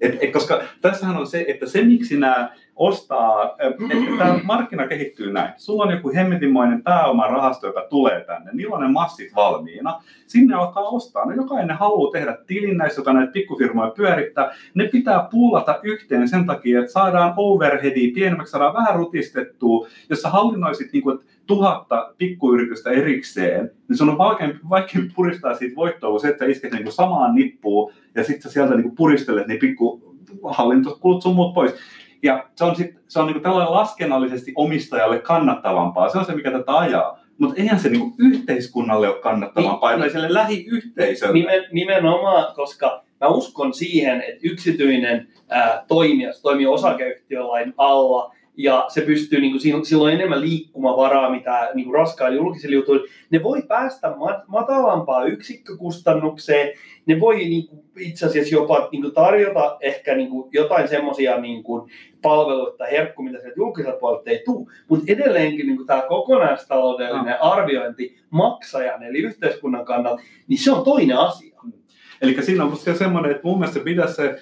Et, 0.01 0.17
et 0.21 0.34
koska 0.34 0.61
tässähän 0.82 1.17
on 1.17 1.28
se, 1.28 1.45
että 1.47 1.65
se 1.65 1.84
miksi 1.84 2.19
nämä 2.19 2.49
ostaa, 2.76 3.55
että 3.59 3.84
tämä 4.17 4.39
markkina 4.43 4.88
kehittyy 4.88 5.32
näin. 5.32 5.53
Sulla 5.57 5.84
on 5.84 5.91
joku 5.91 6.11
hemmetinmoinen 6.15 6.84
pääomarahasto, 6.84 7.67
joka 7.67 7.86
tulee 7.89 8.24
tänne, 8.24 8.51
niillä 8.53 8.76
on 8.76 8.82
ne 8.82 8.88
massit 8.88 9.36
valmiina. 9.36 10.01
Sinne 10.28 10.55
alkaa 10.55 10.84
ostaa. 10.84 11.26
No 11.26 11.36
jokainen 11.36 11.78
haluaa 11.78 12.11
tehdä 12.11 12.38
tilin 12.47 12.78
näissä, 12.78 13.01
joka 13.01 13.13
näitä 13.13 13.32
pikkufirmoja 13.32 13.91
pyörittää. 13.91 14.55
Ne 14.74 14.88
pitää 14.88 15.28
puulata 15.32 15.80
yhteen 15.84 16.28
sen 16.28 16.45
takia, 16.45 16.80
että 16.80 16.91
saadaan 16.91 17.34
overheadia 17.38 18.11
pienemmäksi, 18.15 18.51
saadaan 18.51 18.74
vähän 18.74 18.95
rutistettua. 18.95 19.88
Jos 20.09 20.21
sä 20.21 20.30
hallinnoisit 20.30 20.93
niin 20.93 21.03
kuin, 21.03 21.19
tuhatta 21.47 22.13
pikkuyritystä 22.17 22.91
erikseen, 22.91 23.71
niin 23.89 23.97
sun 23.97 24.09
on 24.09 24.17
vaikeampi, 24.17 24.59
vaikeampi 24.69 25.11
puristaa 25.15 25.55
siitä 25.55 25.75
voittoa, 25.75 26.11
kun 26.11 26.19
se, 26.19 26.27
että 26.27 26.45
isket 26.45 26.71
niin 26.71 26.83
kuin 26.83 26.93
samaan 26.93 27.35
nippuun 27.35 27.93
ja 28.15 28.23
sitten 28.23 28.41
sä 28.41 28.49
sieltä 28.49 28.73
niin 28.73 28.83
kuin 28.83 28.95
puristelet 28.95 29.47
ne 29.47 29.57
pikku 29.57 30.15
hallintokulut 30.43 31.21
sun 31.21 31.35
muut 31.35 31.53
pois. 31.53 31.75
Ja 32.23 32.49
se 32.55 32.63
on, 32.63 32.75
sit, 32.75 32.95
se 33.07 33.19
on 33.19 33.27
niin 33.27 33.41
tällainen 33.41 33.73
laskennallisesti 33.73 34.51
omistajalle 34.55 35.19
kannattavampaa. 35.19 36.09
Se 36.09 36.17
on 36.17 36.25
se, 36.25 36.35
mikä 36.35 36.51
tätä 36.51 36.77
ajaa. 36.77 37.19
Mutta 37.37 37.61
eihän 37.61 37.79
se 37.79 37.89
niin 37.89 38.13
yhteiskunnalle 38.17 39.09
ole 39.09 39.21
kannattavampaa, 39.21 39.91
niin, 39.91 39.99
tai 39.99 40.09
sille 40.09 40.33
lähiyhteisölle. 40.33 41.33
Nimen, 41.33 41.63
nimenomaan, 41.71 42.55
koska 42.55 43.03
mä 43.21 43.27
uskon 43.27 43.73
siihen, 43.73 44.21
että 44.21 44.39
yksityinen 44.43 45.27
ää, 45.49 45.85
toimija, 45.87 46.31
toimii 46.41 46.67
osakeyhtiölain 46.67 47.73
alla, 47.77 48.35
ja 48.58 48.86
se 48.88 49.01
pystyy, 49.01 49.41
niin 49.41 49.51
kuin, 49.51 49.86
silloin 49.86 50.14
enemmän 50.14 50.41
liikkumavaraa, 50.41 51.32
mitä 51.32 51.70
niin 51.74 51.86
kuin 51.86 51.95
raskailla 51.95 52.38
julkisilla 52.38 52.76
jutuilla. 52.76 53.08
Ne 53.30 53.43
voi 53.43 53.62
päästä 53.62 54.08
mat- 54.08 54.43
matalampaa 54.47 55.26
yksikkökustannukseen, 55.26 56.72
ne 57.06 57.20
voi 57.20 57.36
niin 57.36 57.68
kuin, 57.68 57.84
itse 57.99 58.26
asiassa 58.26 58.56
jopa 58.56 58.89
niin 58.91 59.01
kuin, 59.01 59.14
tarjota 59.14 59.78
ehkä 59.82 60.16
niin 60.16 60.30
kuin, 60.30 60.49
jotain 60.54 60.88
semmoisia 60.88 61.39
niin 61.39 61.64
palveluita 62.22 62.86
herkku, 62.86 63.24
mitä 63.24 63.39
sieltä 63.39 63.58
julkiselta 63.58 63.99
puolelta 63.99 64.30
ei 64.30 64.41
tule, 64.45 64.72
mutta 64.88 65.06
edelleenkin 65.08 65.68
niin 65.68 65.78
kuin, 65.78 65.88
tämä 65.88 66.04
kokonaistaloudellinen 66.08 67.38
no. 67.41 67.51
arviointi 67.51 68.18
maksajan 68.30 69.04
eli 69.04 69.18
yhteiskunnan 69.18 69.86
kannalta, 69.86 70.24
niin 70.47 70.60
se 70.60 70.72
on 70.72 70.84
toinen 70.84 71.18
asia. 71.18 71.54
Eli 72.22 72.41
siinä 72.41 72.64
on 72.64 72.78
semmoinen, 72.97 73.32
että 73.32 73.43
mun 73.43 73.60
mielestä 73.60 73.80
pitäisi 73.80 74.14
se 74.14 74.39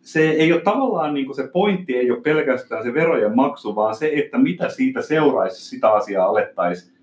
se 0.00 0.30
ei 0.30 0.52
ole 0.52 0.60
tavallaan 0.60 1.14
niin 1.14 1.26
kuin 1.26 1.36
se 1.36 1.48
pointti 1.52 1.96
ei 1.96 2.10
ole 2.10 2.20
pelkästään 2.20 2.82
se 2.82 2.94
verojen 2.94 3.36
maksu, 3.36 3.76
vaan 3.76 3.94
se, 3.94 4.10
että 4.14 4.38
mitä 4.38 4.68
siitä 4.68 5.02
seuraisi, 5.02 5.64
sitä 5.64 5.92
asiaa 5.92 6.26
alettaisiin 6.26 6.96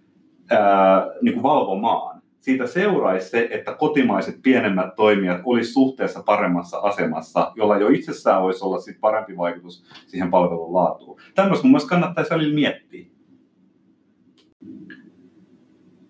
niin 1.21 1.33
kuin 1.33 1.43
valvomaan. 1.43 2.23
Siitä 2.39 2.67
seuraisi 2.67 3.29
se, 3.29 3.47
että 3.51 3.73
kotimaiset 3.73 4.39
pienemmät 4.43 4.95
toimijat 4.95 5.41
olisi 5.43 5.71
suhteessa 5.71 6.23
paremmassa 6.25 6.77
asemassa, 6.77 7.51
jolla 7.55 7.77
jo 7.77 7.89
itsessään 7.89 8.41
voisi 8.41 8.65
olla 8.65 8.79
sit 8.79 8.97
parempi 8.99 9.37
vaikutus 9.37 9.85
siihen 10.07 10.29
palvelun 10.29 10.73
laatuun. 10.73 11.19
Tämmöistä 11.35 11.63
mun 11.63 11.71
mielestä 11.71 11.89
kannattaisi 11.89 12.29
välillä 12.29 12.55
miettiä. 12.55 13.05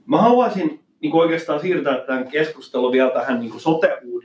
Mä 0.05 0.21
haluaisin 0.21 0.79
niin 1.01 1.11
kuin 1.11 1.21
oikeastaan 1.21 1.59
siirtää 1.59 1.97
tämän 1.97 2.27
keskustelun 2.27 2.91
vielä 2.91 3.11
tähän 3.11 3.39
niin 3.39 3.51
kuin 3.51 3.61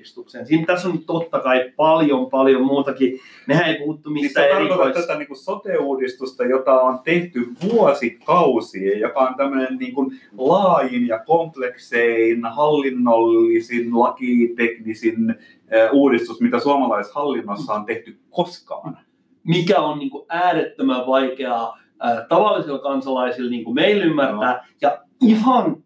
sote-uudistukseen. 0.05 0.47
Siinä 0.47 0.67
tässä 0.67 0.89
on 0.89 0.99
totta 0.99 1.41
kai 1.41 1.73
paljon, 1.77 2.31
paljon 2.31 2.63
muutakin. 2.63 3.21
Mehän 3.47 3.69
ei 3.69 3.79
puhuttu 3.79 4.11
mistään 4.11 4.49
tarkoitat 4.49 4.81
erikois... 4.81 5.07
tätä 5.07 5.19
niin 5.19 5.27
kuin 5.27 5.37
sote-uudistusta, 5.37 6.45
jota 6.45 6.81
on 6.81 6.99
tehty 7.05 7.49
vuosikausia, 7.63 8.99
joka 8.99 9.21
on 9.21 9.35
tämmöinen 9.35 9.79
niin 9.79 9.95
kuin 9.95 10.21
laajin 10.39 11.07
ja 11.07 11.19
kompleksein, 11.19 12.45
hallinnollisin, 12.45 13.99
lakiteknisin 13.99 15.31
eh, 15.31 15.89
uudistus, 15.93 16.41
mitä 16.41 16.61
suomalaishallinnossa 16.61 17.73
on 17.73 17.85
tehty 17.85 18.19
koskaan. 18.31 18.99
mikä 19.45 19.81
on 19.81 19.99
niin 19.99 20.11
kuin 20.11 20.27
äärettömän 20.29 21.07
vaikeaa 21.07 21.79
tavallisilla 22.29 22.79
kansalaisilla 22.79 23.51
niin 23.51 23.65
kuin 23.65 23.75
meillä 23.75 24.05
ymmärtää, 24.05 24.67
ja 24.81 24.99
ihan 25.23 25.77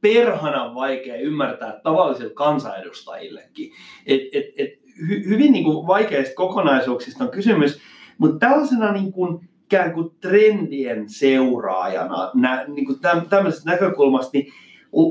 perhanan 0.00 0.74
vaikea 0.74 1.16
ymmärtää 1.16 1.80
tavallisille 1.82 2.34
kansanedustajillekin. 2.34 3.72
Et, 4.06 4.20
et, 4.32 4.44
et, 4.58 4.80
hy, 5.08 5.24
hyvin 5.28 5.52
niin 5.52 5.64
kuin 5.64 5.86
vaikeista 5.86 6.34
kokonaisuuksista 6.34 7.24
on 7.24 7.30
kysymys, 7.30 7.80
mutta 8.18 8.46
tällaisena 8.46 8.92
niin 8.92 9.12
kuin, 9.12 9.48
ikään 9.64 9.92
kuin 9.92 10.10
trendien 10.20 11.08
seuraajana 11.08 12.30
nä, 12.34 12.64
niin 12.68 12.86
kuin 12.86 13.00
täm, 13.00 13.28
tämmöisestä 13.28 13.70
näkökulmasta, 13.70 14.30
niin 14.32 14.52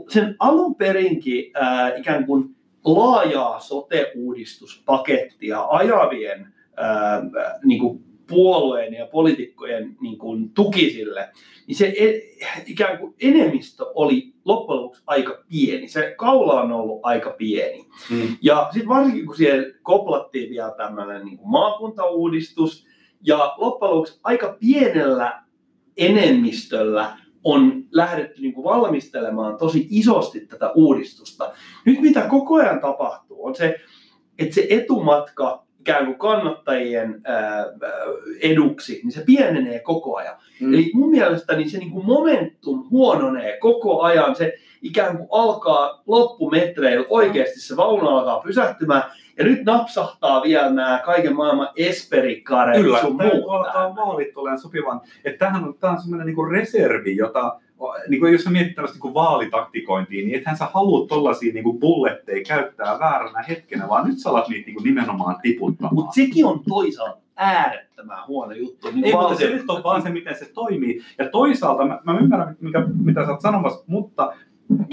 sen 0.10 0.36
alun 0.40 0.76
perinkin 0.76 1.52
ää, 1.54 1.96
ikään 1.96 2.26
kuin 2.26 2.56
laajaa 2.86 3.60
sote-uudistuspakettia 3.60 5.66
ajavien 5.70 6.54
ää, 6.78 7.22
niin 7.64 7.80
kuin 7.80 8.09
puolueen 8.30 8.93
ja 8.93 9.07
poliitikkojen 9.07 9.97
niin 10.01 10.17
kuin 10.17 10.53
tuki 10.53 10.89
sille, 10.89 11.30
niin 11.67 11.75
se 11.75 11.93
e- 11.97 12.21
ikään 12.65 12.97
kuin 12.97 13.13
enemmistö 13.21 13.86
oli 13.95 14.34
loppujen 14.45 14.82
lopuksi 14.82 15.03
aika 15.07 15.43
pieni. 15.49 15.88
Se 15.88 16.13
kaula 16.17 16.61
on 16.61 16.71
ollut 16.71 16.99
aika 17.03 17.30
pieni. 17.30 17.86
Mm. 18.09 18.38
Ja 18.41 18.69
sitten 18.71 18.89
varsinkin 18.89 19.25
kun 19.25 19.36
siihen 19.36 19.73
koplattiin 19.82 20.49
vielä 20.49 20.73
tämmöinen 20.77 21.25
niin 21.25 21.38
kuin 21.38 21.49
maakuntauudistus, 21.49 22.86
ja 23.21 23.55
loppujen 23.57 23.93
lopuksi 23.93 24.19
aika 24.23 24.57
pienellä 24.59 25.43
enemmistöllä 25.97 27.17
on 27.43 27.84
lähdetty 27.91 28.41
niin 28.41 28.53
kuin 28.53 28.63
valmistelemaan 28.63 29.57
tosi 29.57 29.88
isosti 29.89 30.39
tätä 30.39 30.71
uudistusta. 30.75 31.51
Nyt 31.86 32.01
mitä 32.01 32.21
koko 32.21 32.55
ajan 32.55 32.82
tapahtuu 32.82 33.45
on 33.45 33.55
se, 33.55 33.75
että 34.39 34.55
se 34.55 34.67
etumatka 34.69 35.65
ikään 35.90 36.06
kuin 36.06 36.18
kannattajien 36.18 37.22
eduksi, 38.42 39.00
niin 39.04 39.12
se 39.12 39.24
pienenee 39.26 39.80
koko 39.80 40.16
ajan. 40.16 40.36
Mm. 40.62 40.74
Eli 40.74 40.92
mun 40.94 41.10
mielestä 41.10 41.56
niin 41.56 41.70
se 41.70 41.78
niin 41.78 41.92
kuin 41.92 42.06
momentum 42.06 42.88
huononee 42.92 43.58
koko 43.58 44.02
ajan. 44.02 44.36
Se 44.36 44.54
ikään 44.82 45.18
kuin 45.18 45.28
alkaa 45.32 46.04
loppumetreillä, 46.08 47.06
oikeasti 47.10 47.60
se 47.60 47.78
vaunu 47.78 48.08
alkaa 48.08 48.40
pysähtymään. 48.40 49.04
Ja 49.38 49.46
nyt 49.46 49.66
napsahtaa 49.66 50.44
vielä 50.44 50.70
nämä 50.70 51.02
kaiken 51.06 51.36
maailman 51.36 51.70
esperikaret 51.76 52.76
sun 52.76 52.86
Yllättäen, 52.86 53.16
muut 53.16 53.46
kun 53.46 53.56
alkaa 53.56 53.94
olemaan 54.36 54.60
sopivan. 54.60 55.02
Että 55.26 55.46
tämähän 55.46 55.64
on, 55.64 55.76
tämä 55.80 55.94
on 55.94 56.02
semmoinen 56.02 56.28
niin 56.28 56.52
reservi, 56.52 57.16
jota, 57.16 57.60
niin 58.07 58.19
kuin 58.19 58.34
jos 58.34 58.43
sä 58.43 58.49
mietit 58.49 58.75
tällaista 58.75 58.99
niin 59.03 59.13
vaalitaktikointia, 59.13 60.25
niin 60.25 60.36
ethän 60.36 60.57
sä 60.57 60.67
halua 60.73 61.07
tollaisia 61.07 61.53
niin 61.53 61.80
bulletteja 61.80 62.43
käyttää 62.47 62.99
vääränä 62.99 63.43
hetkenä, 63.49 63.89
vaan 63.89 64.07
nyt 64.07 64.19
sä 64.19 64.30
alat 64.30 64.49
niitä 64.49 64.65
niin 64.65 64.75
kuin 64.75 64.84
nimenomaan 64.84 65.36
tiputtamaan. 65.41 65.95
Mutta 65.95 66.13
sekin 66.13 66.45
on 66.45 66.61
toisaalta 66.69 67.21
äärettömän 67.36 68.27
huono 68.27 68.51
juttu. 68.51 68.91
Niin 68.91 69.05
Ei, 69.05 69.13
mutta 69.13 69.36
se 69.36 69.49
nyt 69.49 69.69
on 69.69 69.84
vaan 69.84 70.01
se, 70.01 70.09
miten 70.09 70.36
se 70.36 70.51
toimii. 70.53 71.01
Ja 71.17 71.30
toisaalta, 71.30 71.86
mä, 71.86 71.99
mä 72.03 72.19
ymmärrän, 72.19 72.57
mikä, 72.61 72.86
mitä 73.03 73.25
sä 73.25 73.32
oot 73.32 73.41
sanomassa, 73.41 73.84
mutta 73.88 74.34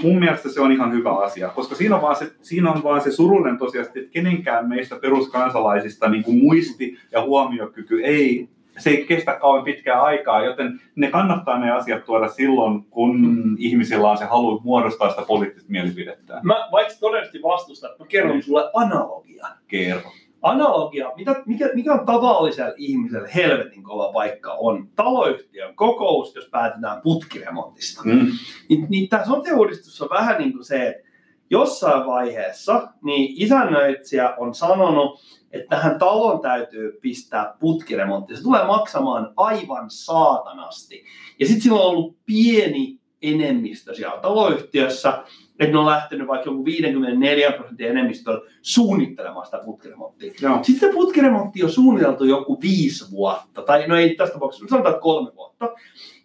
mun 0.03 0.19
mielestä 0.19 0.49
se 0.49 0.61
on 0.61 0.71
ihan 0.71 0.91
hyvä 0.91 1.17
asia, 1.17 1.49
koska 1.49 1.75
siinä 1.75 1.95
on 1.95 2.01
vaan 2.01 2.15
se, 2.15 2.31
siinä 2.41 2.71
on 2.71 2.83
vaan 2.83 3.01
se 3.01 3.11
surullinen 3.11 3.57
tosiaan, 3.57 3.87
että 3.87 3.99
kenenkään 4.11 4.69
meistä 4.69 4.95
peruskansalaisista 5.01 6.09
niin 6.09 6.23
kuin 6.23 6.37
muisti 6.37 6.97
ja 7.11 7.21
huomiokyky 7.21 8.01
ei, 8.03 8.49
se 8.77 8.89
ei 8.89 9.05
kestä 9.05 9.33
kauan 9.33 9.63
pitkää 9.63 10.01
aikaa, 10.01 10.45
joten 10.45 10.81
ne 10.95 11.11
kannattaa 11.11 11.59
ne 11.59 11.71
asiat 11.71 12.05
tuoda 12.05 12.27
silloin, 12.27 12.83
kun 12.83 13.37
ihmisillä 13.59 14.11
on 14.11 14.17
se 14.17 14.25
halu 14.25 14.59
muodostaa 14.63 15.09
sitä 15.09 15.21
poliittista 15.21 15.71
mielipidettä. 15.71 16.39
Mä 16.43 16.67
vaikka 16.71 16.93
todennäköisesti 16.99 17.43
vastustan, 17.43 17.91
mä 17.99 18.05
kerron 18.05 18.43
sulle 18.43 18.69
analogia. 18.73 19.47
Kerro. 19.67 20.11
Analogia, 20.41 21.11
mitä, 21.15 21.43
mikä, 21.45 21.69
mikä 21.73 21.93
on 21.93 22.05
tavallisella 22.05 22.73
ihmisellä 22.77 23.27
helvetin 23.27 23.83
kova 23.83 24.13
paikka, 24.13 24.53
on 24.53 24.87
taloyhtiön 24.95 25.75
kokous, 25.75 26.35
jos 26.35 26.49
päätetään 26.51 27.01
putkiremontista. 27.01 28.01
Mm. 28.05 28.27
Niin, 28.69 28.85
niin 28.89 29.09
tämä 29.09 29.25
sote-uudistus 29.25 30.01
on 30.01 30.09
vähän 30.09 30.37
niin 30.37 30.51
kuin 30.51 30.63
se, 30.63 30.87
että 30.87 31.07
jossain 31.49 32.05
vaiheessa 32.05 32.87
niin 33.03 33.33
isännöitsijä 33.37 34.35
on 34.37 34.55
sanonut, 34.55 35.19
että 35.51 35.75
tähän 35.75 35.99
talon 35.99 36.39
täytyy 36.39 36.99
pistää 37.01 37.55
putkiremontti. 37.59 38.35
Se 38.35 38.43
tulee 38.43 38.65
maksamaan 38.65 39.33
aivan 39.37 39.89
saatanasti. 39.89 41.03
Ja 41.39 41.45
sitten 41.45 41.61
sillä 41.61 41.79
on 41.79 41.85
ollut 41.85 42.17
pieni 42.25 42.99
enemmistö 43.21 43.95
siellä 43.95 44.21
taloyhtiössä, 44.21 45.23
että 45.59 45.71
ne 45.71 45.77
on 45.77 45.85
lähtenyt 45.85 46.27
vaikka 46.27 46.49
joku 46.49 46.65
54 46.65 47.51
prosentin 47.51 47.87
enemmistöllä 47.87 48.41
suunnittelemaan 48.61 49.45
sitä 49.45 49.61
putkiremonttia. 49.65 50.33
Joo. 50.41 50.59
Sitten 50.63 50.89
se 50.89 50.95
putkiremontti 50.95 51.63
on 51.63 51.71
suunniteltu 51.71 52.23
joku 52.23 52.61
viisi 52.61 53.11
vuotta, 53.11 53.61
tai 53.61 53.87
no 53.87 53.95
ei 53.95 54.15
tässä 54.15 54.33
tapauksessa, 54.33 54.65
sanotaan 54.69 54.99
kolme 54.99 55.35
vuotta. 55.35 55.73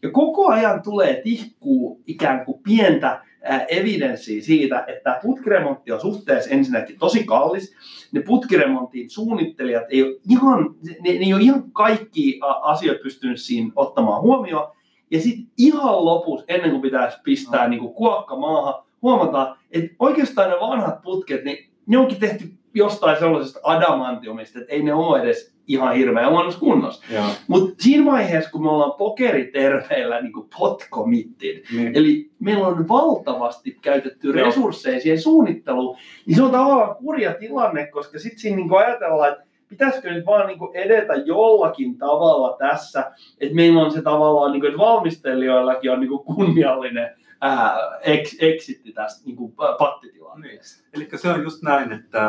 Ja 0.03 0.11
koko 0.11 0.49
ajan 0.49 0.83
tulee 0.83 1.20
tihkuu 1.25 2.03
ikään 2.07 2.45
kuin 2.45 2.62
pientä 2.62 3.25
evidenssiä 3.68 4.43
siitä, 4.43 4.78
että 4.78 5.01
tämä 5.05 5.20
putkiremontti 5.22 5.93
on 5.93 6.01
suhteessa 6.01 6.51
ensinnäkin 6.51 6.99
tosi 6.99 7.24
kallis. 7.24 7.74
Ne 8.12 8.22
putkiremontin 8.22 9.11
suunnittelijat 9.11 9.84
ei 9.90 10.03
ole 10.03 10.16
ihan, 10.30 10.74
ne, 10.82 10.97
ne 11.01 11.09
ei 11.09 11.34
ole 11.34 11.43
ihan 11.43 11.72
kaikki 11.72 12.40
asiat 12.62 13.03
pystynyt 13.03 13.40
siinä 13.40 13.72
ottamaan 13.76 14.22
huomioon. 14.22 14.72
Ja 15.11 15.20
sitten 15.20 15.47
ihan 15.59 16.05
lopussa, 16.05 16.45
ennen 16.49 16.70
kuin 16.70 16.82
pitäisi 16.82 17.18
pistää 17.24 17.68
niin 17.68 17.80
kuin 17.80 17.95
kuokka 17.95 18.36
maahan, 18.36 18.84
huomataan, 19.03 19.57
että 19.70 19.95
oikeastaan 19.99 20.51
ne 20.51 20.57
vanhat 20.61 21.03
putket, 21.03 21.45
niin 21.45 21.70
ne 21.86 21.99
onkin 21.99 22.20
tehty 22.20 22.45
jostain 22.74 23.18
sellaisesta 23.18 23.61
adamantiumista, 23.62 24.59
että 24.59 24.72
ei 24.72 24.82
ne 24.82 24.95
ole 24.95 25.22
edes 25.22 25.51
ihan 25.66 25.94
hirveän 25.96 26.30
huonossa 26.30 26.60
kunnossa. 26.60 27.04
Mutta 27.48 27.82
siinä 27.82 28.04
vaiheessa, 28.12 28.50
kun 28.50 28.62
me 28.62 28.70
ollaan 28.70 28.92
pokeriterveillä 28.98 30.20
niin 30.20 30.32
kuin 30.32 30.48
pot 30.58 30.86
committed, 30.90 31.62
Niin. 31.76 31.96
eli 31.96 32.30
meillä 32.38 32.66
on 32.66 32.88
valtavasti 32.88 33.78
käytetty 33.82 34.28
Joo. 34.30 34.46
resursseja 34.46 35.00
siihen 35.00 35.20
suunnitteluun, 35.22 35.96
niin 36.26 36.36
se 36.36 36.42
on 36.42 36.50
tavallaan 36.50 36.96
kurja 36.96 37.34
tilanne, 37.34 37.86
koska 37.86 38.18
sitten 38.18 38.38
siinä 38.38 38.56
niin 38.56 38.74
ajatellaan, 38.76 39.32
että 39.32 39.44
pitäisikö 39.68 40.12
nyt 40.12 40.26
vaan 40.26 40.46
niin 40.46 40.58
edetä 40.74 41.14
jollakin 41.14 41.98
tavalla 41.98 42.56
tässä, 42.58 43.12
että 43.40 43.54
meillä 43.54 43.82
on 43.82 43.92
se 43.92 44.02
tavallaan, 44.02 44.52
niin 44.52 44.60
kuin, 44.60 44.70
että 44.70 44.78
valmistelijoillakin 44.84 45.90
on 45.90 46.00
niin 46.00 46.10
kunniallinen 46.36 47.10
ää, 47.40 47.76
ex, 48.02 48.36
exitti 48.40 48.92
tästä 48.92 49.26
niin 49.26 49.36
kuin 49.36 49.52
pattitilanteesta. 49.78 50.84
Eli 50.94 51.08
se 51.16 51.28
on 51.28 51.42
just 51.42 51.62
näin, 51.62 51.92
että 51.92 52.20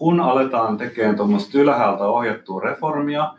kun 0.00 0.20
aletaan 0.20 0.76
tekemään 0.76 1.16
tuommoista 1.16 1.58
ylhäältä 1.58 2.04
ohjattua 2.04 2.60
reformia, 2.60 3.34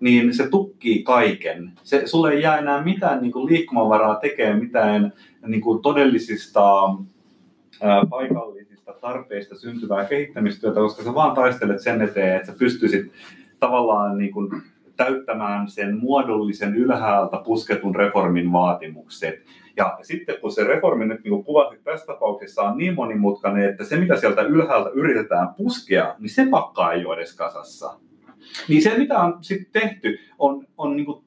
niin 0.00 0.34
se 0.34 0.48
tukkii 0.48 1.02
kaiken. 1.02 1.72
Se, 1.82 2.06
sulle 2.06 2.32
ei 2.32 2.42
jää 2.42 2.58
enää 2.58 2.84
mitään 2.84 3.22
niin 3.22 3.32
kuin 3.32 3.46
liikkumavaraa 3.46 4.14
tekemään 4.14 4.58
mitään 4.58 5.12
niin 5.46 5.60
kuin 5.60 5.82
todellisista 5.82 6.84
ää, 7.82 8.06
paikallisista 8.10 8.92
tarpeista 8.92 9.56
syntyvää 9.56 10.04
kehittämistyötä, 10.04 10.80
koska 10.80 11.02
sä 11.02 11.14
vaan 11.14 11.34
taistelet 11.34 11.80
sen 11.80 12.02
eteen, 12.02 12.36
että 12.36 12.52
sä 12.52 12.58
pystyisit 12.58 13.12
tavallaan 13.60 14.18
niin 14.18 14.32
kuin 14.32 14.62
täyttämään 14.96 15.68
sen 15.68 15.98
muodollisen 15.98 16.76
ylhäältä 16.76 17.36
pusketun 17.44 17.94
reformin 17.94 18.52
vaatimukset. 18.52 19.34
Ja 19.78 19.98
sitten 20.02 20.40
kun 20.40 20.52
se 20.52 20.64
reformi 20.64 21.06
nyt 21.06 21.24
niin 21.24 21.44
kuvasit 21.44 21.84
tässä 21.84 22.06
tapauksessa 22.06 22.62
on 22.62 22.78
niin 22.78 22.94
monimutkainen, 22.94 23.70
että 23.70 23.84
se 23.84 23.96
mitä 23.96 24.16
sieltä 24.16 24.42
ylhäältä 24.42 24.90
yritetään 24.90 25.54
puskea, 25.54 26.14
niin 26.18 26.30
se 26.30 26.46
pakkaa 26.50 26.92
ei 26.92 27.06
ole 27.06 27.16
edes 27.16 27.36
kasassa. 27.36 28.00
Niin 28.68 28.82
se 28.82 28.98
mitä 28.98 29.18
on 29.18 29.38
sitten 29.40 29.82
tehty, 29.82 30.18
on, 30.38 30.66
on 30.78 30.96
niin 30.96 31.06
kuin, 31.06 31.24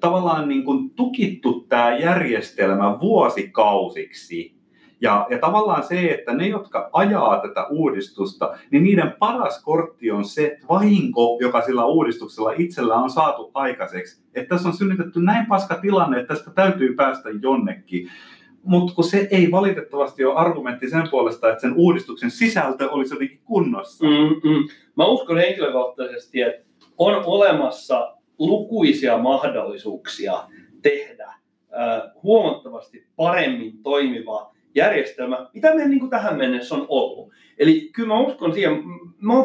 tavallaan 0.00 0.48
niin 0.48 0.64
kuin 0.64 0.90
tukittu 0.90 1.60
tämä 1.68 1.98
järjestelmä 1.98 3.00
vuosikausiksi. 3.00 4.55
Ja, 5.00 5.26
ja 5.30 5.38
tavallaan 5.38 5.82
se, 5.82 6.10
että 6.10 6.34
ne, 6.34 6.48
jotka 6.48 6.90
ajaa 6.92 7.40
tätä 7.40 7.66
uudistusta, 7.66 8.56
niin 8.70 8.82
niiden 8.82 9.12
paras 9.18 9.62
kortti 9.62 10.10
on 10.10 10.24
se 10.24 10.58
vahinko, 10.68 11.38
joka 11.40 11.62
sillä 11.62 11.84
uudistuksella 11.84 12.52
itsellä 12.56 12.94
on 12.94 13.10
saatu 13.10 13.50
aikaiseksi. 13.54 14.24
Että 14.34 14.54
tässä 14.54 14.68
on 14.68 14.76
synnytetty 14.76 15.20
näin 15.20 15.46
paska 15.46 15.74
tilanne, 15.74 16.20
että 16.20 16.34
tästä 16.34 16.50
täytyy 16.50 16.94
päästä 16.94 17.28
jonnekin. 17.42 18.08
Mutta 18.62 18.94
kun 18.94 19.04
se 19.04 19.28
ei 19.30 19.50
valitettavasti 19.50 20.24
ole 20.24 20.34
argumentti 20.36 20.90
sen 20.90 21.08
puolesta, 21.10 21.48
että 21.48 21.60
sen 21.60 21.74
uudistuksen 21.76 22.30
sisältö 22.30 22.90
olisi 22.90 23.14
jotenkin 23.14 23.40
kunnossa. 23.44 24.04
Mm, 24.04 24.50
mm. 24.50 24.68
Mä 24.96 25.04
uskon 25.06 25.36
henkilökohtaisesti, 25.36 26.40
että 26.40 26.66
on 26.98 27.22
olemassa 27.24 28.16
lukuisia 28.38 29.18
mahdollisuuksia 29.18 30.32
tehdä 30.82 31.24
äh, 31.24 32.02
huomattavasti 32.22 33.06
paremmin 33.16 33.82
toimiva 33.82 34.55
järjestelmä, 34.76 35.46
mitä 35.54 35.68
meillä 35.68 35.88
niin 35.88 36.00
kuin 36.00 36.10
tähän 36.10 36.36
mennessä 36.36 36.74
on 36.74 36.86
ollut. 36.88 37.32
Eli 37.58 37.90
kyllä 37.92 38.08
mä 38.08 38.20
uskon 38.20 38.52
siihen, 38.54 38.72
mä, 39.20 39.34
mä, 39.34 39.42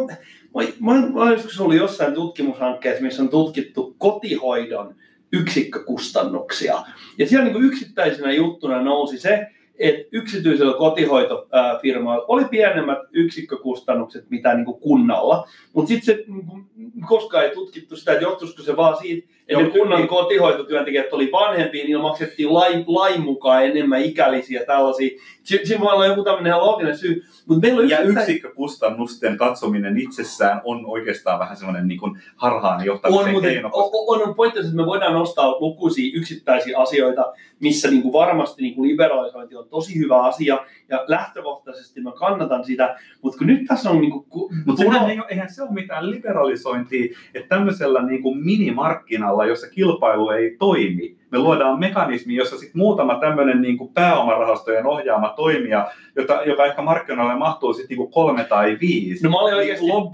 mä, 0.80 0.94
mä, 0.94 1.26
mä 1.26 1.32
joskus 1.32 1.60
ollut 1.60 1.76
jossain 1.76 2.14
tutkimushankkeessa, 2.14 3.04
missä 3.04 3.22
on 3.22 3.30
tutkittu 3.30 3.96
kotihoidon 3.98 4.96
yksikkökustannuksia. 5.34 6.84
Ja 7.18 7.28
siellä 7.28 7.46
niin 7.46 7.54
kuin 7.54 7.66
yksittäisenä 7.66 8.32
juttuna 8.32 8.82
nousi 8.82 9.20
se, 9.20 9.48
että 9.80 10.08
yksityisellä 10.12 10.74
kotihoitofirmoilla 10.74 12.26
oli 12.28 12.46
pienemmät 12.46 12.98
yksikkökustannukset 13.12 14.30
mitä 14.30 14.54
niin 14.54 14.66
kuin 14.66 14.82
kunnalla, 14.82 15.48
mutta 15.74 15.88
sitten 15.88 16.06
se 16.06 16.24
niin 16.28 16.46
kuin, 16.46 16.66
koskaan 17.08 17.44
ei 17.44 17.54
tutkittu 17.54 17.96
sitä, 17.96 18.12
että 18.12 18.24
johtuisiko 18.24 18.64
se 18.64 18.78
vaan 18.78 18.98
siitä, 18.98 19.28
ne 19.58 19.70
kunnan 19.70 20.08
kotihoitotyöntekijät 20.08 21.14
oli 21.14 21.30
vanhempia, 21.32 21.84
niin 21.86 22.00
maksettiin 22.00 22.54
lain, 22.54 22.84
lain 22.88 23.22
mukaan 23.22 23.66
enemmän 23.66 24.02
ikällisiä 24.02 24.66
tällaisia. 24.66 25.10
Siinä 25.44 25.82
voi 25.82 25.94
olla 25.94 26.06
joku 26.06 26.24
tämmöinen 26.24 26.58
looginen 26.58 26.98
syy. 26.98 27.24
Mutta 27.46 27.68
meillä 27.68 27.82
on 27.82 27.90
ja 27.90 28.00
yksikkökustannusten 28.00 29.38
katsominen 29.38 29.98
itsessään 29.98 30.62
on 30.64 30.86
oikeastaan 30.86 31.40
vähän 31.40 31.58
semmoinen 31.58 31.88
niin 31.88 32.00
kuin 32.00 32.20
harhaan 32.36 32.86
johtamisen 32.86 33.66
on. 33.66 33.72
Koska... 33.72 33.98
On, 34.08 34.28
on 34.28 34.36
pointti, 34.36 34.60
että 34.60 34.76
me 34.76 34.86
voidaan 34.86 35.14
nostaa 35.14 35.60
lukuisia 35.60 36.18
yksittäisiä 36.18 36.80
asioita, 36.80 37.34
missä 37.60 37.90
niin 37.90 38.02
kuin 38.02 38.14
varmasti 38.14 38.62
niin 38.62 38.76
kuin 38.76 38.90
liberalisointi 38.90 39.56
on 39.56 39.70
tosi 39.70 40.00
hyvä 40.00 40.24
asia, 40.24 40.66
ja 40.92 41.04
lähtökohtaisesti 41.08 42.02
mä 42.02 42.12
kannatan 42.12 42.64
sitä, 42.64 42.96
mutta 43.22 43.38
kun 43.38 43.48
nyt 43.48 43.62
tässä 43.68 43.90
on... 43.90 44.02
Niin 44.02 44.12
kuin, 44.12 44.56
mutta 44.66 44.84
puno... 44.84 45.08
eihän, 45.08 45.26
eihän 45.30 45.54
se 45.54 45.64
ole 45.64 45.72
mitään 45.72 46.12
liberalisointia, 46.12 47.18
että 47.34 47.56
tämmöisellä 47.56 48.06
niin 48.06 48.22
kuin 48.22 48.38
minimarkkinalla, 48.38 49.46
jossa 49.46 49.70
kilpailu 49.70 50.30
ei 50.30 50.56
toimi, 50.60 51.18
me 51.32 51.40
luodaan 51.40 51.80
mekanismi, 51.80 52.36
jossa 52.36 52.58
sitten 52.58 52.78
muutama 52.78 53.20
tämmöinen 53.20 53.62
niin 53.62 53.78
kuin 53.78 53.94
pääomarahastojen 53.94 54.88
ohjaama 54.88 55.34
toimija, 55.36 55.92
jota, 56.16 56.42
joka 56.46 56.66
ehkä 56.66 56.82
markkinoille 56.82 57.36
mahtuu 57.36 57.74
sitten 57.74 57.98
niin 57.98 58.12
kolme 58.12 58.44
tai 58.44 58.78
viisi, 58.82 59.24
no, 59.24 59.30
mä 59.30 59.38
olin 59.38 59.54
oikeasti, 59.54 59.86
niin 59.86 60.12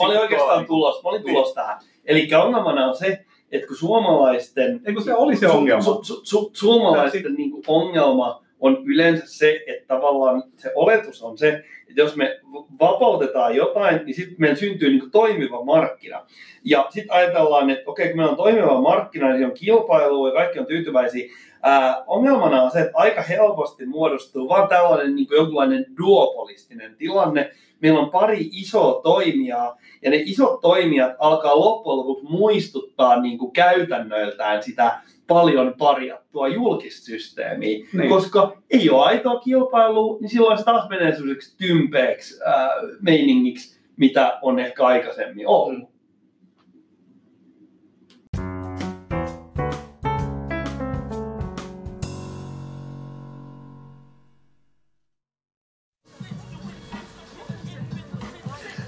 mä 0.00 0.06
olin 0.06 0.18
oikeastaan 0.18 0.66
tulos, 0.66 1.02
mä 1.02 1.08
olin 1.08 1.22
tulos 1.22 1.46
niin. 1.46 1.54
tähän. 1.54 1.78
Eli 2.04 2.28
ongelmana 2.34 2.86
on 2.86 2.96
se, 2.96 3.24
että 3.52 3.66
kun 3.66 3.76
suomalaisten... 3.76 4.80
Eikö 4.84 5.00
se 5.00 5.14
oli 5.14 5.36
se 5.36 5.48
ongelma? 5.48 5.82
Su, 5.82 6.00
su, 6.02 6.20
su, 6.24 6.50
suomalaisten 6.52 7.34
niin 7.34 7.50
kuin 7.50 7.62
ongelma 7.66 8.42
on 8.60 8.82
yleensä 8.84 9.24
se, 9.26 9.60
että 9.66 9.86
tavallaan 9.86 10.42
se 10.56 10.72
oletus 10.74 11.22
on 11.22 11.38
se, 11.38 11.48
että 11.88 12.00
jos 12.00 12.16
me 12.16 12.40
vapautetaan 12.80 13.56
jotain, 13.56 14.00
niin 14.04 14.14
sitten 14.14 14.36
meillä 14.38 14.56
syntyy 14.56 14.90
niin 14.90 15.10
toimiva 15.10 15.64
markkina. 15.64 16.26
Ja 16.64 16.86
sitten 16.90 17.16
ajatellaan, 17.16 17.70
että 17.70 17.90
okei, 17.90 18.08
kun 18.08 18.16
meillä 18.16 18.30
on 18.30 18.36
toimiva 18.36 18.80
markkina, 18.80 19.32
niin 19.32 19.46
on 19.46 19.52
kilpailu 19.52 20.26
ja 20.26 20.32
kaikki 20.32 20.58
on 20.58 20.66
tyytyväisiä. 20.66 21.30
Ää, 21.62 22.04
ongelmana 22.06 22.62
on 22.62 22.70
se, 22.70 22.80
että 22.80 22.92
aika 22.94 23.22
helposti 23.22 23.86
muodostuu 23.86 24.48
vaan 24.48 24.68
tällainen 24.68 25.14
niin 25.14 25.28
jonkinlainen 25.30 25.86
duopolistinen 25.98 26.96
tilanne. 26.96 27.50
Meillä 27.80 28.00
on 28.00 28.10
pari 28.10 28.48
isoa 28.52 29.00
toimijaa, 29.02 29.78
ja 30.02 30.10
ne 30.10 30.16
isot 30.24 30.60
toimijat 30.60 31.12
alkaa 31.18 31.58
loppujen 31.58 31.98
lopuksi 31.98 32.24
muistuttaa 32.24 33.20
niin 33.20 33.38
kuin 33.38 33.52
käytännöiltään 33.52 34.62
sitä 34.62 35.00
paljon 35.30 35.74
parjattua 35.78 36.48
julkista 36.48 37.04
systeemiä, 37.04 37.78
niin. 37.92 38.08
koska 38.08 38.56
ei 38.70 38.90
ole 38.90 39.04
aitoa 39.04 39.40
kilpailua, 39.40 40.18
niin 40.20 40.28
silloin 40.30 40.58
se 40.58 40.64
taas 40.64 40.88
menee 40.88 41.14
sellaiseksi 41.14 41.56
tympeäksi 41.56 42.40
äh, 42.46 42.68
meiningiksi, 43.00 43.80
mitä 43.96 44.38
on 44.42 44.58
ehkä 44.58 44.86
aikaisemmin 44.86 45.48
ollut. 45.48 45.90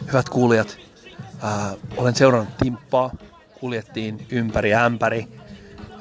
Hyvät 0.06 0.28
kuulijat, 0.28 0.78
äh, 1.44 1.76
olen 1.96 2.14
seurannut 2.14 2.56
Timppaa, 2.62 3.10
kuljettiin 3.60 4.26
ympäri 4.30 4.74
ämpäri 4.74 5.26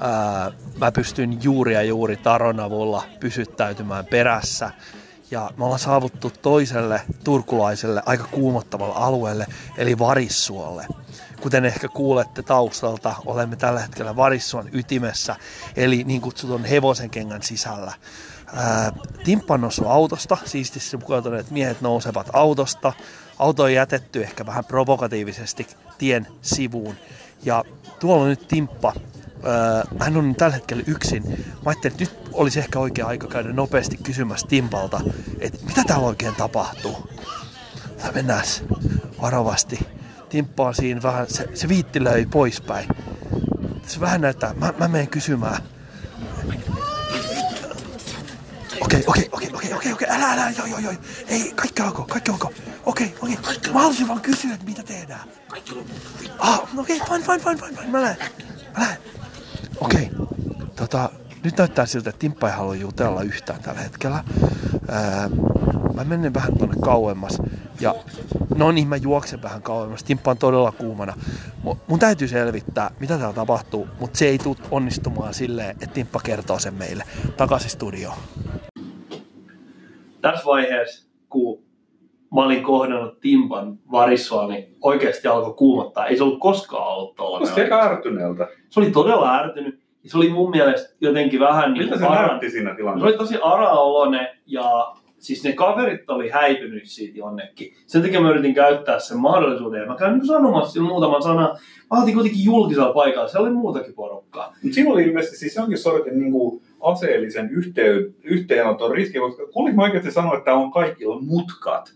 ää, 0.01 0.51
mä 0.79 0.91
pystyn 0.91 1.43
juuri 1.43 1.73
ja 1.73 1.81
juuri 1.83 2.17
Taron 2.17 2.59
avulla 2.59 3.03
pysyttäytymään 3.19 4.05
perässä. 4.05 4.71
Ja 5.31 5.51
me 5.57 5.63
ollaan 5.63 5.79
saavuttu 5.79 6.31
toiselle 6.41 7.01
turkulaiselle 7.23 8.03
aika 8.05 8.23
kuumottavalle 8.31 8.95
alueelle, 8.95 9.45
eli 9.77 9.99
Varissuolle. 9.99 10.87
Kuten 11.41 11.65
ehkä 11.65 11.87
kuulette 11.87 12.43
taustalta, 12.43 13.15
olemme 13.25 13.55
tällä 13.55 13.79
hetkellä 13.79 14.15
Varissuon 14.15 14.69
ytimessä, 14.71 15.35
eli 15.75 16.03
niin 16.03 16.21
kutsutun 16.21 16.65
hevosen 16.65 17.09
kengän 17.09 17.43
sisällä. 17.43 17.93
Timppa 19.23 19.53
on 19.53 19.69
autosta, 19.87 20.37
siistissä 20.45 20.97
pukeutuneet 20.97 21.51
miehet 21.51 21.81
nousevat 21.81 22.29
autosta. 22.33 22.93
Auto 23.39 23.63
on 23.63 23.73
jätetty 23.73 24.23
ehkä 24.23 24.45
vähän 24.45 24.65
provokatiivisesti 24.65 25.67
tien 25.97 26.27
sivuun. 26.41 26.95
Ja 27.43 27.63
tuolla 27.99 28.23
on 28.23 28.29
nyt 28.29 28.47
Timppa 28.47 28.93
Öö, 29.45 29.83
hän 29.99 30.17
on 30.17 30.35
tällä 30.35 30.53
hetkellä 30.53 30.83
yksin. 30.87 31.23
Mä 31.27 31.61
ajattelin, 31.65 31.93
että 31.93 32.03
nyt 32.03 32.29
olisi 32.33 32.59
ehkä 32.59 32.79
oikea 32.79 33.07
aika 33.07 33.27
käydä 33.27 33.53
nopeasti 33.53 33.97
kysymässä 33.97 34.47
Timpalta, 34.47 35.01
että 35.39 35.65
mitä 35.65 35.83
täällä 35.87 36.07
oikein 36.07 36.35
tapahtuu. 36.35 37.09
Tää 37.97 38.11
mennään 38.11 38.43
varovasti. 39.21 39.79
Timppa 40.29 40.67
on 40.67 40.75
siinä 40.75 41.01
vähän, 41.03 41.27
se, 41.29 41.47
se 41.53 41.67
viittilöi 41.69 42.25
poispäin. 42.25 42.87
Se 43.87 43.99
vähän 43.99 44.21
näyttää, 44.21 44.53
mä, 44.53 44.73
mä 44.77 44.87
menen 44.87 45.07
kysymään. 45.07 45.63
Okei, 48.81 49.03
okei, 49.07 49.29
okei, 49.31 49.49
okei, 49.53 49.73
okei, 49.73 49.93
okei, 49.93 50.07
älä, 50.09 50.33
älä, 50.33 50.49
joo, 50.57 50.67
joo, 50.67 50.79
joo. 50.79 50.93
Ei, 51.27 51.51
kaikki 51.55 51.81
ok, 51.81 52.07
kaikki 52.07 52.31
ok. 52.31 52.45
Okei, 52.85 53.15
okei. 53.21 53.37
Mä 53.73 53.79
haluaisin 53.79 54.07
vaan 54.07 54.21
kysyä, 54.21 54.53
että 54.53 54.65
mitä 54.65 54.83
tehdään. 54.83 55.29
Ah, 56.39 56.59
okei, 56.77 57.01
okay, 57.01 57.07
fine, 57.07 57.25
fine, 57.25 57.39
fine, 57.39 57.55
fine, 57.55 57.77
fine, 57.77 57.87
mä 57.91 58.01
lähden. 58.01 58.31
Mä 58.77 58.79
lähden. 58.79 58.97
Okei, 59.82 60.09
tota, 60.75 61.09
nyt 61.43 61.57
näyttää 61.57 61.86
siltä, 61.86 62.09
että 62.09 62.19
Timppa 62.19 62.47
ei 62.47 62.53
halua 62.53 62.75
jutella 62.75 63.21
yhtään 63.21 63.61
tällä 63.61 63.82
hetkellä. 63.82 64.23
Ää, 64.88 65.29
mä 65.93 66.03
menen 66.03 66.34
vähän 66.34 66.57
tuonne 66.57 66.75
kauemmas 66.84 67.38
ja 67.79 67.95
no 68.55 68.71
niin, 68.71 68.88
mä 68.88 68.95
juoksen 68.95 69.41
vähän 69.41 69.61
kauemmas. 69.61 70.03
Timppa 70.03 70.32
on 70.32 70.38
todella 70.38 70.71
kuumana. 70.71 71.13
Mun 71.88 71.99
täytyy 71.99 72.27
selvittää, 72.27 72.91
mitä 72.99 73.17
täällä 73.17 73.34
tapahtuu, 73.34 73.88
mutta 73.99 74.17
se 74.17 74.25
ei 74.25 74.38
tule 74.38 74.55
onnistumaan 74.71 75.34
silleen, 75.34 75.69
että 75.69 75.88
Timppa 75.88 76.19
kertoo 76.23 76.59
sen 76.59 76.73
meille. 76.73 77.03
Takaisin 77.38 77.69
studioon. 77.69 78.17
Tässä 80.21 80.45
vaiheessa, 80.45 81.11
mä 82.36 82.45
olin 82.45 82.63
kohdannut 82.63 83.19
Timpan 83.19 83.77
varissua, 83.91 84.47
niin 84.47 84.75
oikeasti 84.82 85.27
alkoi 85.27 85.53
kuumottaa. 85.53 86.05
Ei 86.05 86.17
se 86.17 86.23
ollut 86.23 86.39
koskaan 86.39 86.88
ollut 86.88 87.15
tuolla. 87.15 87.49
Aika 87.57 87.82
ärtyneeltä. 87.82 88.47
Se 88.69 88.79
oli 88.79 88.91
todella 88.91 89.36
ärtynyt. 89.36 89.79
Se 90.05 90.17
oli 90.17 90.29
mun 90.29 90.49
mielestä 90.49 90.95
jotenkin 91.01 91.39
vähän... 91.39 91.71
Miltä 91.71 91.89
niin 91.89 91.99
se 91.99 92.05
aran... 92.05 92.27
näytti 92.27 92.49
siinä 92.49 92.75
tilanteessa? 92.75 93.17
Se 93.17 93.23
oli 93.23 93.27
tosi 93.27 93.43
araoloinen 93.43 94.27
ja 94.45 94.93
siis 95.17 95.43
ne 95.43 95.53
kaverit 95.53 96.09
oli 96.09 96.29
häipynyt 96.29 96.86
siitä 96.86 97.17
jonnekin. 97.17 97.73
Sen 97.88 98.01
takia 98.01 98.21
mä 98.21 98.29
yritin 98.29 98.53
käyttää 98.53 98.99
sen 98.99 99.17
mahdollisuuden. 99.17 99.88
Mä 99.88 99.95
käyn 99.95 100.13
niin 100.13 100.27
sanomassa 100.27 100.82
muutaman 100.82 101.23
sanan. 101.23 101.57
Mä 101.91 101.99
oltiin 101.99 102.15
kuitenkin 102.15 102.45
julkisella 102.45 102.93
paikalla. 102.93 103.27
Se 103.27 103.39
oli 103.39 103.49
muutakin 103.49 103.93
porukkaa. 103.93 104.55
Mutta 104.63 104.75
siinä 104.75 104.91
oli 104.91 105.03
ilmeisesti 105.03 105.38
siis 105.38 105.55
jonkin 105.55 105.77
sortin 105.77 106.19
niin 106.19 106.32
kuin 106.32 106.61
aseellisen 106.82 107.49
yhteen, 107.49 108.15
yhteenoton 108.23 108.91
riski, 108.91 109.19
koska 109.19 109.47
kuulinko 109.53 109.84
oikeasti 109.84 110.11
sanoa, 110.11 110.38
että 110.38 110.53
on 110.53 110.71
kaikilla 110.71 111.21
mutkat? 111.21 111.93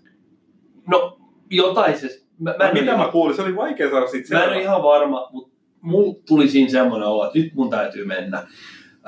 No, 0.87 1.17
jotain 1.49 1.99
se... 1.99 2.09
Mä, 2.39 2.55
mä 2.59 2.67
no, 2.67 2.73
mitä 2.73 2.97
mä 2.97 3.07
kuulin? 3.11 3.35
Se 3.35 3.41
oli 3.41 3.55
vaikea 3.55 3.89
saada 3.89 4.07
siitä 4.07 4.35
Mä 4.35 4.43
en 4.43 4.49
ole 4.49 4.61
ihan 4.61 4.83
varma, 4.83 5.29
mutta 5.31 5.55
mulla 5.81 6.15
tuli 6.27 6.49
siinä 6.49 6.69
semmoinen 6.69 7.07
olo, 7.07 7.25
että 7.25 7.39
nyt 7.39 7.53
mun 7.53 7.69
täytyy 7.69 8.05
mennä. 8.05 8.47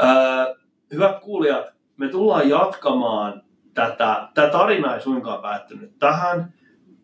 Öö, 0.03 0.55
hyvät 0.93 1.19
kuulijat, 1.19 1.65
me 1.97 2.07
tullaan 2.07 2.49
jatkamaan 2.49 3.41
tätä. 3.73 4.29
Tämä 4.33 4.49
tarina 4.49 4.95
ei 4.95 5.01
suinkaan 5.01 5.41
päättynyt 5.41 5.99
tähän. 5.99 6.53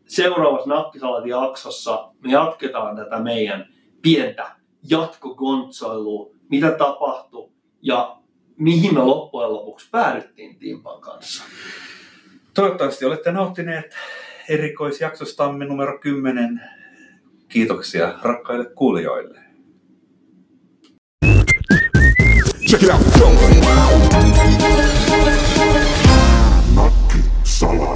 Seuraavassa 0.06 0.70
Nakkisalati 0.70 1.30
jaksossa 1.30 2.12
me 2.20 2.32
jatketaan 2.32 2.96
tätä 2.96 3.20
meidän 3.20 3.68
pientä 4.02 4.52
jatkokontsoilua, 4.90 6.30
mitä 6.50 6.72
tapahtui 6.72 7.50
ja 7.82 8.18
mihin 8.58 8.94
me 8.94 9.04
loppujen 9.04 9.54
lopuksi 9.54 9.90
päädyttiin 9.92 10.60
Timpan 10.60 11.02
kanssa. 11.02 11.44
Toivottavasti 12.54 13.06
olette 13.06 13.32
nauttineet 13.32 13.96
erikoisjaksostamme 14.50 15.66
numero 15.66 16.00
10. 16.00 16.62
Kiitoksia 17.48 18.20
rakkaille 18.22 18.66
kuulijoille. 18.66 19.40
Check 22.70 22.84
it 22.84 22.90
out. 22.90 23.02
Natti 26.76 27.18
Salaa. 27.44 27.93